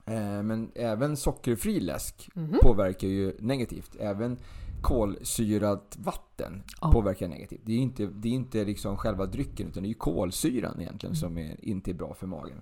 Eh, 0.07 0.43
men 0.43 0.71
även 0.75 1.17
sockerfri 1.17 1.81
läsk 1.81 2.29
Mhm. 2.35 2.59
påverkar 2.63 3.09
ju 3.09 3.37
negativt. 3.41 3.97
Även 4.01 4.39
kolsyrat 4.83 5.97
vatten 6.01 6.63
Ja. 6.81 6.93
påverkar 6.93 7.29
negativt. 7.29 7.61
Det 7.65 7.73
är 7.73 7.77
ju 7.77 7.83
inte, 7.83 8.07
det 8.07 8.29
är 8.29 8.33
inte 8.33 8.65
liksom 8.65 8.97
själva 8.97 9.27
drycken 9.27 9.69
utan 9.69 9.83
det 9.83 9.87
är 9.87 9.89
ju 9.89 9.95
kolsyran 9.95 10.81
egentligen 10.81 11.13
Mm. 11.15 11.21
som 11.21 11.39
är, 11.39 11.65
inte 11.65 11.91
är 11.91 11.95
bra 11.95 12.15
för 12.15 12.27
magen. 12.27 12.61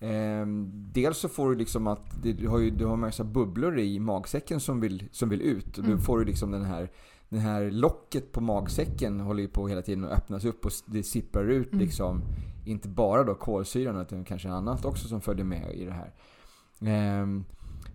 Ehm, 0.00 0.70
dels 0.92 1.18
så 1.18 1.28
får 1.28 1.50
du 1.50 1.56
liksom 1.56 1.86
att 1.86 2.22
du 2.22 2.48
har 2.48 2.58
ju 2.58 2.70
du 2.70 2.84
har 2.84 2.92
en 2.94 3.00
massa 3.00 3.24
bubblor 3.24 3.78
i 3.78 3.98
magsäcken 4.00 4.60
som 4.60 4.80
vill, 4.80 5.08
som 5.12 5.28
vill 5.28 5.42
ut. 5.42 5.78
Och 5.78 5.84
Mm. 5.84 5.96
då 5.96 6.02
får 6.02 6.18
du 6.18 6.24
liksom 6.24 6.50
den 6.50 6.64
här, 6.64 6.90
den 7.28 7.40
här 7.40 7.70
locket 7.70 8.32
på 8.32 8.40
magsäcken 8.40 9.20
håller 9.20 9.42
ju 9.42 9.48
på 9.48 9.68
hela 9.68 9.82
tiden 9.82 10.04
att 10.04 10.10
öppnas 10.18 10.44
upp 10.44 10.64
och 10.64 10.72
det 10.86 11.02
sipprar 11.02 11.44
ut 11.48 11.72
Mm. 11.72 11.78
liksom 11.84 12.22
inte 12.66 12.88
bara 12.88 13.24
då 13.24 13.34
kolsyran 13.34 14.00
utan 14.00 14.24
kanske 14.24 14.48
annat 14.50 14.84
också 14.84 15.08
som 15.08 15.20
följer 15.20 15.44
med 15.44 15.74
i 15.74 15.84
det 15.84 15.92
här. 15.92 16.12
Ehm, 16.80 17.44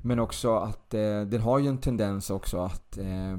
men 0.01 0.19
också 0.19 0.55
att 0.55 0.93
eh, 0.93 1.21
den 1.21 1.41
har 1.41 1.59
ju 1.59 1.67
en 1.67 1.77
tendens 1.77 2.29
också 2.29 2.57
att 2.57 2.97
eh, 2.97 3.37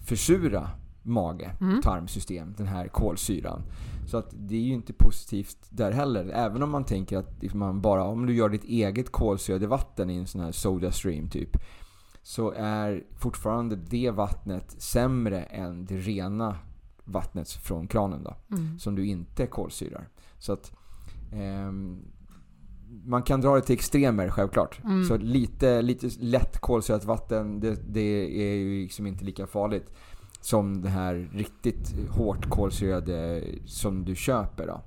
försura 0.00 0.70
mage, 1.02 1.50
Mm. 1.60 1.80
tarmsystem, 1.82 2.54
den 2.56 2.66
här 2.66 2.88
kolsyran. 2.88 3.62
Så 4.06 4.16
att 4.16 4.34
det 4.38 4.54
är 4.56 4.60
ju 4.60 4.72
inte 4.74 4.92
positivt 4.92 5.56
där 5.70 5.92
heller. 5.92 6.28
Även 6.34 6.62
om 6.62 6.70
man 6.70 6.84
tänker 6.84 7.18
att 7.18 7.54
man 7.54 7.80
bara, 7.80 8.04
om 8.04 8.26
du 8.26 8.34
gör 8.34 8.48
ditt 8.48 8.64
eget 8.64 9.12
kolsyrade 9.12 9.66
vatten 9.66 10.10
i 10.10 10.16
en 10.16 10.26
sån 10.26 10.40
här 10.40 10.52
soda 10.52 10.92
stream 10.92 11.28
typ. 11.28 11.56
Så 12.22 12.50
är 12.56 13.02
fortfarande 13.16 13.76
det 13.76 14.10
vattnet 14.10 14.70
sämre 14.82 15.42
än 15.42 15.84
det 15.86 15.96
rena 15.96 16.56
vattnet 17.04 17.50
från 17.50 17.86
kranen 17.86 18.22
då 18.24 18.36
Mm. 18.56 18.78
som 18.78 18.94
du 18.94 19.06
inte 19.06 19.46
kolsyrar. 19.46 20.08
Så 20.38 20.52
att 20.52 20.72
ehm, 21.32 21.98
man 23.04 23.22
kan 23.22 23.40
dra 23.40 23.54
det 23.54 23.62
till 23.62 23.74
extremer 23.74 24.28
självklart. 24.30 24.80
Mm. 24.84 25.04
Så 25.04 25.16
lite, 25.16 25.82
lite 25.82 26.10
lätt 26.20 26.58
kolsyrat 26.58 27.04
vatten, 27.04 27.60
det, 27.60 27.80
det 27.92 28.00
är 28.52 28.54
ju 28.56 28.82
liksom 28.82 29.06
inte 29.06 29.24
lika 29.24 29.46
farligt 29.46 29.92
som 30.44 30.82
det 30.82 30.88
här 30.88 31.30
riktigt 31.32 31.94
hårt 32.10 32.48
kolsyrade 32.48 33.44
som 33.66 34.04
du 34.04 34.14
köper 34.16 34.66
då. 34.66 34.80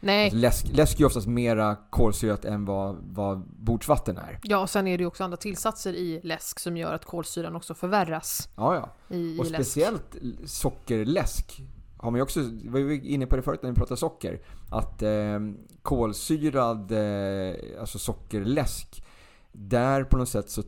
Nej, 0.00 0.24
Alltså 0.24 0.38
läsk, 0.38 0.66
läsk 0.72 1.00
är 1.00 1.04
oftast 1.04 1.26
mera 1.26 1.76
kolsyrat 1.90 2.44
än 2.44 2.64
vad, 2.64 2.96
vad 3.02 3.42
bordsvatten 3.48 4.16
är. 4.16 4.38
ja 4.42 4.58
och 4.58 4.70
sen 4.70 4.86
är 4.86 4.98
det 4.98 5.02
ju 5.02 5.06
också 5.06 5.24
andra 5.24 5.36
tillsatser 5.36 5.92
i 5.92 6.20
läsk 6.24 6.58
som 6.60 6.76
gör 6.76 6.94
att 6.94 7.04
kolsyran 7.04 7.56
också 7.56 7.74
förvärras 7.74 8.48
Ja, 8.56 8.74
ja. 8.74 9.16
i, 9.16 9.38
Och 9.40 9.46
i 9.46 9.48
speciellt 9.48 10.16
sockerläsk 10.44 11.62
har 11.96 12.10
man 12.10 12.20
också, 12.20 12.40
vi 12.40 12.68
var 12.68 12.78
ju 12.78 13.00
inne 13.02 13.26
på 13.26 13.36
det 13.36 13.42
förut 13.42 13.62
när 13.62 13.70
vi 13.70 13.76
pratade 13.76 13.96
socker, 13.96 14.40
att 14.70 15.02
eh, 15.02 15.38
kolsyrad 15.82 16.92
eh, 16.92 17.54
alltså 17.80 17.98
sockerläsk, 17.98 19.04
där 19.52 20.04
på 20.04 20.16
något 20.16 20.28
sätt 20.28 20.50
så 20.50 20.62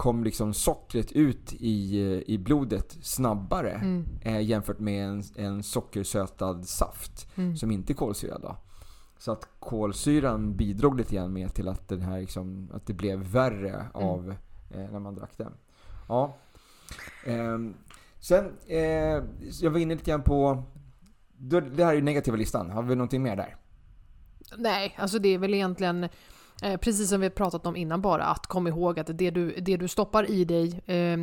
kom 0.00 0.24
liksom 0.24 0.54
sockret 0.54 1.12
ut 1.12 1.52
i, 1.52 2.00
i 2.26 2.38
blodet 2.38 2.98
snabbare 3.02 3.70
Mm. 3.70 4.04
eh, 4.22 4.40
jämfört 4.40 4.78
med 4.78 5.04
en, 5.08 5.22
en 5.36 5.62
sockersötad 5.62 6.64
saft 6.68 7.28
Mm. 7.36 7.56
som 7.56 7.70
inte 7.70 7.92
är 7.92 7.94
kolsyrad. 7.94 8.42
Då. 8.42 8.56
Så 9.18 9.32
att 9.32 9.48
kolsyran 9.58 10.56
bidrog 10.56 10.96
lite 10.98 11.14
grann 11.14 11.32
med 11.32 11.54
till 11.54 11.68
att, 11.68 11.88
den 11.88 12.02
här 12.02 12.20
liksom, 12.20 12.70
att 12.74 12.86
det 12.86 12.92
blev 12.92 13.18
värre 13.18 13.86
av 13.94 14.34
eh, 14.70 14.90
när 14.92 14.98
man 14.98 15.14
drack 15.14 15.32
den. 15.36 15.52
Ja. 16.08 16.36
Ehm, 17.26 17.74
sen, 18.20 18.52
eh, 18.66 19.22
jag 19.60 19.70
var 19.70 19.78
inne 19.78 19.94
lite 19.94 20.10
grann 20.10 20.22
på... 20.22 20.62
Det 21.38 21.84
här 21.84 21.90
är 21.90 21.94
ju 21.96 22.02
negativa 22.02 22.36
listan. 22.36 22.70
Har 22.70 22.82
vi 22.82 22.94
någonting 22.94 23.22
mer 23.22 23.36
där? 23.36 23.56
Nej, 24.56 24.94
alltså 24.98 25.18
det 25.18 25.28
är 25.28 25.38
väl 25.38 25.54
egentligen 25.54 26.08
eh, 26.62 26.76
precis 26.76 27.08
som 27.10 27.20
vi 27.20 27.30
pratat 27.30 27.66
om 27.66 27.76
innan 27.76 28.00
bara, 28.02 28.24
att 28.24 28.46
kom 28.46 28.66
ihåg 28.66 28.98
att 29.00 29.06
det 29.18 29.30
du, 29.30 29.54
det 29.60 29.76
du 29.76 29.88
stoppar 29.88 30.30
i 30.30 30.44
dig 30.44 30.80
eh, 30.86 31.18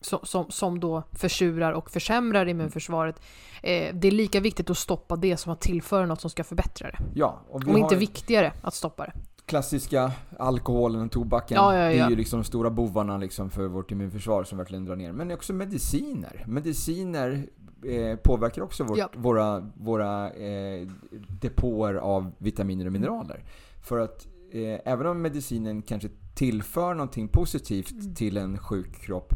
som, 0.00 0.18
som, 0.22 0.50
som 0.50 0.80
då 0.80 1.02
försurar 1.12 1.72
och 1.72 1.90
försämrar 1.90 2.46
immunförsvaret, 2.48 3.20
eh, 3.62 3.94
det 3.94 4.08
är 4.08 4.12
lika 4.12 4.40
viktigt 4.40 4.70
att 4.70 4.78
stoppa 4.78 5.16
det 5.16 5.36
som 5.36 5.52
att 5.52 5.60
tillföra 5.60 6.06
något 6.06 6.20
som 6.20 6.30
ska 6.30 6.44
förbättra 6.44 6.90
det. 6.90 6.98
Ja, 7.14 7.40
och 7.48 7.68
Och 7.68 7.78
inte 7.78 7.96
viktigare 7.96 8.52
att 8.62 8.74
stoppa 8.74 9.04
det. 9.04 9.12
klassiska 9.46 10.12
alkoholen 10.38 11.02
och 11.02 11.12
tobaken. 11.12 11.54
Ja, 11.56 11.74
ja, 11.76 11.84
Det 11.88 11.94
ja. 11.94 12.06
är 12.06 12.10
ju 12.10 12.16
liksom 12.16 12.38
de 12.40 12.44
stora 12.44 12.70
bovarna 12.70 13.18
liksom 13.18 13.50
för 13.50 13.66
vårt 13.68 13.90
immunförsvar 13.90 14.44
som 14.44 14.58
verkligen 14.58 14.84
drar 14.84 14.96
ner. 14.96 15.12
Men 15.12 15.32
också 15.32 15.52
mediciner. 15.52 16.44
Mediciner 16.46 17.46
eh, 17.86 18.16
påverkar 18.16 18.62
också 18.62 18.84
vårt, 18.84 18.98
Ja. 18.98 19.08
våra, 19.16 19.70
våra 19.74 20.30
eh, 20.30 20.88
depåer 21.40 21.94
av 21.94 22.32
vitaminer 22.38 22.86
och 22.86 22.92
mineraler. 22.92 23.44
För 23.82 23.98
att 23.98 24.26
eh, 24.54 24.80
även 24.84 25.06
om 25.06 25.22
medicinen 25.22 25.82
kanske 25.82 26.08
tillför 26.34 26.94
någonting 26.94 27.28
positivt 27.28 27.90
Mm. 27.92 28.14
till 28.14 28.36
en 28.36 28.58
sjuk 28.58 28.96
kropp 29.00 29.32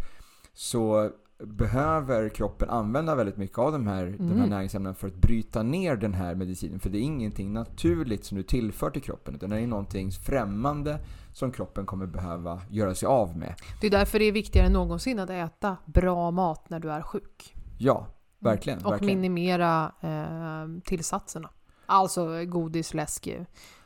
så 0.55 1.11
behöver 1.45 2.29
kroppen 2.29 2.71
använda 2.71 3.15
väldigt 3.15 3.37
mycket 3.37 3.59
av 3.59 3.73
de 3.73 3.87
här, 3.87 4.07
de 4.19 4.25
här 4.29 4.35
Mm. 4.37 4.49
näringsämnena 4.51 4.95
för 4.95 5.07
att 5.09 5.15
bryta 5.15 5.63
ner 5.63 5.97
den 5.97 6.15
här 6.15 6.35
medicinen. 6.35 6.81
För 6.81 6.91
det 6.91 6.99
är 6.99 7.03
ingenting 7.03 7.53
naturligt 7.53 8.25
som 8.25 8.37
du 8.37 8.43
tillför 8.43 8.91
till 8.91 9.03
kroppen 9.03 9.35
utan 9.35 9.51
det 9.51 9.61
är 9.61 9.67
någonting 9.67 10.11
främmande 10.13 10.99
som 11.33 11.53
kroppen 11.53 11.87
kommer 11.87 12.07
behöva 12.07 12.63
göra 12.71 12.95
sig 12.95 13.07
av 13.07 13.37
med. 13.37 13.55
Det 13.81 13.87
är 13.87 13.91
därför 13.91 14.19
det 14.19 14.25
är 14.25 14.33
viktigare 14.33 14.67
än 14.67 14.73
någonsin 14.73 15.19
att 15.19 15.31
äta 15.31 15.77
bra 15.87 16.31
mat 16.31 16.71
när 16.71 16.81
du 16.81 16.91
är 16.91 17.03
sjuk. 17.03 17.55
Ja, 17.79 18.07
verkligen. 18.39 18.85
Och 18.85 18.93
verkligen. 18.93 19.21
minimera 19.21 19.93
eh, 20.01 20.83
tillsatserna. 20.85 21.51
Alltså 21.87 22.45
godis, 22.45 22.95
läsk, 22.95 23.29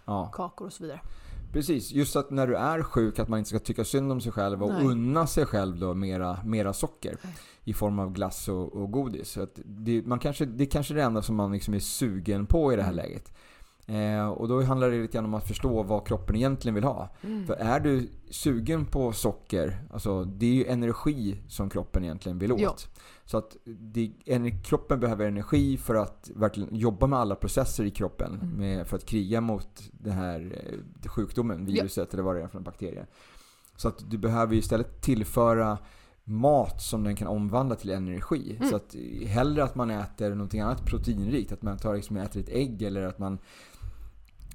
Ja, 0.05 0.27
kakor 0.33 0.67
och 0.67 0.73
så 0.73 0.83
vidare. 0.83 1.01
Precis. 1.53 1.93
Just 1.93 2.17
att 2.17 2.31
när 2.31 2.47
du 2.47 2.57
är 2.57 2.83
sjuk 2.83 3.19
att 3.19 3.29
man 3.29 3.39
inte 3.39 3.49
ska 3.49 3.59
tycka 3.59 3.85
synd 3.85 4.13
om 4.13 4.21
sig 4.21 4.33
själv 4.33 4.63
och 4.63 4.73
Nej. 4.73 4.85
unna 4.87 5.27
sig 5.27 5.47
själv 5.47 5.79
då 5.79 5.95
mera, 5.95 6.39
mera 6.45 6.73
socker 6.73 7.17
Nej. 7.23 7.35
i 7.65 7.73
form 7.73 7.99
av 7.99 8.13
glass 8.13 8.49
och, 8.49 8.73
och 8.73 8.91
godis. 8.91 9.29
Så 9.29 9.43
att 9.43 9.59
det, 9.65 10.07
man 10.07 10.19
kanske, 10.19 10.45
det 10.45 10.65
är 10.65 10.71
kanske 10.71 10.95
är 10.95 10.97
det 10.97 11.03
enda 11.03 11.23
som 11.23 11.37
man 11.37 11.53
liksom 11.53 11.75
är 11.75 11.79
sugen 11.79 12.47
på 12.47 12.73
i 12.73 12.77
det 12.77 12.83
här 12.83 12.93
Mm. 12.93 13.05
läget. 13.05 13.33
Eh, 13.93 14.29
och 14.29 14.49
då 14.49 14.63
handlar 14.63 14.91
det 14.91 15.03
lite 15.03 15.13
grann 15.13 15.25
om 15.25 15.35
att 15.35 15.49
förstå 15.49 15.83
vad 15.83 16.07
kroppen 16.07 16.37
egentligen 16.37 16.75
vill 16.75 16.85
ha. 16.85 17.09
Mm. 17.23 17.47
För 17.47 17.55
är 17.55 17.81
du 17.81 18.09
sugen 18.31 18.87
på 18.87 19.13
socker, 19.13 19.79
alltså 19.93 20.25
det 20.25 20.47
är 20.47 20.55
ju 20.55 20.67
energi 20.67 21.37
som 21.49 21.71
kroppen 21.71 22.05
egentligen 22.05 22.39
vill 22.39 22.53
åt. 22.53 22.61
Ja. 22.61 22.75
Så 23.25 23.39
att 23.39 23.57
det, 23.65 24.13
en, 24.25 24.63
kroppen 24.63 25.01
behöver 25.01 25.27
energi 25.27 25.77
för 25.77 25.95
att 25.95 26.31
verkligen 26.35 26.77
jobba 26.77 27.07
med 27.07 27.19
alla 27.19 27.35
processer 27.35 27.85
i 27.85 27.91
kroppen 27.91 28.39
Mm. 28.43 28.57
med, 28.57 28.87
för 28.87 28.97
att 28.97 29.07
kriga 29.07 29.41
mot 29.41 29.69
den 29.93 30.13
här 30.13 30.65
eh, 30.65 31.11
sjukdomen, 31.11 31.65
viruset 31.65 32.15
eller 32.15 32.23
vad 32.23 32.37
det 32.37 32.43
är 32.43 32.49
för 32.49 32.59
en 32.59 32.65
bakterie. 32.65 33.07
Så 33.77 33.89
att 33.89 34.11
du 34.11 34.19
behöver 34.19 34.53
ju 34.53 34.59
istället 34.59 35.01
tillföra 35.01 35.79
mat 36.25 36.83
som 36.83 37.05
den 37.05 37.17
kan 37.17 37.29
omvandla 37.29 37.75
till 37.75 37.91
energi. 37.91 38.57
Mm. 38.57 38.71
Så 38.71 38.77
att 38.77 38.97
hellre 39.27 39.65
att 39.65 39.75
man 39.75 39.91
äter 39.91 40.31
någonting 40.31 40.61
annat 40.61 40.85
proteinrikt, 40.85 41.53
att 41.53 41.63
man 41.63 41.79
tar 41.79 41.95
liksom, 41.95 42.17
äter 42.17 42.41
ett 42.43 42.49
ägg 42.49 42.83
eller 42.83 43.03
att 43.03 43.19
man 43.19 43.39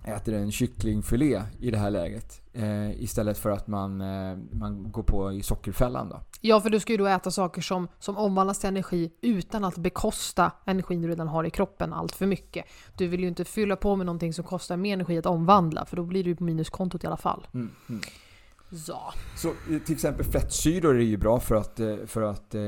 äter 0.07 0.33
en 0.33 0.51
kycklingfilé 0.51 1.41
i 1.59 1.71
det 1.71 1.77
här 1.77 1.91
läget. 1.91 2.41
Eh, 2.53 3.03
istället 3.03 3.37
för 3.37 3.49
att 3.49 3.67
man, 3.67 4.01
eh, 4.01 4.37
man 4.51 4.91
går 4.91 5.03
på 5.03 5.31
i 5.31 5.43
sockerfällan 5.43 6.09
då. 6.09 6.21
Ja, 6.41 6.61
för 6.61 6.69
du 6.69 6.79
ska 6.79 6.93
ju 6.93 6.97
då 6.97 7.07
äta 7.07 7.31
saker 7.31 7.61
som, 7.61 7.87
som 7.99 8.17
omvandlas 8.17 8.59
till 8.59 8.67
energi 8.67 9.11
utan 9.21 9.63
att 9.63 9.77
bekosta 9.77 10.51
energin 10.65 11.01
du 11.01 11.07
redan 11.07 11.27
har 11.27 11.43
i 11.43 11.49
kroppen 11.49 11.93
allt 11.93 12.15
för 12.15 12.25
mycket. 12.25 12.65
Du 12.97 13.07
vill 13.07 13.19
ju 13.19 13.27
inte 13.27 13.45
fylla 13.45 13.75
på 13.75 13.95
med 13.95 14.05
någonting 14.05 14.33
som 14.33 14.43
kostar 14.43 14.77
mer 14.77 14.93
energi 14.93 15.17
att 15.17 15.25
omvandla, 15.25 15.85
för 15.85 15.95
då 15.95 16.03
blir 16.03 16.23
du 16.23 16.35
på 16.35 16.43
minuskontot 16.43 17.03
i 17.03 17.07
alla 17.07 17.17
fall. 17.17 17.47
Mm, 17.53 17.71
mm. 17.89 18.01
Ja. 18.87 19.13
Så 19.35 19.53
till 19.85 19.93
exempel 19.95 20.25
fettsyror 20.25 20.95
är 20.97 21.01
ju 21.03 21.17
bra 21.17 21.39
för 21.39 21.55
att, 21.55 21.79
eh, 21.79 21.95
för 22.05 22.21
att 22.21 22.55
eh, 22.55 22.61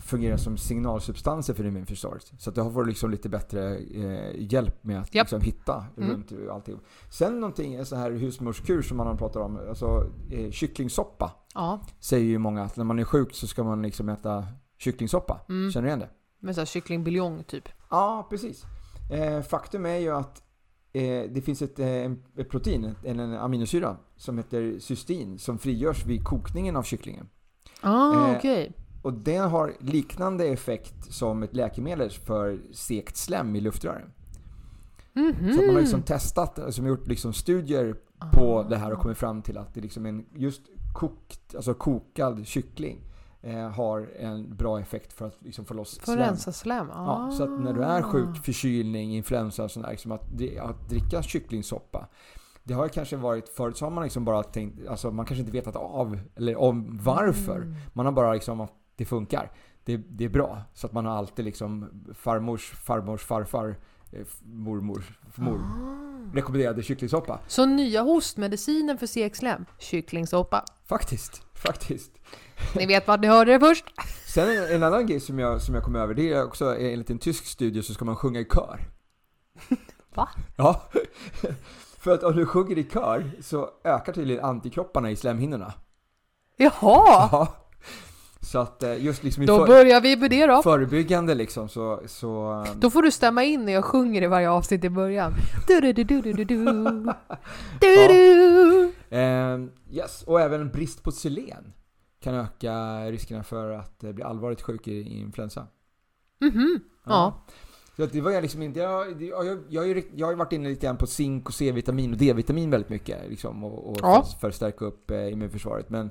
fungera 0.00 0.38
som 0.38 0.56
signalsubstanser 0.56 1.54
för 1.54 1.66
immunförsvaret. 1.66 2.32
Så 2.38 2.50
att 2.50 2.56
det 2.56 2.62
har 2.62 2.70
fått 2.70 2.86
liksom 2.86 3.10
lite 3.10 3.28
bättre 3.28 3.76
eh, 3.78 4.30
hjälp 4.52 4.84
med 4.84 5.00
att 5.00 5.14
Japp. 5.14 5.24
liksom 5.24 5.40
hitta 5.40 5.84
Mm. 5.96 6.10
runt 6.10 6.32
allting. 6.52 6.78
Sen 7.10 7.40
någonting, 7.40 7.84
sån 7.84 7.98
här 7.98 8.10
husmorskur 8.10 8.82
som 8.82 8.96
man 8.96 9.16
pratar 9.16 9.40
om, 9.40 9.58
alltså 9.68 10.10
eh, 10.30 10.50
kycklingsoppa. 10.50 11.32
Ja, 11.54 11.80
Säger 12.00 12.26
ju 12.26 12.38
många 12.38 12.62
att 12.62 12.76
när 12.76 12.84
man 12.84 12.98
är 12.98 13.04
sjuk 13.04 13.34
så 13.34 13.46
ska 13.46 13.64
man 13.64 13.82
liksom 13.82 14.08
äta 14.08 14.46
kycklingsoppa. 14.78 15.40
Mm. 15.48 15.70
Känner 15.72 15.82
du 15.82 15.88
igen 15.88 15.98
det? 15.98 16.10
med 16.42 16.68
kycklingbuljong 16.68 17.44
typ. 17.44 17.68
Ja, 17.90 18.26
precis. 18.30 18.64
Eh, 19.12 19.42
faktum 19.42 19.86
är 19.86 19.96
ju 19.98 20.10
att 20.10 20.42
det 21.32 21.44
finns 21.44 21.62
ett, 21.62 21.78
eh, 21.78 22.12
ett 22.36 22.50
protein, 22.50 22.94
en, 23.04 23.20
en 23.20 23.34
aminosyra, 23.34 23.96
som 24.16 24.38
heter 24.38 24.78
cystin 24.78 25.38
som 25.38 25.58
frigörs 25.58 26.06
vid 26.06 26.24
kokningen 26.24 26.76
av 26.76 26.82
kycklingen. 26.82 27.28
Ah, 27.80 28.28
Eh, 28.28 28.36
okej. 28.36 28.72
Och 29.02 29.12
den 29.12 29.50
har 29.50 29.72
liknande 29.80 30.44
effekt 30.46 31.12
som 31.12 31.42
ett 31.42 31.54
läkemedel 31.56 32.10
för 32.10 32.58
sekt 32.72 33.16
slem 33.16 33.56
i 33.56 33.60
luftrören. 33.60 34.10
Mhm. 35.12 35.34
Så 35.54 35.60
att 35.60 35.66
man 35.66 35.74
har 35.74 35.80
liksom 35.80 36.02
testat, 36.02 36.58
alltså 36.58 36.82
gjort 36.82 37.08
liksom 37.08 37.32
studier 37.32 37.96
på 38.32 38.58
Ah. 38.58 38.62
det 38.68 38.76
här 38.76 38.92
och 38.92 38.98
kommit 38.98 39.18
fram 39.18 39.42
till 39.42 39.58
att 39.58 39.74
det 39.74 39.80
liksom 39.80 40.06
en 40.06 40.24
just 40.36 40.62
kokt, 40.94 41.54
alltså 41.54 41.74
kokad 41.74 42.46
kyckling 42.46 43.00
eh, 43.42 43.68
har 43.68 44.08
en 44.18 44.56
bra 44.56 44.80
effekt 44.80 45.12
för 45.12 45.26
att 45.26 45.36
liksom 45.42 45.64
få 45.64 45.74
loss 45.74 45.98
För 45.98 46.12
slem. 46.12 46.36
slem? 46.36 46.88
Ja, 46.94 47.30
så 47.36 47.42
att 47.44 47.60
när 47.60 47.72
du 47.72 47.82
är 47.84 48.00
Ah. 48.00 48.02
sjuk, 48.02 48.36
förkylning, 48.44 49.16
influensa 49.16 49.64
och 49.64 49.70
sånt 49.70 49.84
där, 49.86 49.90
liksom 49.92 50.12
att, 50.12 50.22
att 50.60 50.88
dricka 50.88 51.22
kycklingsoppa. 51.22 52.06
Det 52.64 52.74
har 52.74 52.88
kanske 52.88 53.16
varit, 53.16 53.48
förut 53.48 53.76
så 53.76 53.84
har 53.86 53.90
man 53.90 54.04
liksom 54.04 54.24
bara 54.24 54.42
tänkt, 54.42 54.86
alltså 54.88 55.10
man 55.10 55.26
kanske 55.26 55.40
inte 55.40 55.52
vetat 55.52 55.76
av, 55.76 56.18
eller 56.36 56.56
om 56.60 56.98
varför. 57.02 57.56
Mm. 57.56 57.74
Man 57.92 58.06
har 58.06 58.12
bara 58.12 58.32
liksom 58.34 58.60
att 58.60 58.72
det 58.96 59.04
funkar. 59.04 59.52
Det, 59.84 59.96
det 59.96 60.24
är 60.24 60.28
bra. 60.28 60.62
Så 60.74 60.86
att 60.86 60.92
man 60.92 61.06
har 61.06 61.12
alltid 61.16 61.44
liksom 61.44 61.88
farmors, 62.14 62.70
farmors, 62.70 63.24
farfar, 63.24 63.76
eh, 64.12 64.26
mormor, 64.42 65.02
mor 65.34 65.58
Ah. 65.58 66.34
rekommenderade 66.34 66.82
kycklingsoppa. 66.82 67.40
Så 67.46 67.66
nya 67.66 68.02
hostmedicinen 68.02 68.98
för 68.98 69.06
seg 69.06 69.36
slem? 69.36 69.64
Kycklingsoppa. 69.78 70.64
Faktiskt, 70.86 71.42
faktiskt. 71.54 72.10
Ni 72.74 72.86
vet 72.86 73.08
vart 73.08 73.20
ni 73.20 73.26
hörde 73.26 73.52
det 73.52 73.60
först. 73.60 73.84
Sen 74.26 74.48
en, 74.48 74.74
en 74.74 74.82
annan 74.82 75.06
grej 75.06 75.20
som 75.20 75.38
jag, 75.38 75.62
som 75.62 75.74
jag 75.74 75.84
kom 75.84 75.96
över, 75.96 76.14
det 76.14 76.32
är 76.32 76.44
också 76.44 76.76
enligt 76.78 77.10
en 77.10 77.18
tysk 77.18 77.46
studie 77.46 77.82
så 77.82 77.94
ska 77.94 78.04
man 78.04 78.16
sjunga 78.16 78.40
i 78.40 78.44
kör. 78.44 78.80
Va? 80.14 80.28
Ja. 80.56 80.82
För 81.98 82.14
att 82.14 82.22
om 82.22 82.36
du 82.36 82.46
sjunger 82.46 82.78
i 82.78 82.84
kör 82.84 83.30
så 83.42 83.68
ökar 83.84 84.12
tydligen 84.12 84.44
antikropparna 84.44 85.10
i 85.10 85.16
slemhinnorna. 85.16 85.72
Jaha! 86.56 86.72
Ja. 87.32 87.56
Så 88.42 88.58
att 88.58 88.82
eh, 88.82 89.04
just 89.04 89.22
liksom 89.24 89.46
Då 89.46 89.58
för, 89.58 89.66
börjar 89.66 90.00
vi 90.00 90.16
med 90.16 90.30
det 90.30 90.46
då. 90.46 90.62
förebyggande 90.62 91.34
liksom 91.34 91.68
så... 91.68 92.00
så 92.06 92.64
Då 92.76 92.90
får 92.90 93.02
du 93.02 93.10
stämma 93.10 93.44
in 93.44 93.64
när 93.64 93.72
jag 93.72 93.84
sjunger 93.84 94.22
i 94.22 94.26
varje 94.26 94.50
avsnitt 94.50 94.84
i 94.84 94.90
början. 94.90 95.34
Du, 95.68 95.80
du, 95.80 95.92
du, 95.92 96.04
du, 96.04 96.20
du, 96.20 96.32
du, 96.32 96.44
du. 96.44 96.64
Du, 97.80 98.08
du. 98.08 98.92
eh, 99.16 99.58
yes, 99.90 100.22
och 100.22 100.40
även 100.40 100.68
brist 100.70 101.02
på 101.02 101.12
selen 101.12 101.72
kan 102.20 102.34
öka 102.34 103.00
riskerna 103.10 103.42
för 103.42 103.70
att 103.70 104.04
eh, 104.04 104.12
bli 104.12 104.24
allvarligt 104.24 104.62
sjuk 104.62 104.88
i, 104.88 105.00
influensa. 105.18 105.66
Mhm. 106.40 106.80
Ja. 107.04 107.44
Så 107.96 108.04
att 108.04 108.12
det 108.12 108.20
var 108.20 108.30
jag 108.30 108.42
liksom 108.42 108.62
inte, 108.62 108.80
jag, 108.80 109.22
jag, 109.22 109.62
jag, 109.68 110.04
jag, 110.14 110.26
har 110.26 110.32
ju 110.32 110.38
varit 110.38 110.52
inne 110.52 110.68
lite 110.68 110.86
grann 110.86 110.96
på 110.96 111.06
zink 111.06 111.48
och 111.48 111.54
C-vitamin 111.54 112.12
och 112.12 112.18
D-vitamin 112.18 112.70
väldigt 112.70 112.90
mycket 112.90 113.30
liksom, 113.30 113.64
och, 113.64 113.90
och 113.90 113.98
Ja. 114.02 114.22
för, 114.22 114.38
för 114.38 114.48
att 114.48 114.54
stärka 114.54 114.84
upp 114.84 115.10
eh, 115.10 115.32
immunförsvaret. 115.32 115.90
Men 115.90 116.10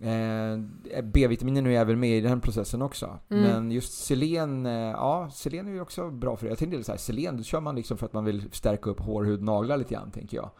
eh, 0.00 1.02
B-vitaminen 1.02 1.66
är 1.66 1.70
ju 1.70 1.76
även 1.76 2.00
med 2.00 2.18
i 2.18 2.20
den 2.20 2.40
processen 2.40 2.82
också. 2.82 3.18
Mm. 3.30 3.42
Men 3.42 3.70
just 3.70 3.92
selen, 4.04 4.66
eh, 4.66 4.72
ja 4.72 5.30
selen 5.34 5.68
är 5.68 5.72
ju 5.72 5.80
också 5.80 6.10
bra 6.10 6.36
för 6.36 6.46
det. 6.46 6.50
Jag 6.50 6.58
tänkte 6.58 6.84
så 6.84 6.92
här, 6.92 6.98
selen 6.98 7.36
då 7.36 7.42
kör 7.42 7.60
man 7.60 7.76
liksom 7.76 7.98
för 7.98 8.06
att 8.06 8.12
man 8.12 8.24
vill 8.24 8.50
stärka 8.52 8.90
upp 8.90 9.00
hår, 9.00 9.24
hud, 9.24 9.42
naglar 9.42 9.76
lite 9.76 9.94
grann 9.94 10.10
tänker 10.10 10.36
jag. 10.36 10.50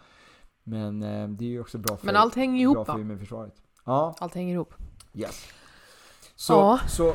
Men 0.64 1.02
eh, 1.02 1.28
det 1.28 1.44
är 1.44 1.48
ju 1.48 1.60
också 1.60 1.78
bra 1.78 1.96
för, 1.96 2.06
Men 2.06 2.16
allt 2.16 2.34
hänger 2.34 2.66
bra 2.66 2.74
ihop 2.74 2.86
för 2.86 2.92
va? 2.94 3.00
immunförsvaret. 3.00 3.54
Ja, 3.84 4.14
Allt 4.18 4.34
hänger 4.34 4.54
ihop. 4.54 4.74
yes. 5.14 5.44
Så, 6.36 6.52
Ja. 6.52 6.78
så 6.88 7.14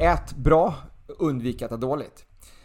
ät 0.00 0.36
bra, 0.36 0.74
undvik 1.18 1.62
att 1.62 1.66
äta 1.66 1.76
dåligt. 1.76 2.24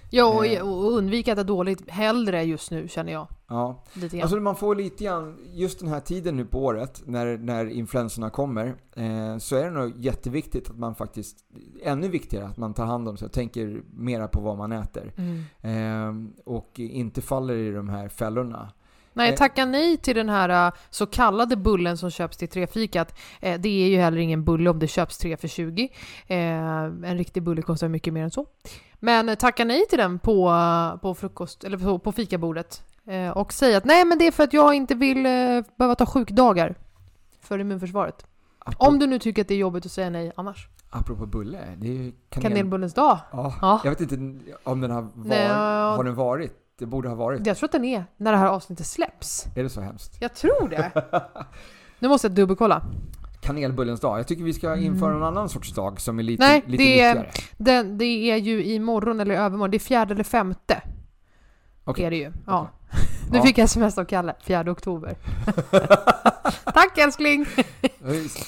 Ja, 0.10 0.45
Eh. 0.45 0.62
och, 0.68 0.86
och 0.86 0.91
undvika 0.97 1.32
att 1.32 1.38
äta 1.38 1.43
dåligt 1.47 1.89
hellre 1.89 2.43
just 2.43 2.72
nu 2.72 2.88
känner 2.88 3.12
jag. 3.12 3.28
Ja. 3.47 3.84
Lite 3.93 4.18
grann. 4.18 4.24
Alltså 4.24 4.38
man 4.39 4.56
får 4.56 4.76
lite 4.76 5.03
grann, 5.03 5.38
just 5.53 5.80
den 5.80 5.88
här 5.89 5.99
tiden 5.99 6.36
nu 6.36 6.45
på 6.45 6.64
året 6.66 7.01
när, 7.06 7.38
när 7.38 7.66
influensorna 7.66 8.30
kommer, 8.30 8.66
eh, 8.95 9.38
så 9.38 9.56
är 9.56 9.64
det 9.66 9.72
nog 9.72 9.93
jätteviktigt 9.97 10.70
att 10.70 10.78
man 10.78 10.95
faktiskt, 10.95 11.38
ännu 11.84 12.08
viktigare 12.08 12.45
att 12.47 12.58
man 12.58 12.74
tar 12.74 12.86
hand 12.86 13.08
om 13.10 13.18
sig 13.18 13.26
och 13.26 13.32
tänker 13.32 13.84
mera 13.93 14.28
på 14.28 14.41
vad 14.41 14.58
man 14.58 14.72
äter. 14.72 15.14
Mm. 15.18 15.43
Eh, 15.62 16.32
och 16.45 16.80
inte 16.80 17.22
faller 17.22 17.56
i 17.56 17.72
de 17.72 17.89
här 17.89 18.10
fällorna. 18.10 18.72
Nej, 19.18 19.30
Eh. 19.30 19.36
tacka 19.36 19.66
nej 19.66 19.97
till 19.97 20.16
den 20.16 20.30
här 20.30 20.68
äh, 20.68 20.74
så 20.89 21.05
kallade 21.05 21.55
bullen 21.55 21.97
som 21.97 22.11
köps 22.11 22.38
till 22.38 22.47
trefikat. 22.49 23.16
Eh, 23.41 23.59
det 23.59 23.70
är 23.86 23.89
ju 23.89 23.97
heller 23.97 24.18
ingen 24.18 24.43
bulle 24.43 24.70
om 24.70 24.80
det 24.80 24.88
köps 24.88 25.18
tre 25.18 25.38
för 25.38 25.47
20. 25.47 25.89
Eh, 26.28 26.38
en 26.84 27.18
riktig 27.18 27.43
bulle 27.43 27.61
kostar 27.61 27.88
mycket 27.88 28.13
mer 28.13 28.24
än 28.24 28.32
så. 28.32 28.45
Men 28.99 29.30
eh, 29.30 29.36
tacka 29.36 29.66
nej 29.66 29.86
till 29.89 29.97
den 29.99 30.20
på, 30.20 30.53
på 31.01 31.16
frukost, 31.16 31.63
eller 31.63 31.78
på, 31.78 31.99
på 31.99 32.11
fikabordet. 32.11 32.84
Eh, 33.07 33.30
och 33.38 33.53
säg 33.53 33.76
att 33.76 33.86
nej 33.86 34.05
men 34.05 34.18
det 34.18 34.28
är 34.28 34.32
för 34.32 34.43
att 34.43 34.53
jag 34.53 34.74
inte 34.74 34.95
vill 34.95 35.26
eh, 35.26 35.32
behöva 35.78 35.95
ta 35.95 36.05
sjukdagar 36.05 36.76
för 37.41 37.59
immunförsvaret. 37.59 38.26
Apropå, 38.59 38.86
Om 38.86 38.99
du 38.99 39.07
nu 39.07 39.20
tycker 39.20 39.41
att 39.41 39.47
det 39.47 39.53
är 39.53 39.57
jobbigt 39.57 39.86
att 39.86 39.91
säga 39.91 40.09
nej 40.09 40.32
annars. 40.36 40.68
apropå 40.89 41.26
bulle, 41.26 41.59
det 41.78 41.88
är 41.88 41.91
ju 41.93 42.11
kanel... 42.30 42.49
Kanelbullens 42.51 42.93
dag. 42.93 43.18
Ja, 43.32 43.53
Ja. 43.61 43.82
Jag 43.84 43.91
vet 43.91 44.01
inte 44.01 44.16
om 44.63 44.82
den 44.82 44.91
har, 44.91 45.01
var, 45.01 45.11
Nej, 45.13 45.47
ja. 45.47 45.95
har 45.97 46.03
den 46.03 46.16
varit. 46.16 46.51
Det 46.80 46.86
borde 46.86 47.09
ha 47.09 47.15
varit. 47.15 47.45
Jag 47.47 47.57
tror 47.57 47.67
att 47.67 47.71
den 47.71 47.86
är 47.86 48.05
när 48.17 48.32
det 48.32 48.38
här 48.38 48.47
avsnittet 48.47 48.86
släpps. 48.88 49.45
Är 49.55 49.63
det 49.63 49.69
så 49.69 49.82
hemskt? 49.82 50.17
Jag 50.19 50.34
tror 50.34 50.69
det. 50.69 50.91
nu 51.99 52.07
måste 52.07 52.28
jag 52.28 52.36
dubbelkolla. 52.36 52.82
Kanelbullens 53.41 53.99
dag. 53.99 54.19
Jag 54.19 54.28
tycker 54.28 54.43
vi 54.43 54.53
ska 54.53 54.76
införa 54.78 55.13
någon 55.13 55.23
annan 55.23 55.49
sorts 55.49 55.73
dag 55.73 56.01
som 56.01 56.19
är 56.19 56.23
lite, 56.23 56.43
Mm. 56.45 56.53
Nej, 56.67 56.71
lite 56.71 56.84
det 56.84 57.01
är-. 57.01 57.32
Den, 57.57 57.97
det 57.97 58.05
är 58.05 58.36
ju 58.38 58.63
imorgon 58.63 59.19
eller 59.19 59.36
övermorgon. 59.36 59.71
Det 59.71 59.78
är 59.78 59.80
fjärde 59.80 60.13
eller 60.13 60.23
femte. 60.23 60.82
Okej. 61.84 62.05
Är 62.05 62.09
det 62.11 62.17
ju. 62.17 62.32
Ja. 62.47 62.69
Okej. 62.88 62.99
Nu 63.32 63.38
Ja. 63.38 63.43
fick 63.43 63.57
jag 63.57 63.65
sms 63.65 63.97
av 63.97 64.05
Kalle. 64.05 64.36
4 64.43 64.71
oktober. 64.71 65.15
Tack 66.76 66.97
älskling! 66.97 67.45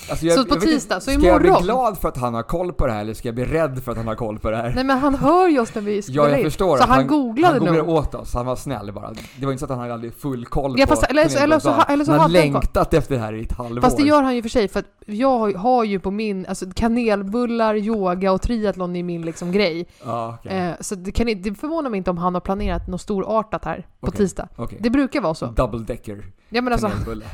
Alltså, 0.09 0.29
Så 0.29 0.45
på 0.45 0.53
inte, 0.55 0.65
tisdag, 0.67 0.99
så 0.99 1.11
Ska 1.11 1.11
jag 1.21 1.39
bli 1.41 1.47
imorgon? 1.47 1.63
glad 1.63 1.97
för 1.97 2.09
att 2.09 2.17
han 2.17 2.33
har 2.33 2.43
koll 2.43 2.73
på 2.73 2.87
det 2.87 2.93
här 2.93 3.01
eller 3.01 3.13
ska 3.13 3.27
jag 3.27 3.35
bli 3.35 3.45
rädd 3.45 3.83
för 3.83 3.91
att 3.91 3.97
han 3.97 4.07
har 4.07 4.15
koll 4.15 4.39
på 4.39 4.49
det 4.51 4.57
här? 4.57 4.71
Nej 4.75 4.83
men 4.83 4.97
han 4.99 5.15
hör 5.15 5.47
ju 5.47 5.59
oss 5.59 5.75
när 5.75 5.81
vi 5.81 6.01
spelar 6.01 6.23
Ja, 6.29 6.35
jag 6.35 6.43
förstår 6.43 6.77
Så 6.77 6.83
att 6.83 6.89
han, 6.89 7.07
googlade 7.07 7.53
han 7.53 7.59
googlade 7.59 7.77
nog. 7.77 7.89
åt 7.89 8.15
oss, 8.15 8.33
han 8.33 8.45
var 8.45 8.55
snäll 8.55 8.91
bara. 8.93 9.13
Det 9.39 9.45
var 9.45 9.51
inte 9.53 9.67
så 9.67 9.73
att 9.73 9.79
han 9.79 9.91
hade 9.91 10.11
full 10.11 10.45
koll 10.45 10.75
Ja, 10.79 10.85
på 10.85 10.89
fast- 10.95 11.03
eller 11.11 11.27
så- 11.27 11.39
eller 11.39 11.59
så- 11.59 11.69
eller 11.89 12.05
så 12.05 12.11
Han 12.11 12.19
har 12.19 12.23
han 12.23 12.31
längtat 12.31 12.93
efter 12.93 13.15
det 13.15 13.21
här 13.21 13.33
i 13.33 13.41
ett 13.43 13.51
halvår. 13.51 13.81
Fast 13.81 13.97
det 13.97 14.03
gör 14.03 14.21
han 14.21 14.35
ju 14.35 14.41
för 14.41 14.49
sig 14.49 14.67
för 14.67 14.79
att 14.79 14.85
jag 15.05 15.53
har- 15.57 15.83
ju 15.83 15.99
på 15.99 16.11
min, 16.11 16.45
alltså 16.45 16.65
kanelbullar, 16.75 17.75
yoga 17.75 18.31
och 18.31 18.41
triathlon 18.41 18.95
är 18.95 19.03
min 19.03 19.21
liksom 19.21 19.51
grej. 19.51 19.87
Ja, 20.05 20.37
okej. 20.39 20.57
Eh, 20.57 20.71
så 20.79 20.95
det, 20.95 21.11
kan, 21.11 21.27
det 21.41 21.53
förvånar 21.53 21.89
mig 21.89 21.97
inte 21.97 22.09
om 22.09 22.17
han 22.17 22.33
har 22.33 22.41
planerat 22.41 22.87
något 22.87 23.01
storartat 23.01 23.65
här 23.65 23.85
på 23.99 24.07
Okej. 24.07 24.17
tisdag. 24.17 24.47
Okej. 24.55 24.77
Det 24.81 24.89
brukar 24.89 25.21
vara 25.21 25.33
så. 25.33 25.45
Double 25.45 25.79
decker 25.79 26.23
Ja 26.49 26.61
men 26.61 26.73
alltså, 26.73 26.91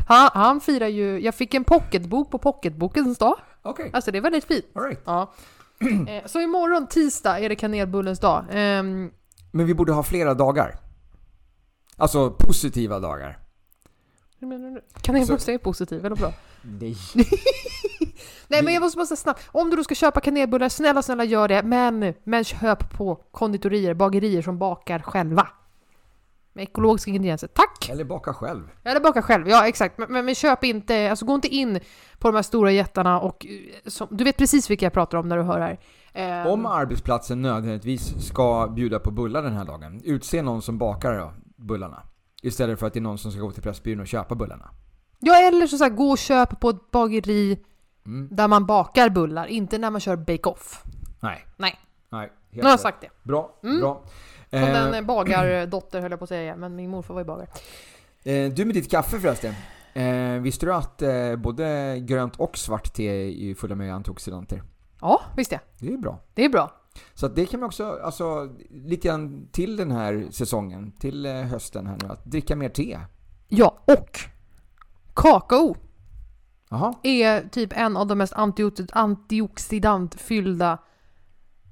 han, 0.07 0.29
han 0.33 0.61
firar 0.61 0.87
ju, 0.87 1.19
jag 1.19 1.35
fick 1.35 1.53
en 1.53 1.63
pocketbok 1.63 2.31
på 2.31 2.37
pocketbokens 2.37 3.17
dag. 3.17 3.35
Okej, 3.61 3.89
Alltså 3.93 4.11
det 4.11 4.17
är 4.17 4.21
väldigt 4.21 4.45
fint. 4.45 4.65
alright. 4.75 5.01
Ja. 5.05 5.33
Eh, 6.07 6.25
Så 6.25 6.41
imorgon 6.41 6.87
tisdag 6.87 7.39
är 7.39 7.49
det 7.49 7.55
kanelbullens 7.55 8.19
dag. 8.19 8.45
Ehm, 8.51 9.11
Men 9.51 9.65
vi 9.65 9.73
borde 9.73 9.91
ha 9.93 10.03
flera 10.03 10.33
dagar. 10.33 10.75
Alltså 11.97 12.31
positiva 12.31 12.99
dagar. 12.99 13.39
Hur 14.39 14.47
menar 14.47 14.69
du? 14.71 14.81
Kanelbulle 15.01 15.53
är 15.53 15.57
positiv, 15.57 16.05
eller 16.05 16.15
bra? 16.15 16.33
Nej. 16.61 16.95
Nej 18.47 18.63
men 18.63 18.73
jag 18.73 18.81
måste 18.81 18.97
bara 18.97 19.05
säga 19.05 19.15
snabbt. 19.17 19.41
Om 19.51 19.69
du 19.69 19.75
då 19.75 19.83
ska 19.83 19.95
köpa 19.95 20.19
kanelbullar, 20.21 20.69
snälla 20.69 21.01
snälla 21.01 21.23
gör 21.23 21.47
det. 21.47 21.63
Men, 21.63 22.13
men 22.23 22.43
köp 22.43 22.91
på 22.97 23.15
konditorier, 23.15 23.93
bagerier 23.93 24.41
som 24.41 24.57
bakar 24.57 24.99
själva. 24.99 25.47
Med 26.53 26.63
ekologiska 26.63 27.09
ingredienser. 27.11 27.47
Tack! 27.47 27.89
Eller 27.89 28.03
baka 28.03 28.33
själv. 28.33 28.69
Eller 28.83 28.99
baka 28.99 29.21
själv, 29.21 29.47
ja 29.47 29.67
exakt. 29.67 29.97
Men, 29.97 30.11
men, 30.11 30.25
men 30.25 30.35
köp 30.35 30.63
inte, 30.63 31.09
alltså 31.09 31.25
gå 31.25 31.35
inte 31.35 31.47
in 31.47 31.79
på 32.19 32.27
de 32.27 32.35
här 32.35 32.43
stora 32.43 32.71
jättarna 32.71 33.19
och 33.19 33.45
eh, 33.45 33.89
som, 33.89 34.07
du 34.11 34.23
vet 34.23 34.37
precis 34.37 34.69
vilka 34.69 34.85
jag 34.85 34.93
pratar 34.93 35.17
om 35.17 35.27
när 35.29 35.37
du 35.37 35.43
hör 35.43 35.59
här. 35.59 35.79
Ehm, 36.13 36.47
Om 36.47 36.65
arbetsplatsen 36.65 37.41
nödvändigtvis 37.41 38.27
ska 38.27 38.67
bjuda 38.67 38.99
på 38.99 39.11
bullar 39.11 39.43
den 39.43 39.53
här 39.53 39.65
dagen, 39.65 40.01
utse 40.03 40.41
någon 40.41 40.61
som 40.61 40.77
bakar 40.77 41.13
då, 41.19 41.33
bullarna. 41.55 42.03
Istället 42.41 42.79
för 42.79 42.87
att 42.87 42.93
det 42.93 42.99
är 42.99 43.01
någon 43.01 43.17
som 43.17 43.31
ska 43.31 43.41
gå 43.41 43.51
till 43.51 43.63
Pressbyrån 43.63 43.99
och 44.01 44.07
köpa 44.07 44.35
bullarna. 44.35 44.69
Ja 45.19 45.47
eller 45.47 45.67
så, 45.67 45.77
så 45.77 45.83
här, 45.83 45.91
gå 45.91 46.09
och 46.11 46.17
köp 46.17 46.59
på 46.59 46.69
ett 46.69 46.91
bageri 46.91 47.63
Mm. 48.05 48.27
där 48.31 48.47
man 48.47 48.65
bakar 48.65 49.09
bullar, 49.09 49.45
inte 49.45 49.77
när 49.77 49.89
man 49.91 50.01
kör 50.01 50.15
bake-off. 50.15 50.83
Nej. 51.19 51.45
Nej. 51.57 51.79
Nej. 52.09 52.31
Nu 52.49 52.63
har 52.63 52.69
jag 52.69 52.79
sagt 52.79 53.01
det. 53.01 53.09
Bra. 53.23 53.59
Mm. 53.63 53.79
Bra. 53.79 54.03
Som 54.53 54.59
Eh, 54.63 54.73
den 54.73 54.93
eh, 54.93 55.01
bagardotter 55.01 56.01
höll 56.01 56.11
jag 56.11 56.19
på 56.19 56.23
att 56.23 56.29
säga, 56.29 56.55
men 56.55 56.75
min 56.75 56.89
morfar 56.89 57.13
var 57.13 57.21
ju 57.21 57.25
bagare. 57.25 57.47
eh, 58.23 58.51
du 58.53 58.65
med 58.65 58.75
ditt 58.75 58.91
kaffe 58.91 59.19
förresten. 59.19 59.53
Eh, 59.93 60.41
visste 60.41 60.65
du 60.65 60.73
att 60.73 61.01
eh, 61.01 61.35
både 61.35 61.99
grönt 61.99 62.35
och 62.35 62.57
svart 62.57 62.93
te 62.93 63.05
är 63.51 63.55
fulla 63.55 63.75
med 63.75 63.93
antioxidanter? 63.95 64.63
Ja, 65.01 65.21
visst 65.37 65.49
det. 65.49 65.59
Det 65.79 65.93
är 65.93 65.97
bra. 65.97 66.19
Det 66.33 66.45
är 66.45 66.49
bra. 66.49 66.71
Så 67.13 67.27
det 67.27 67.45
kan 67.45 67.59
man 67.59 67.67
också, 67.67 67.99
alltså 68.03 68.49
lite 68.69 69.07
grann 69.07 69.47
till 69.51 69.75
den 69.77 69.91
här 69.91 70.27
säsongen, 70.31 70.91
till 70.91 71.25
eh, 71.25 71.31
hösten 71.33 71.87
här 71.87 71.97
nu, 72.03 72.07
att 72.09 72.25
dricka 72.25 72.55
mer 72.55 72.69
te. 72.69 72.99
Ja, 73.47 73.77
och 73.85 74.19
kakao 75.13 75.75
Jaha. 76.69 76.93
är 77.03 77.47
typ 77.49 77.73
en 77.77 77.97
av 77.97 78.07
de 78.07 78.17
mest 78.17 78.33
antioxid- 78.33 78.89
antioxidantfyllda 78.93 80.77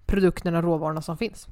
produkterna, 0.05 0.61
råvarorna 0.61 1.01
som 1.01 1.17
finns. 1.17 1.47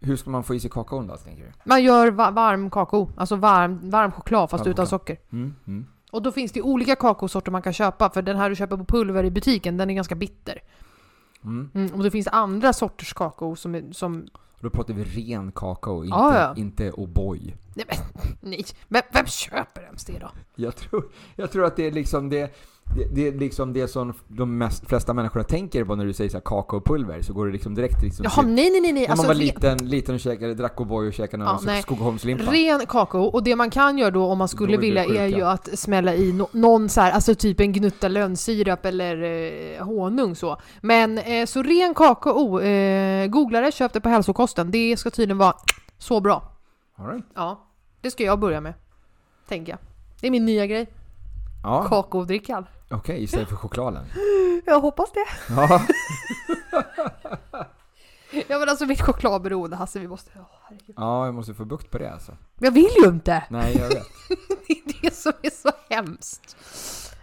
Hur 0.00 0.16
ska 0.16 0.30
man 0.30 0.44
få 0.44 0.54
i 0.54 0.60
sig 0.60 0.70
kakaon 0.70 1.06
då, 1.06 1.16
tänker 1.16 1.42
du? 1.44 1.52
Man 1.64 1.82
gör 1.82 2.10
va- 2.10 2.30
varm 2.30 2.70
kakao, 2.70 3.10
alltså 3.16 3.36
varm, 3.36 3.90
varm 3.90 4.12
choklad 4.12 4.50
fast 4.50 4.64
Varm 4.64 4.70
utan 4.72 4.86
choklad. 4.86 5.00
socker. 5.00 5.16
Mm, 5.32 5.54
mm. 5.66 5.86
Och 6.12 6.22
då 6.22 6.32
finns 6.32 6.52
det 6.52 6.62
olika 6.62 6.96
kakaosorter 6.96 7.52
man 7.52 7.62
kan 7.62 7.72
köpa, 7.72 8.10
för 8.10 8.22
den 8.22 8.36
här 8.36 8.50
du 8.50 8.56
köper 8.56 8.76
på 8.76 8.84
pulver 8.84 9.24
i 9.24 9.30
butiken, 9.30 9.76
den 9.76 9.90
är 9.90 9.94
ganska 9.94 10.14
bitter. 10.14 10.58
Mm. 11.44 11.70
Mm, 11.74 11.94
och 11.94 12.02
det 12.02 12.10
finns 12.10 12.26
andra 12.28 12.72
sorters 12.72 13.12
kakao 13.12 13.56
som, 13.56 13.74
är, 13.74 13.92
som 13.92 14.26
Då 14.60 14.70
pratar 14.70 14.94
vi 14.94 15.04
ren 15.04 15.52
kakao, 15.52 16.04
inte, 16.04 16.16
Ja, 16.16 16.38
ja. 16.40 16.54
inte 16.56 16.90
O'boy. 16.90 17.54
nej 17.74 17.86
men, 17.88 17.96
nej, 18.40 18.64
men 18.88 19.02
vem 19.12 19.26
köper 19.26 19.82
ens 19.82 20.04
det 20.04 20.18
då? 20.18 20.30
Jag 20.54 20.76
tror, 20.76 21.04
jag 21.36 21.50
tror 21.52 21.64
att 21.64 21.76
det 21.76 21.86
är 21.86 21.92
liksom 21.92 22.28
det, 22.30 22.54
det, 22.96 23.04
det 23.14 23.28
är 23.28 23.32
liksom 23.32 23.72
det 23.72 23.88
som 23.88 24.12
de 24.28 24.58
mest, 24.58 24.86
flesta 24.88 25.14
människorna 25.14 25.44
tänker 25.44 25.84
på 25.84 25.96
när 25.96 26.04
du 26.04 26.12
säger 26.12 26.30
så 26.30 26.36
här 26.36 26.42
kakaopulver, 26.44 27.22
så 27.22 27.32
går 27.32 27.46
det 27.46 27.52
liksom 27.52 27.74
direkt 27.74 28.02
liksom 28.02 28.24
Jaha, 28.24 28.42
till- 28.42 28.52
nej 28.52 28.70
nej 28.70 28.80
nej, 28.80 28.92
nej. 28.92 29.02
När 29.02 29.08
man 29.08 29.10
Alltså, 29.10 29.26
var 29.26 29.34
liten, 29.34 29.78
liten 29.88 30.14
och 30.14 30.20
käkade, 30.20 30.54
drack 30.54 30.76
O'boy 30.76 31.06
och 31.08 31.12
käkade 31.12 31.44
Ja, 31.44 31.52
någon 31.64 31.82
Skogaholmslimpa. 31.82 32.52
Ren 32.52 32.86
kakao, 32.86 33.22
och 33.24 33.42
det 33.42 33.56
man 33.56 33.70
kan 33.70 33.98
göra 33.98 34.10
då 34.10 34.24
om 34.26 34.38
man 34.38 34.48
skulle 34.48 34.74
Då 34.76 34.80
vilja 34.80 35.04
är 35.04 35.26
ju 35.26 35.42
att 35.42 35.78
smälla 35.78 36.14
i 36.14 36.32
no 36.32 36.48
någon 36.52 36.88
så 36.88 37.00
här, 37.00 37.12
alltså 37.12 37.34
typ 37.34 37.60
en 37.60 37.72
gnutta 37.72 38.08
lönnsirap 38.08 38.86
eller 38.86 39.22
eh, 39.78 39.84
honung 39.86 40.34
så. 40.36 40.56
Men 40.80 41.18
eh, 41.18 41.46
så 41.46 41.62
ren 41.62 41.94
kakao, 41.94 42.60
eh, 42.60 43.26
googla 43.26 43.60
det, 43.60 43.72
köp 43.72 43.92
det 43.92 44.00
på 44.00 44.08
hälsokosten. 44.08 44.70
Det 44.70 44.96
ska 44.96 45.10
tydligen 45.10 45.38
vara 45.38 45.54
så 45.98 46.20
bra. 46.20 46.52
All 46.96 47.06
right. 47.06 47.24
Ja, 47.34 47.66
det 48.00 48.10
ska 48.10 48.24
jag 48.24 48.38
börja 48.40 48.60
med. 48.60 48.74
Tänker 49.48 49.72
jag. 49.72 49.78
Det 50.20 50.26
är 50.26 50.30
min 50.30 50.44
nya 50.44 50.66
grej. 50.66 50.86
Ja, 51.62 51.88
Kakaodrickan. 51.88 52.66
okej, 52.90 53.22
istället 53.22 53.48
för 53.48 53.56
chokladen. 53.56 54.04
Jag 54.66 54.80
hoppas 54.80 55.12
det. 55.12 55.24
Ja, 55.54 55.82
Ja 58.48 58.58
men 58.58 58.68
alltså 58.68 58.86
mitt 58.86 59.00
chokladberoende 59.02 59.76
Hasse, 59.76 59.98
vi 59.98 60.08
måste... 60.08 60.30
herregud. 60.62 60.94
ja, 60.96 61.24
jag 61.26 61.34
måste 61.34 61.54
få 61.54 61.64
bukt 61.64 61.90
på 61.90 61.98
det 61.98 62.12
alltså. 62.12 62.36
Jag 62.58 62.70
vill 62.70 62.90
ju 63.04 63.08
inte! 63.08 63.44
Nej, 63.50 63.76
jag 63.76 63.88
vet. 63.88 64.06
Det 64.68 64.72
är 64.72 65.02
det 65.02 65.14
som 65.14 65.32
är 65.42 65.50
så 65.50 65.70
hemskt. 65.90 66.56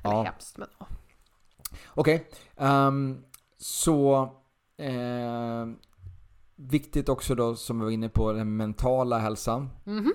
Eller 0.03 0.15
Ja. 0.15 0.23
hemskt, 0.23 0.57
men... 0.57 0.67
Okej, 1.89 2.29
ehm, 2.57 3.21
så 3.57 4.21
eh, 4.77 5.65
viktigt 6.55 7.09
också 7.09 7.35
då 7.35 7.55
som 7.55 7.79
vi 7.79 7.83
var 7.85 7.91
inne 7.91 8.09
på, 8.09 8.31
den 8.33 8.57
mentala 8.57 9.19
hälsan. 9.19 9.69
Mhm. 9.83 10.13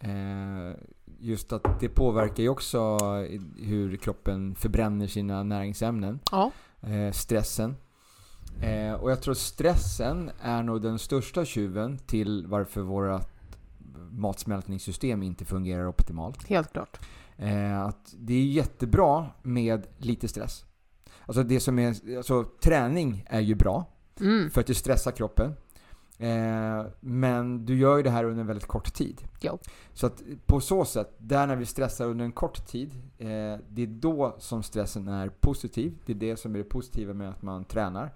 Eh, 0.00 0.74
just 1.20 1.52
att 1.52 1.80
det 1.80 1.88
påverkar 1.88 2.42
ju 2.42 2.48
också 2.48 2.98
hur 3.58 3.96
kroppen 3.96 4.54
förbränner 4.54 5.06
sina 5.06 5.42
näringsämnen. 5.42 6.20
Ja. 6.30 6.50
Eh, 6.80 7.12
stressen. 7.12 7.76
Eh, 8.62 8.92
och 8.92 9.10
jag 9.10 9.22
tror 9.22 9.34
stressen 9.34 10.30
är 10.40 10.62
nog 10.62 10.82
den 10.82 10.98
största 10.98 11.44
tjuven 11.44 11.98
till 11.98 12.46
varför 12.46 12.80
vårt 12.80 13.22
matsmältningssystem 14.10 15.22
inte 15.22 15.44
fungerar 15.44 15.86
optimalt. 15.86 16.48
Helt 16.48 16.72
klart. 16.72 16.98
Eh, 17.36 17.82
att 17.82 18.14
det 18.18 18.34
är 18.34 18.44
jättebra 18.44 19.26
med 19.42 19.86
lite 19.98 20.28
stress. 20.28 20.64
Alltså 21.26 21.42
det 21.42 21.60
som 21.60 21.78
är, 21.78 22.16
alltså 22.16 22.44
träning 22.44 23.24
är 23.26 23.40
ju 23.40 23.54
bra 23.54 23.84
Mm. 24.20 24.50
för 24.50 24.60
att 24.60 24.66
det 24.66 24.74
stressar 24.74 25.10
kroppen. 25.10 25.52
Eh, 26.20 26.86
men 27.00 27.66
du 27.66 27.78
gör 27.78 27.96
ju 27.96 28.02
det 28.02 28.10
här 28.10 28.24
under 28.24 28.40
en 28.40 28.46
väldigt 28.46 28.66
kort 28.66 28.94
tid. 28.94 29.22
Jo. 29.40 29.58
Så 29.92 30.06
att 30.06 30.22
på 30.46 30.60
så 30.60 30.84
sätt, 30.84 31.14
där 31.18 31.46
när 31.46 31.56
vi 31.56 31.66
stressar 31.66 32.06
under 32.06 32.24
en 32.24 32.32
kort 32.32 32.66
tid, 32.66 32.90
eh, 33.18 33.26
det 33.68 33.82
är 33.82 33.86
då 33.86 34.36
som 34.38 34.62
stressen 34.62 35.08
är 35.08 35.28
positiv. 35.28 35.98
Det 36.06 36.12
är 36.12 36.16
det 36.16 36.36
som 36.36 36.54
är 36.54 36.58
det 36.58 36.64
positiva 36.64 37.14
med 37.14 37.30
att 37.30 37.42
man 37.42 37.64
tränar. 37.64 38.10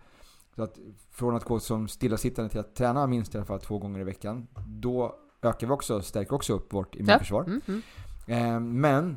Så 0.57 0.63
att 0.63 0.79
från 1.11 1.37
att 1.37 1.45
gå 1.45 1.61
som 1.61 1.89
stillasittande 1.89 2.51
till 2.51 2.61
att 2.61 2.75
träna 2.75 3.07
minst 3.07 3.35
i 3.35 3.39
alla 3.39 3.45
fall 3.45 3.61
två 3.61 3.79
gånger 3.79 4.01
i 4.01 4.05
veckan, 4.05 4.47
då 4.67 5.17
ökar 5.43 5.67
vi 5.67 5.73
också, 5.73 6.03
stärker 6.03 6.35
också 6.35 6.53
upp 6.53 6.73
vårt 6.73 6.95
immunförsvar. 6.95 7.45
Mm, 7.45 7.61
mm. 7.67 7.83
Eh, 8.27 8.61
men 8.61 9.17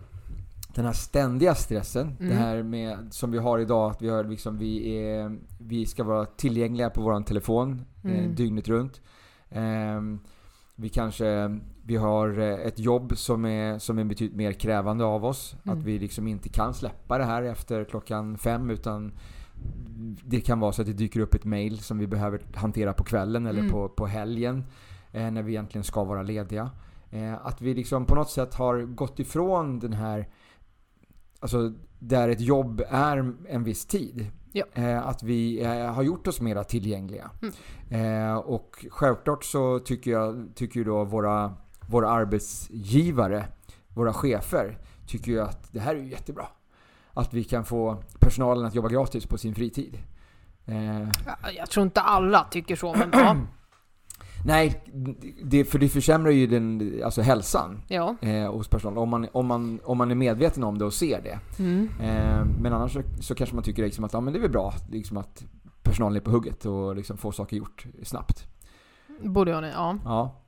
den 0.78 0.86
här 0.86 0.94
ständiga 0.94 1.56
stressen, 1.56 2.16
det 2.20 2.26
Mm. 2.26 2.38
här 2.38 2.64
med, 2.64 2.98
som 3.14 3.32
vi 3.32 3.38
har 3.38 3.60
idag, 3.60 3.92
att 3.92 4.02
vi, 4.02 4.10
har 4.10 4.24
liksom, 4.24 4.58
vi, 4.58 4.98
är, 4.98 5.38
vi 5.60 5.86
ska 5.86 6.04
vara 6.04 6.26
tillgängliga 6.26 6.90
på 6.90 7.02
vår 7.02 7.22
telefon 7.22 7.86
eh, 8.04 8.12
Mm. 8.20 8.36
dygnet 8.36 8.68
runt. 8.68 9.02
Eh, 9.50 10.02
vi 10.76 10.90
kanske 10.90 11.60
vi 11.86 11.96
har 11.96 12.40
eh, 12.40 12.54
ett 12.68 12.80
jobb 12.80 13.18
som 13.18 13.46
är, 13.46 13.80
som 13.80 13.98
är 14.00 14.04
betydligt 14.04 14.38
mer 14.38 14.52
krävande 14.52 15.04
av 15.06 15.26
oss. 15.26 15.56
Mm. 15.66 15.78
Att 15.80 15.86
vi 15.86 16.00
liksom 16.00 16.28
inte 16.28 16.50
kan 16.50 16.74
släppa 16.74 17.18
det 17.18 17.24
här 17.24 17.44
efter 17.44 17.84
klockan 17.86 18.38
fem 18.38 18.70
utan 18.70 19.12
det 20.26 20.42
kan 20.42 20.60
vara 20.60 20.72
så 20.72 20.82
att 20.82 20.88
det 20.88 20.94
dyker 20.94 21.20
upp 21.20 21.34
ett 21.34 21.46
mail 21.46 21.80
som 21.80 21.98
vi 21.98 22.08
behöver 22.08 22.42
hantera 22.56 22.94
på 22.94 23.04
kvällen 23.04 23.46
eller 23.46 23.60
Mm. 23.60 23.72
på, 23.72 23.90
på 23.90 24.08
helgen 24.08 24.64
eh, 25.12 25.32
när 25.32 25.42
vi 25.44 25.52
egentligen 25.52 25.84
ska 25.84 26.04
vara 26.04 26.22
lediga. 26.24 26.70
Eh, 27.12 27.46
att 27.46 27.62
vi 27.62 27.74
liksom 27.74 28.06
på 28.06 28.16
något 28.16 28.30
sätt 28.30 28.54
har 28.56 28.82
gått 28.82 29.20
ifrån 29.20 29.80
den 29.80 29.94
här, 29.94 30.28
alltså 31.40 31.74
där 32.00 32.30
ett 32.30 32.42
jobb 32.42 32.82
är 32.90 33.34
en 33.50 33.64
viss 33.64 33.86
tid. 33.86 34.32
Ja. 34.52 34.66
Eh, 34.74 35.08
att 35.08 35.24
vi 35.24 35.64
eh, 35.64 35.94
har 35.94 36.04
gjort 36.04 36.28
oss 36.28 36.42
mera 36.42 36.64
tillgängliga. 36.64 37.32
Mm. 37.42 38.30
Eh, 38.30 38.38
och 38.38 38.86
självklart 38.92 39.44
så 39.44 39.80
tycker 39.80 40.12
jag, 40.12 40.50
tycker 40.56 40.84
då 40.84 41.04
våra, 41.04 41.54
våra 41.88 42.10
arbetsgivare, 42.10 43.46
våra 43.88 44.14
chefer, 44.14 44.78
tycker 45.08 45.32
ju 45.32 45.42
att 45.42 45.74
det 45.74 45.80
här 45.80 45.96
är 45.96 46.00
jättebra. 46.00 46.48
Att 47.14 47.34
vi 47.34 47.44
kan 47.44 47.66
få 47.66 48.04
personalen 48.20 48.66
att 48.66 48.76
jobba 48.76 48.90
gratis 48.90 49.26
på 49.26 49.38
sin 49.38 49.56
fritid. 49.56 49.98
Ja, 50.66 51.52
Jag 51.58 51.70
tror 51.70 51.84
inte 51.84 52.02
alla 52.02 52.44
tycker 52.44 52.76
så, 52.76 52.94
men 52.94 53.10
ja. 53.14 53.36
Nej, 54.48 54.84
det, 55.44 55.66
för 55.66 55.80
det 55.80 55.90
försämrar 55.90 56.32
ju 56.32 56.48
den, 56.48 57.02
alltså 57.06 57.22
hälsan 57.22 57.82
ja. 57.88 58.16
eh, 58.22 58.52
hos 58.52 58.68
personalen. 58.68 58.98
Om 58.98 59.10
man, 59.10 59.28
om, 59.32 59.46
man, 59.46 59.80
om 59.84 59.98
man 59.98 60.12
är 60.12 60.16
medveten 60.16 60.64
om 60.64 60.78
det 60.78 60.86
och 60.86 60.94
ser 60.94 61.22
det. 61.22 61.40
Mm. 61.60 61.90
Eh, 62.02 62.46
men 62.62 62.74
annars 62.74 62.94
så, 62.94 63.02
så 63.22 63.36
kanske 63.36 63.56
man 63.56 63.64
tycker 63.64 63.84
liksom 63.84 64.04
att 64.04 64.14
ja, 64.14 64.22
men 64.22 64.34
det 64.34 64.40
är 64.40 64.42
väl 64.42 64.52
bra 64.52 64.74
liksom 64.92 65.18
att 65.18 65.44
personalen 65.84 66.16
är 66.16 66.22
på 66.22 66.32
hugget 66.32 66.66
och 66.66 66.96
liksom 66.96 67.18
får 67.18 67.32
saker 67.32 67.58
gjort 67.58 67.86
snabbt. 68.04 68.48
Borde 69.22 69.52
jag, 69.52 69.64
ja. 69.64 69.98
Ja. 70.06 70.42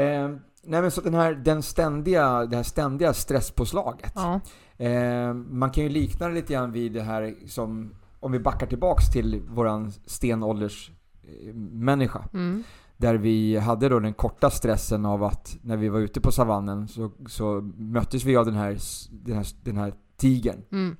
Eh, 0.00 0.28
nej 0.62 0.82
men 0.82 0.90
så 0.90 1.00
den 1.00 1.14
här, 1.14 1.34
den 1.34 1.62
ständiga, 1.62 2.46
det 2.46 2.56
här 2.56 2.62
ständiga 2.62 3.12
stresspåslaget. 3.12 4.12
ja. 4.14 4.40
Eh, 4.76 5.34
man 5.34 5.70
kan 5.70 5.84
ju 5.84 5.90
likna 5.90 6.28
det 6.28 6.34
lite 6.34 6.52
grann 6.52 6.72
vid 6.72 6.92
det 6.92 7.02
här 7.02 7.34
som, 7.46 7.94
om 8.20 8.32
vi 8.32 8.38
backar 8.38 8.66
tillbaks 8.66 9.12
till 9.12 9.42
våran 9.48 9.92
stenålders 10.06 10.90
människa. 11.72 12.24
Mm. 12.32 12.64
Där 13.02 13.14
vi 13.14 13.56
hade 13.58 13.88
då 13.88 14.00
den 14.00 14.14
korta 14.14 14.50
stressen 14.50 15.06
av 15.06 15.24
att 15.24 15.56
när 15.62 15.76
vi 15.76 15.88
var 15.88 15.98
ute 16.00 16.20
på 16.20 16.32
savannen 16.32 16.88
så, 16.88 17.10
så 17.26 17.60
möttes 17.76 18.24
vi 18.24 18.36
av 18.36 18.44
den 18.46 18.54
här, 18.54 18.78
den 19.10 19.36
här, 19.36 19.46
den 19.62 19.76
här 19.76 19.94
tigern. 20.16 20.62
Mm. 20.72 20.96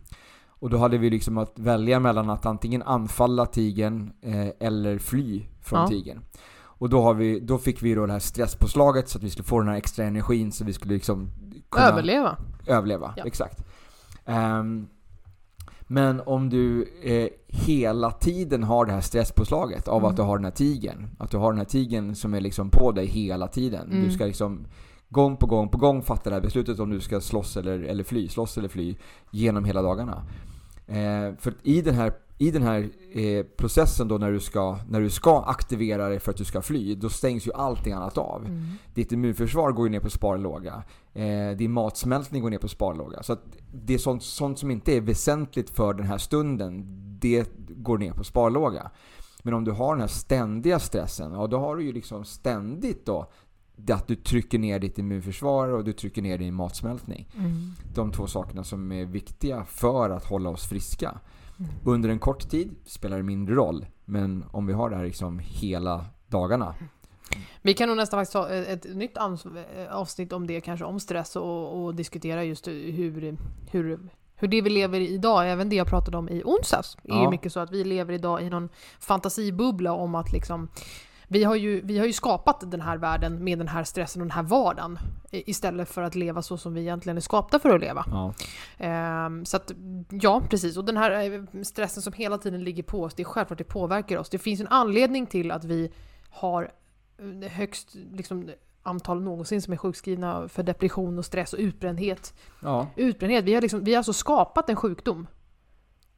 Och 0.47 0.71
då 0.71 0.79
hade 0.79 0.99
vi 0.99 1.11
liksom 1.11 1.39
att 1.39 1.59
välja 1.59 2.01
mellan 2.01 2.31
att 2.31 2.47
antingen 2.47 2.83
anfalla 2.83 3.47
tigern 3.47 4.13
eh, 4.21 4.49
eller 4.61 4.99
fly 4.99 5.43
från 5.61 5.81
Ja. 5.81 5.89
tigern. 5.89 6.21
Och 6.61 6.89
då, 6.89 7.03
har 7.03 7.15
vi, 7.15 7.41
då 7.41 7.59
fick 7.59 7.83
vi 7.83 7.95
då 7.95 8.07
det 8.07 8.13
här 8.13 8.19
stresspåslaget 8.21 9.09
så 9.09 9.19
att 9.19 9.25
vi 9.25 9.31
skulle 9.31 9.45
få 9.45 9.59
den 9.61 9.69
här 9.69 9.77
extra 9.77 10.05
energin 10.05 10.53
så 10.53 10.65
vi 10.65 10.73
skulle 10.73 10.95
liksom 10.95 11.29
kunna 11.71 11.87
Överleva. 11.87 12.37
överleva. 12.67 13.15
Ja. 13.17 13.25
Exakt. 13.25 13.65
Ehm, 14.25 14.87
men 15.93 16.21
om 16.27 16.51
du 16.51 16.89
eh, 17.03 17.29
hela 17.47 18.11
tiden 18.11 18.63
har 18.63 18.87
det 18.87 18.93
här 18.93 19.01
stresspåslaget 19.01 19.89
av 19.89 19.99
Mm. 19.99 20.11
att 20.11 20.17
du 20.17 20.23
har 20.23 20.39
den 20.39 20.45
här 20.45 20.53
tigern. 20.53 21.09
Att 21.19 21.31
du 21.31 21.37
har 21.37 21.53
den 21.53 21.59
här 21.59 21.65
tigern 21.65 22.15
som 22.15 22.35
är 22.35 22.41
liksom 22.41 22.71
på 22.71 22.93
dig 22.93 23.07
hela 23.07 23.49
tiden. 23.49 23.91
Mm. 23.91 24.05
Du 24.05 24.11
ska 24.11 24.27
liksom 24.27 24.67
gång 25.09 25.37
på 25.37 25.47
gång 25.47 25.69
på 25.69 25.79
gång 25.79 26.03
fatta 26.03 26.31
det 26.31 26.37
här 26.37 26.43
beslutet 26.43 26.79
om 26.81 26.91
du 26.91 27.01
ska 27.01 27.21
slåss 27.21 27.57
eller, 27.57 27.81
eller 27.81 28.05
fly. 28.05 28.29
Slåss 28.29 28.59
eller 28.59 28.69
fly 28.69 28.97
genom 29.31 29.65
hela 29.65 29.83
dagarna. 29.83 30.23
Eh, 30.87 31.35
för 31.39 31.55
i 31.63 31.83
den 31.83 31.95
här, 31.95 32.13
i 32.39 32.51
den 32.51 32.63
här 32.63 32.91
eh, 33.13 33.45
processen 33.57 34.09
då 34.09 34.19
när 34.19 34.33
du, 34.33 34.41
ska, 34.41 34.79
när 34.89 35.01
du 35.01 35.11
ska 35.11 35.43
aktivera 35.43 36.09
dig 36.09 36.21
för 36.21 36.31
att 36.31 36.37
du 36.37 36.45
ska 36.45 36.63
fly, 36.63 36.95
då 36.95 37.09
stängs 37.09 37.47
ju 37.47 37.53
allting 37.53 37.93
annat 37.93 38.19
av. 38.19 38.45
Mm. 38.47 38.67
Ditt 38.95 39.13
immunförsvar 39.13 39.73
går 39.73 39.87
ju 39.87 39.91
ner 39.91 40.01
på 40.01 40.11
sparlåga. 40.11 40.83
Eh, 41.13 41.57
din 41.57 41.73
matsmältning 41.73 42.43
går 42.43 42.51
ner 42.51 42.59
på 42.59 42.69
sparlåga. 42.69 43.23
Så 43.23 43.33
att 43.33 43.43
det 43.73 43.95
är 43.95 43.99
sånt, 43.99 44.23
sånt 44.23 44.59
som 44.59 44.71
inte 44.71 44.97
är 44.97 45.01
väsentligt 45.01 45.71
för 45.71 45.95
den 45.95 46.07
här 46.07 46.19
stunden, 46.19 46.85
det 47.21 47.51
går 47.69 47.99
ner 47.99 48.13
på 48.13 48.25
sparlåga. 48.25 48.91
Men 49.43 49.55
om 49.55 49.65
du 49.65 49.71
har 49.71 49.95
den 49.95 50.01
här 50.01 50.09
ständiga 50.09 50.79
stressen, 50.79 51.33
ja 51.33 51.47
då 51.47 51.59
har 51.59 51.77
du 51.77 51.85
ju 51.85 51.93
liksom 51.93 52.25
ständigt 52.25 53.07
då 53.07 53.31
att 53.91 54.07
du 54.07 54.17
trycker 54.17 54.59
ner 54.59 54.79
ditt 54.79 54.99
immunförsvar 54.99 55.69
och 55.69 55.85
du 55.85 55.93
trycker 55.93 56.23
ner 56.23 56.39
din 56.39 56.55
matsmältning. 56.55 57.29
Mm. 57.39 57.73
De 57.95 58.13
två 58.13 58.27
sakerna 58.27 58.65
som 58.65 58.93
är 58.93 59.05
viktiga 59.05 59.65
för 59.65 60.11
att 60.11 60.25
hålla 60.25 60.51
oss 60.51 60.69
friska. 60.69 61.21
Mm. 61.65 61.75
Under 61.85 62.09
en 62.09 62.19
kort 62.19 62.49
tid 62.51 62.75
spelar 62.87 63.17
det 63.17 63.23
mindre 63.23 63.55
roll. 63.55 63.87
Men 64.05 64.45
om 64.51 64.67
vi 64.67 64.73
har 64.73 64.91
det 64.91 64.97
här 64.97 65.05
liksom 65.05 65.39
hela 65.39 66.07
dagarna. 66.27 66.75
Vi 67.63 67.75
kan 67.75 67.89
nog 67.89 67.97
nästan 67.97 68.21
faktiskt 68.21 68.33
ta 68.33 68.49
ett 68.49 68.85
nytt 68.95 69.17
eh, 69.17 69.23
avsnitt 69.91 70.33
om 70.33 70.47
det 70.47 70.61
kanske, 70.61 70.85
om 70.85 71.01
stress 71.01 71.37
och, 71.37 71.85
och 71.85 71.95
diskutera 71.95 72.45
just 72.45 72.69
hur, 72.69 72.93
hur, 73.71 73.99
hur 74.37 74.49
det 74.49 74.61
vi 74.61 74.71
lever 74.71 75.01
i 75.01 75.09
idag, 75.09 75.51
även 75.51 75.69
det 75.69 75.77
jag 75.77 75.87
pratade 75.87 76.17
om 76.17 76.29
i 76.29 76.43
onsdags, 76.45 76.97
är 77.05 77.15
ju 77.17 77.23
Ja. 77.23 77.31
mycket 77.31 77.53
så 77.53 77.61
att 77.61 77.71
vi 77.71 77.85
lever 77.85 78.13
idag 78.15 78.43
i 78.43 78.51
någon 78.51 78.69
fantasibubbla 79.01 79.93
om 79.93 80.15
att 80.15 80.33
liksom 80.33 80.69
vi 81.33 81.45
har, 81.45 81.57
ju, 81.57 81.81
vi 81.81 81.99
har 81.99 82.07
ju 82.07 82.13
skapat 82.13 82.71
den 82.71 82.81
här 82.81 82.99
världen 82.99 83.45
med 83.45 83.59
den 83.59 83.69
här 83.69 83.85
stressen 83.85 84.23
och 84.23 84.29
den 84.29 84.35
här 84.35 84.43
vardagen 84.43 84.99
istället 85.31 85.89
för 85.89 86.03
att 86.03 86.15
leva 86.15 86.43
så 86.43 86.57
som 86.57 86.75
vi 86.75 86.81
egentligen 86.81 87.17
är 87.17 87.21
skapta 87.21 87.59
för 87.59 87.75
att 87.75 87.81
leva. 87.81 88.05
Ja. 88.11 88.35
Ehm, 88.79 89.45
så 89.45 89.57
att, 89.57 89.73
ja, 90.11 90.43
precis. 90.51 90.77
Och 90.77 90.85
den 90.85 90.97
här 90.97 91.33
eh, 91.33 91.63
stressen 91.63 92.03
som 92.03 92.13
hela 92.13 92.39
tiden 92.39 92.65
ligger 92.65 92.83
på 92.83 93.03
oss, 93.03 93.15
det 93.15 93.23
är 93.23 93.25
självklart 93.25 93.59
det 93.59 93.65
påverkar 93.65 94.19
oss. 94.19 94.29
Det 94.29 94.39
finns 94.39 94.61
en 94.61 94.69
anledning 94.69 95.27
till 95.27 95.51
att 95.51 95.65
vi 95.65 95.93
har 96.31 96.73
eh, 97.19 97.51
högst 97.51 97.95
liksom, 98.13 98.51
antal 98.83 99.23
någonsin 99.23 99.63
som 99.63 99.73
är 99.73 99.77
sjukskrivna 99.77 100.49
för 100.49 100.63
depression 100.63 101.19
och 101.19 101.25
stress 101.25 101.53
och 101.53 101.59
utbrändhet. 101.59 102.35
ja, 102.63 102.87
Utbrändhet, 102.97 103.45
vi 103.45 103.55
har, 103.55 103.61
liksom, 103.61 103.85
vi 103.85 103.93
har 103.93 103.99
alltså 103.99 104.13
skapat 104.13 104.69
en 104.71 104.77
sjukdom 104.77 105.27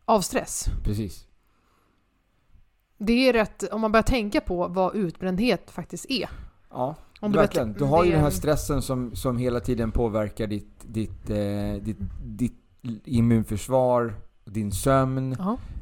av 0.04 0.20
stress. 0.20 0.66
precis. 0.84 1.26
Det 2.98 3.28
är 3.28 3.32
rätt, 3.32 3.72
om 3.72 3.80
man 3.80 3.92
börjar 3.92 4.02
tänka 4.02 4.40
på 4.40 4.68
vad 4.68 4.94
utbrändhet 4.96 5.70
faktiskt 5.70 6.06
är. 6.08 6.28
Ja, 6.70 6.94
Om 7.20 7.32
du 7.32 7.38
verkligen. 7.38 7.72
du 7.72 7.84
har 7.84 8.04
ju 8.04 8.10
den 8.12 8.20
här 8.20 8.30
stressen 8.30 8.82
som, 8.82 9.16
som 9.16 9.38
hela 9.38 9.60
tiden 9.60 9.90
påverkar 9.92 10.46
ditt, 10.46 10.70
ditt, 10.82 11.30
eh, 11.30 11.82
ditt, 11.82 11.98
ditt 12.24 12.54
immunförsvar, 13.04 14.14
din 14.44 14.72
sömn. 14.72 15.36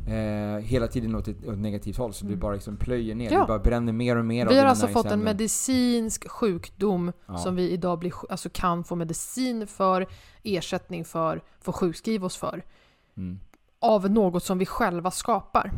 Eh, 0.06 0.58
hela 0.64 0.86
tiden 0.88 1.14
åt 1.14 1.28
ett, 1.28 1.44
åt 1.46 1.52
ett 1.52 1.58
negativt 1.58 1.96
håll. 1.96 2.12
Så 2.12 2.24
du 2.24 2.28
Mm. 2.30 2.40
bara 2.40 2.52
liksom 2.54 2.76
plöjer 2.76 3.14
ner. 3.14 3.32
Ja. 3.32 3.40
Du 3.40 3.46
bara 3.46 3.58
bränner 3.58 3.92
mer 3.92 4.16
och 4.16 4.24
mer 4.24 4.46
av 4.46 4.52
Vi 4.52 4.58
har 4.58 4.66
alltså 4.66 4.88
fått 4.88 5.06
en 5.06 5.20
medicinsk 5.20 6.28
sjukdom 6.30 7.12
Ja. 7.26 7.36
som 7.38 7.56
vi 7.56 7.70
idag 7.70 7.98
blir, 7.98 8.12
alltså 8.30 8.48
kan 8.52 8.84
få 8.84 8.96
medicin 8.96 9.66
för, 9.66 10.06
ersättning 10.42 11.04
för, 11.04 11.42
få 11.60 11.72
sjukskriva 11.72 12.26
oss 12.26 12.36
för. 12.36 12.62
Mm. 13.16 13.38
av 13.80 14.10
något 14.10 14.44
som 14.44 14.58
vi 14.58 14.66
själva 14.66 15.10
skapar. 15.10 15.72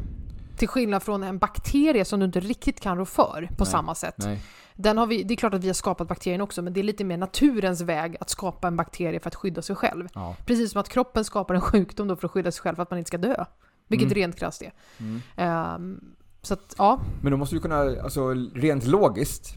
Till 0.65 0.69
skillnad 0.69 1.03
från 1.03 1.23
en 1.23 1.39
bakterie 1.39 2.05
som 2.05 2.21
du 2.21 2.27
inte 2.27 2.41
riktigt 2.41 2.81
kan 2.81 2.99
rå 2.99 3.05
för 3.05 3.49
på 3.57 3.65
Nej, 3.65 3.67
samma 3.67 3.95
sätt. 3.95 4.15
Nej. 4.19 4.41
Den 4.75 4.99
har 4.99 5.07
vi, 5.07 5.23
det 5.23 5.35
är 5.35 5.37
klart 5.37 5.55
att 5.55 5.65
vi 5.65 5.67
har 5.67 5.75
skapat 5.75 6.09
bakterien 6.09 6.41
också, 6.41 6.62
men 6.62 6.73
det 6.73 6.81
är 6.81 6.85
lite 6.85 7.05
mer 7.05 7.17
naturens 7.17 7.81
väg 7.81 8.17
att 8.21 8.31
skapa 8.31 8.69
en 8.69 8.77
bakterie 8.77 9.21
för 9.21 9.29
att 9.29 9.35
skydda 9.35 9.62
sig 9.62 9.77
själv. 9.77 10.09
Ja. 10.15 10.37
Precis 10.47 10.73
som 10.73 10.81
att 10.81 10.89
kroppen 10.89 11.25
skapar 11.25 11.55
en 11.55 11.61
sjukdom 11.61 12.09
då 12.09 12.17
för 12.17 12.27
att 12.29 12.33
skydda 12.33 12.53
sig 12.53 12.62
själv 12.62 12.77
för 12.77 12.83
att 12.83 12.91
man 12.91 12.99
inte 12.99 13.09
ska 13.09 13.19
dö. 13.19 13.45
Vilket 13.89 14.07
Mm. 14.07 14.15
rent 14.15 14.37
krasst 14.37 14.62
är. 14.62 14.73
Mm. 14.99 15.21
Ehm, 15.37 16.01
så 16.43 16.55
att, 16.55 16.75
ja. 16.79 17.01
Men 17.23 17.31
då 17.33 17.37
måste 17.39 17.57
du 17.57 17.61
kunna, 17.61 17.77
alltså 18.03 18.29
rent 18.55 18.87
logiskt, 18.87 19.57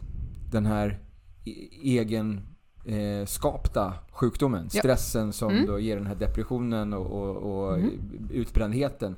den 0.52 0.66
här 0.66 0.98
e- 1.44 1.68
egen 1.82 2.40
eh, 2.84 3.26
skapta 3.26 3.92
sjukdomen, 4.12 4.68
Ja. 4.72 4.78
stressen 4.80 5.32
som 5.32 5.50
Mm. 5.50 5.66
då 5.66 5.78
ger 5.78 5.96
den 5.96 6.06
här 6.06 6.14
depressionen 6.14 6.92
och, 6.92 7.06
och, 7.06 7.36
och 7.36 7.74
Mm. 7.78 7.90
utbrändheten. 8.32 9.16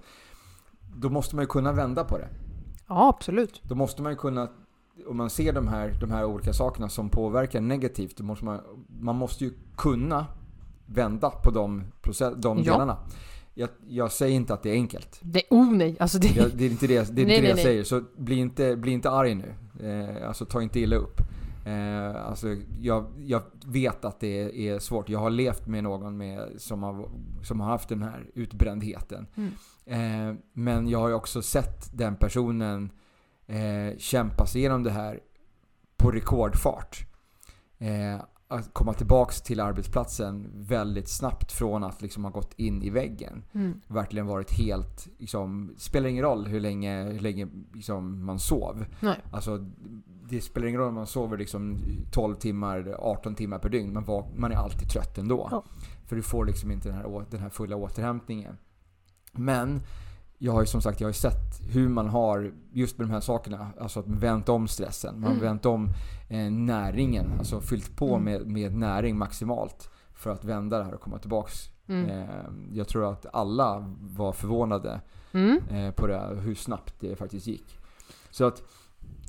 Då 0.96 1.08
måste 1.08 1.36
man 1.36 1.42
ju 1.42 1.46
kunna 1.46 1.72
vända 1.72 2.04
på 2.04 2.18
det. 2.18 2.28
Ja, 2.88 3.08
absolut. 3.08 3.60
Då 3.64 3.74
måste 3.74 4.02
man 4.02 4.12
ju 4.12 4.16
kunna, 4.18 4.48
om 5.08 5.16
man 5.16 5.30
ser 5.30 5.52
de 5.52 5.68
här, 5.68 5.96
de 6.00 6.10
här 6.10 6.24
olika 6.24 6.52
sakerna 6.52 6.88
som 6.88 7.08
påverkar 7.08 7.60
negativt, 7.60 8.16
då 8.16 8.24
måste 8.24 8.44
man, 8.44 8.60
man 9.00 9.16
måste 9.16 9.44
ju 9.44 9.52
kunna 9.76 10.26
vända 10.86 11.30
på 11.30 11.50
de, 11.50 11.84
process, 12.02 12.34
de 12.36 12.58
Ja. 12.58 12.72
delarna. 12.72 12.96
Jag, 13.54 13.68
jag 13.88 14.12
säger 14.12 14.36
inte 14.36 14.54
att 14.54 14.62
det 14.62 14.70
är 14.70 14.74
enkelt. 14.74 15.18
Det, 15.22 15.42
oh 15.50 15.72
nej, 15.72 15.96
alltså 16.00 16.18
det... 16.18 16.28
Jag, 16.36 16.50
det 16.54 16.64
är 16.64 16.70
inte 16.70 16.86
det, 16.86 16.94
det, 16.94 17.22
är 17.22 17.22
inte 17.22 17.24
Nej, 17.24 17.24
det 17.24 17.40
nej, 17.40 17.48
jag 17.48 17.54
nej. 17.56 17.64
säger. 17.64 17.84
Så 17.84 18.02
bli 18.16 18.36
inte, 18.36 18.76
bli 18.76 18.92
inte 18.92 19.10
arg 19.10 19.34
nu. 19.34 19.54
Eh, 19.88 20.28
alltså 20.28 20.44
ta 20.44 20.62
inte 20.62 20.80
illa 20.80 20.96
upp. 20.96 21.20
Eh, 21.64 22.26
alltså, 22.26 22.56
jag, 22.80 23.06
jag 23.18 23.42
vet 23.66 24.04
att 24.04 24.20
det 24.20 24.68
är, 24.68 24.78
svårt. 24.78 25.08
Jag 25.08 25.18
har 25.18 25.30
levt 25.30 25.66
med 25.66 25.84
någon 25.84 26.16
med, 26.16 26.48
som, 26.56 26.82
har, 26.82 27.08
som 27.42 27.60
har 27.60 27.68
haft 27.68 27.88
den 27.88 28.02
här 28.02 28.30
utbrändheten. 28.34 29.26
Mm. 29.34 29.52
Eh, 29.86 30.36
men 30.52 30.88
jag 30.88 30.98
har 30.98 31.12
också 31.12 31.42
sett 31.42 31.98
den 31.98 32.16
personen 32.16 32.90
eh, 33.46 33.98
kämpa 33.98 34.46
sig 34.46 34.60
igenom 34.60 34.82
det 34.82 34.90
här 34.90 35.20
på 35.96 36.10
rekordfart. 36.10 37.06
Eh, 37.78 38.20
att 38.48 38.74
komma 38.74 38.92
tillbaks 38.92 39.42
till 39.42 39.60
arbetsplatsen 39.60 40.50
väldigt 40.54 41.08
snabbt 41.08 41.52
från 41.52 41.84
att 41.84 42.02
liksom 42.02 42.24
ha 42.24 42.30
gått 42.30 42.52
in 42.56 42.82
i 42.82 42.90
väggen 42.90 43.44
Mm. 43.52 43.80
verkligen 43.86 44.26
varit 44.26 44.52
helt, 44.52 45.08
liksom, 45.18 45.74
spelar 45.76 46.08
ingen 46.08 46.24
roll 46.24 46.46
hur 46.46 46.60
länge, 46.60 47.02
hur 47.04 47.20
länge 47.20 47.48
liksom, 47.74 48.24
man 48.24 48.38
sov. 48.38 48.84
Nej. 49.00 49.16
Alltså, 49.30 49.66
det 50.30 50.40
spelar 50.40 50.66
ingen 50.66 50.80
roll 50.80 50.88
om 50.88 50.94
man 50.94 51.06
sover 51.06 51.38
liksom 51.38 51.78
12 52.10 52.34
timmar, 52.34 52.96
18 52.98 53.34
timmar 53.34 53.58
per 53.58 53.68
dygn. 53.68 53.92
Man, 53.92 54.04
var, 54.04 54.26
man 54.36 54.52
är 54.52 54.56
alltid 54.56 54.88
trött 54.90 55.18
ändå. 55.18 55.48
Ja. 55.50 55.64
För 56.06 56.16
du 56.16 56.22
får 56.22 56.44
liksom 56.44 56.70
inte 56.70 56.88
den 56.88 56.96
här, 56.96 57.24
den 57.30 57.40
här 57.40 57.48
fulla 57.48 57.76
återhämtningen. 57.76 58.58
Men 59.32 59.80
jag 60.38 60.52
har 60.52 60.60
ju 60.60 60.66
som 60.66 60.82
sagt 60.82 61.00
jag 61.00 61.08
har 61.08 61.12
sett 61.12 61.60
hur 61.70 61.88
man 61.88 62.08
har, 62.08 62.52
just 62.72 62.98
med 62.98 63.06
de 63.08 63.12
här 63.12 63.20
sakerna, 63.20 63.68
alltså 63.80 64.00
att 64.00 64.06
man 64.06 64.18
vänt 64.18 64.48
om 64.48 64.68
stressen. 64.68 65.20
Man 65.20 65.30
Mm. 65.30 65.42
vänt 65.42 65.66
om 65.66 65.88
eh, 66.28 66.50
näringen, 66.50 67.26
alltså 67.38 67.60
fyllt 67.60 67.96
på 67.96 68.14
Mm. 68.14 68.24
med, 68.24 68.46
med 68.46 68.74
näring 68.76 69.18
maximalt. 69.18 69.90
För 70.14 70.30
att 70.32 70.44
vända 70.44 70.78
det 70.78 70.84
här 70.84 70.94
och 70.94 71.00
komma 71.00 71.18
tillbaks 71.18 71.70
Mm. 71.88 72.10
Eh, 72.10 72.26
Jag 72.72 72.88
tror 72.88 73.12
att 73.12 73.26
alla 73.32 73.94
var 74.00 74.32
förvånade 74.32 75.00
Mm. 75.32 75.58
eh, 75.70 75.90
på 75.94 76.06
det, 76.06 76.36
hur 76.40 76.54
snabbt 76.54 76.94
det 77.00 77.16
faktiskt 77.16 77.46
gick. 77.46 77.78
Så 78.30 78.44
att 78.44 78.62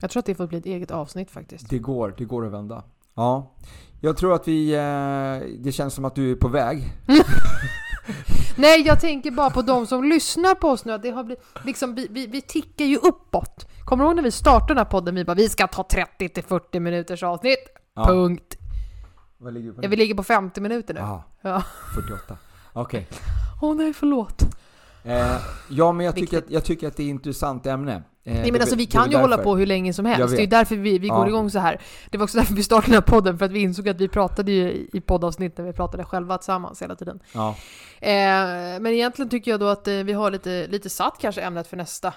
Jag 0.02 0.10
tror 0.10 0.20
att 0.20 0.26
det 0.26 0.36
får 0.36 0.48
bli 0.48 0.58
ett 0.58 0.66
eget 0.66 0.92
avsnitt 0.92 1.32
faktiskt. 1.32 1.70
det 1.70 1.80
går, 1.80 2.14
det 2.18 2.26
går 2.26 2.46
att 2.46 2.52
vända. 2.52 2.84
Ja. 3.16 3.52
Jag 4.02 4.18
tror 4.18 4.34
att 4.34 4.48
vi, 4.48 4.74
eh, 4.74 5.48
det 5.60 5.72
känns 5.72 5.94
som 5.94 6.06
att 6.06 6.16
du 6.16 6.32
är 6.32 6.36
på 6.36 6.48
väg. 6.48 6.94
Nej, 8.58 8.82
jag 8.82 9.00
tänker 9.02 9.32
bara 9.32 9.50
på 9.50 9.62
de 9.62 9.88
som 9.88 10.04
lyssnar 10.04 10.56
på 10.56 10.68
oss 10.70 10.86
nu. 10.86 10.94
att 10.94 11.04
Det 11.04 11.10
har 11.12 11.24
blivit, 11.24 11.44
liksom, 11.66 11.96
vi, 11.96 12.08
vi, 12.12 12.28
vi 12.28 12.42
tickar 12.42 12.86
ju 12.86 12.98
uppåt. 12.98 13.68
Kommer 13.86 14.04
du 14.04 14.08
ihåg 14.08 14.16
när 14.16 14.24
vi 14.24 14.32
startade 14.32 14.68
den 14.68 14.78
här 14.78 14.86
podden? 14.86 15.16
Vi 15.16 15.26
bara, 15.26 15.34
vi 15.34 15.50
ska 15.50 15.68
ta 15.68 15.84
30-40 15.84 16.80
minuters 16.80 17.24
avsnitt. 17.24 17.60
Ja. 17.96 18.06
Punkt. 18.06 18.58
Vad 19.38 19.54
ligger 19.54 19.72
på 19.72 19.84
Ja, 19.84 19.90
vi 19.90 19.96
ligger 19.96 20.16
på 20.16 20.24
50 20.24 20.62
minuter 20.62 20.94
nu. 20.94 21.00
Aha, 21.00 21.24
Ja. 21.42 21.64
48. 21.96 22.38
Okej. 22.74 23.08
Åh 23.62 23.76
nej, 23.76 23.94
förlåt. 23.94 24.42
Eh, 25.04 25.38
ja, 25.70 25.92
men 25.92 26.06
jag 26.06 26.16
tycker, 26.16 26.38
att, 26.38 26.52
jag 26.52 26.64
tycker 26.64 26.88
att 26.88 26.98
det 26.98 27.04
är 27.04 27.08
ett 27.08 27.10
intressant 27.10 27.66
ämne. 27.66 28.04
Eh, 28.24 28.34
Nej 28.34 28.52
men 28.52 28.62
alltså 28.62 28.76
vi 28.76 28.86
kan 28.86 29.12
ju 29.12 29.18
hålla 29.18 29.38
därför. 29.38 29.44
på 29.44 29.56
hur 29.58 29.66
länge 29.66 29.94
som 29.94 30.06
helst. 30.06 30.30
Det 30.36 30.38
är 30.38 30.42
ju 30.42 30.48
därför 30.48 30.76
vi, 30.76 31.00
vi 31.00 31.08
går 31.08 31.18
Ja. 31.18 31.28
igång 31.28 31.50
så 31.50 31.60
här. 31.60 31.82
Det 32.10 32.18
var 32.18 32.24
också 32.24 32.38
därför 32.38 32.54
vi 32.54 32.64
startade 32.64 32.88
den 32.88 32.94
här 32.94 33.02
podden, 33.02 33.38
för 33.38 33.46
att 33.46 33.52
vi 33.52 33.60
insåg 33.60 33.90
att 33.90 34.02
vi 34.02 34.08
pratade 34.08 34.52
ju 34.52 34.72
i- 34.72 34.90
i 34.94 35.02
poddavsnitt 35.02 35.58
när 35.58 35.66
vi 35.66 35.74
pratade 35.74 36.04
själva 36.04 36.38
tillsammans 36.38 36.82
hela 36.82 36.96
tiden. 36.96 37.20
Ja. 37.34 37.56
Eh, 38.00 38.12
men 38.80 38.88
egentligen 38.88 39.30
tycker 39.30 39.52
jag 39.52 39.60
då 39.60 39.68
att 39.68 39.88
eh, 39.88 39.94
vi 39.94 40.14
har 40.14 40.32
lite, 40.32 40.68
lite 40.68 40.90
satt 40.90 41.18
kanske 41.22 41.42
ämnet 41.42 41.68
för 41.68 41.78
nästa. 41.78 42.14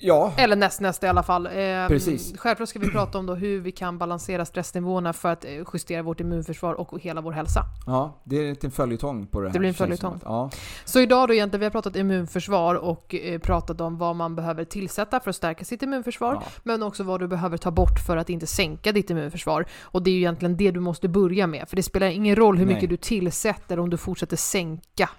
Ja, 0.00 0.32
Eller 0.36 0.56
nästnästa 0.56 1.06
i 1.06 1.10
alla 1.10 1.22
fall. 1.22 1.46
Eh, 1.46 1.52
Precis. 1.88 2.38
Självklart 2.38 2.68
ska 2.68 2.78
vi 2.78 2.90
prata 2.90 3.18
om 3.18 3.26
då 3.26 3.34
hur 3.34 3.60
vi 3.60 3.72
kan 3.72 3.98
balansera 3.98 4.44
stressnivåerna 4.44 5.12
för 5.12 5.32
att 5.32 5.44
eh, 5.44 5.50
justera 5.72 6.02
vårt 6.02 6.20
immunförsvar 6.20 6.74
och 6.74 7.00
hela 7.02 7.20
vår 7.20 7.32
hälsa. 7.32 7.62
ja, 7.86 8.14
det 8.24 8.36
är 8.36 8.42
en 8.42 8.48
liten 8.48 8.70
följetong 8.70 9.26
på 9.26 9.40
det 9.40 9.46
här. 9.46 9.52
Det 9.52 9.58
blir 9.58 9.68
en 9.68 9.74
följetong. 9.74 10.20
Ja, 10.24 10.50
Så 10.84 11.00
idag 11.00 11.28
då 11.28 11.34
egentligen, 11.34 11.60
vi 11.60 11.66
har 11.66 11.70
pratat 11.70 11.96
immunförsvar 11.96 12.74
och 12.74 13.14
eh, 13.14 13.38
pratat 13.40 13.80
om 13.80 13.98
vad 13.98 14.16
man 14.16 14.36
behöver 14.36 14.64
tillsätta 14.64 15.20
för 15.20 15.30
att 15.30 15.36
stärka 15.36 15.64
sitt 15.64 15.82
immunförsvar. 15.82 16.34
ja. 16.34 16.42
Men 16.62 16.82
också 16.82 17.04
vad 17.04 17.20
du 17.20 17.28
behöver 17.28 17.56
ta 17.56 17.70
bort 17.70 17.98
för 18.06 18.16
att 18.16 18.30
inte 18.30 18.46
sänka 18.46 18.92
ditt 18.92 19.10
immunförsvar. 19.10 19.64
Och 19.82 20.02
det 20.02 20.10
är 20.10 20.14
ju 20.14 20.18
egentligen 20.18 20.56
det 20.56 20.70
du 20.70 20.80
måste 20.80 21.08
börja 21.08 21.46
med. 21.46 21.68
För 21.68 21.76
det 21.76 21.82
spelar 21.82 22.06
ingen 22.06 22.36
roll 22.36 22.58
hur 22.58 22.66
Nej. 22.66 22.74
mycket 22.74 22.90
du 22.90 22.96
tillsätter 22.96 23.78
om 23.78 23.90
du 23.90 23.96
fortsätter 23.96 24.36
sänka 24.36 25.10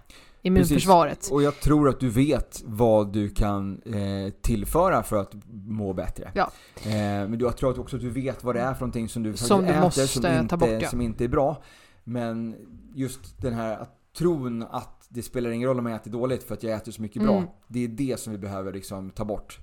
immunförsvaret. 0.42 1.30
Och 1.32 1.44
jag 1.44 1.60
tror 1.60 1.90
att 1.90 2.00
du 2.00 2.10
vet 2.10 2.64
vad 2.66 3.14
du 3.14 3.30
kan 3.30 3.82
eh, 3.82 4.34
tillföra 4.42 5.04
för 5.04 5.22
att 5.22 5.34
må 5.52 5.94
bättre. 5.94 6.32
Ja. 6.36 6.52
Eh, 6.86 6.92
men 6.92 7.40
jag 7.40 7.58
tror 7.58 7.80
också 7.80 7.96
att 7.96 8.02
du 8.02 8.10
vet 8.10 8.44
vad 8.44 8.56
det 8.56 8.62
är 8.62 8.74
för 8.74 8.82
någonting 8.82 9.10
som 9.10 9.24
du 9.24 9.38
Som 9.38 9.62
du 9.62 9.68
äter 9.68 9.82
måste 9.82 10.08
som, 10.08 10.22
ta 10.22 10.40
inte, 10.40 10.58
bort, 10.58 10.70
ja. 10.70 10.90
som 10.90 11.02
inte 11.02 11.24
är 11.24 11.28
bra. 11.28 11.64
Men 12.04 12.56
just 12.96 13.42
den 13.42 13.54
här 13.54 13.78
att, 13.78 13.96
tron 14.18 14.64
att 14.64 15.08
det 15.10 15.22
spelar 15.24 15.50
ingen 15.50 15.70
roll 15.70 15.80
om 15.80 15.86
jag 15.86 15.96
äter 15.96 16.12
dåligt 16.12 16.44
för 16.44 16.54
att 16.54 16.64
jag 16.64 16.74
äter 16.74 16.92
så 16.92 17.02
mycket 17.02 17.24
bra. 17.24 17.38
Mm. 17.38 17.50
Det 17.68 17.84
är 17.84 17.88
det 17.88 18.20
som 18.20 18.34
vi 18.34 18.40
behöver 18.40 18.74
liksom 18.74 19.10
ta 19.10 19.26
bort. 19.26 19.60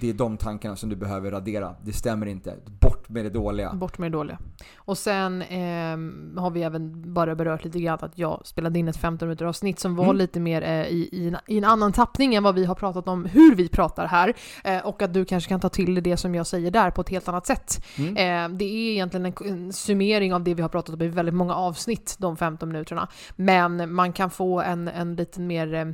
Det 0.00 0.08
är 0.08 0.14
de 0.14 0.36
tankarna 0.36 0.76
som 0.76 0.88
du 0.88 0.96
behöver 0.96 1.30
radera. 1.30 1.74
Det 1.84 1.92
stämmer 1.92 2.26
inte. 2.26 2.54
Bort 2.80 3.08
med 3.08 3.24
det 3.24 3.30
dåliga. 3.30 3.72
Bort 3.72 3.98
med 3.98 4.12
det 4.12 4.16
dåliga. 4.16 4.38
Och 4.76 4.98
sen 4.98 5.42
ehm, 5.42 6.34
har 6.38 6.50
vi 6.50 6.62
även 6.62 7.14
bara 7.14 7.34
berört 7.34 7.64
lite 7.64 7.80
grann 7.80 7.98
att 8.02 8.18
jag 8.18 8.40
spelade 8.44 8.78
in 8.78 8.88
ett 8.88 8.96
15 8.96 9.28
minuter 9.28 9.44
avsnitt 9.44 9.78
som 9.78 9.96
var 9.96 10.04
Mm. 10.04 10.16
lite 10.16 10.40
mer 10.40 10.62
eh, 10.62 10.86
i, 10.86 11.08
i, 11.12 11.28
en, 11.28 11.36
i 11.46 11.58
en 11.58 11.64
annan 11.64 11.92
tappning 11.92 12.34
än 12.34 12.42
vad 12.42 12.54
vi 12.54 12.64
har 12.64 12.74
pratat 12.74 13.08
om 13.08 13.24
hur 13.24 13.54
vi 13.54 13.68
pratar 13.68 14.06
här. 14.06 14.34
Eh, 14.64 14.86
och 14.86 15.02
att 15.02 15.14
du 15.14 15.24
kanske 15.24 15.48
kan 15.48 15.60
ta 15.60 15.68
till 15.68 15.94
dig 15.94 16.02
det 16.02 16.16
som 16.16 16.34
jag 16.34 16.46
säger 16.46 16.70
där 16.70 16.90
på 16.90 17.00
ett 17.00 17.08
helt 17.08 17.28
annat 17.28 17.46
sätt. 17.46 17.84
Mm. 17.98 18.16
Eh, 18.16 18.56
det 18.58 18.64
är 18.64 18.92
egentligen 18.92 19.26
en, 19.26 19.32
en 19.46 19.72
summering 19.72 20.34
av 20.34 20.44
det 20.44 20.54
vi 20.54 20.62
har 20.62 20.68
pratat 20.68 20.94
om 20.94 21.02
i 21.02 21.08
väldigt 21.08 21.34
många 21.34 21.54
avsnitt, 21.54 22.16
de 22.18 22.36
15 22.36 22.68
minuterna. 22.68 23.08
Men 23.36 23.92
man 23.94 24.12
kan 24.12 24.30
få 24.30 24.60
en, 24.60 24.88
en 24.88 25.16
liten 25.16 25.46
mer 25.46 25.74
eh, 25.74 25.86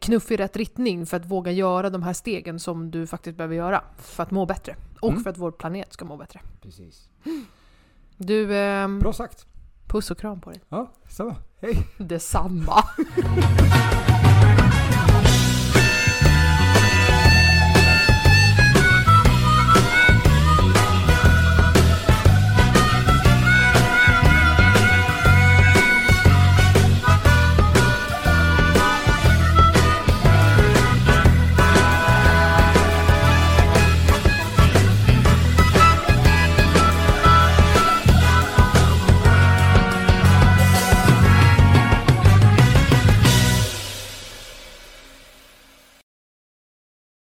knuff 0.00 0.30
i 0.30 0.36
rätt 0.36 0.56
riktning 0.56 1.06
för 1.06 1.16
att 1.16 1.26
våga 1.26 1.52
göra 1.52 1.90
de 1.90 2.02
här 2.02 2.12
stegen 2.12 2.60
som 2.60 2.90
du 2.90 3.06
faktiskt 3.06 3.36
behöver 3.36 3.54
göra 3.54 3.84
för 3.98 4.22
att 4.22 4.30
må 4.30 4.46
bättre. 4.46 4.76
Och 5.00 5.10
Mm. 5.10 5.22
för 5.22 5.30
att 5.30 5.38
vår 5.38 5.50
planet 5.50 5.92
ska 5.92 6.04
må 6.04 6.16
bättre. 6.16 6.40
Precis. 6.62 7.08
Du, 8.16 8.56
ehm, 8.56 8.98
Bra 8.98 9.12
sagt. 9.12 9.46
puss 9.86 10.10
och 10.10 10.18
kram 10.18 10.40
på 10.40 10.50
dig. 10.50 10.60
Ja, 10.68 10.92
samma. 11.08 11.36
Hej. 11.60 11.86
Detsamma. 11.98 12.82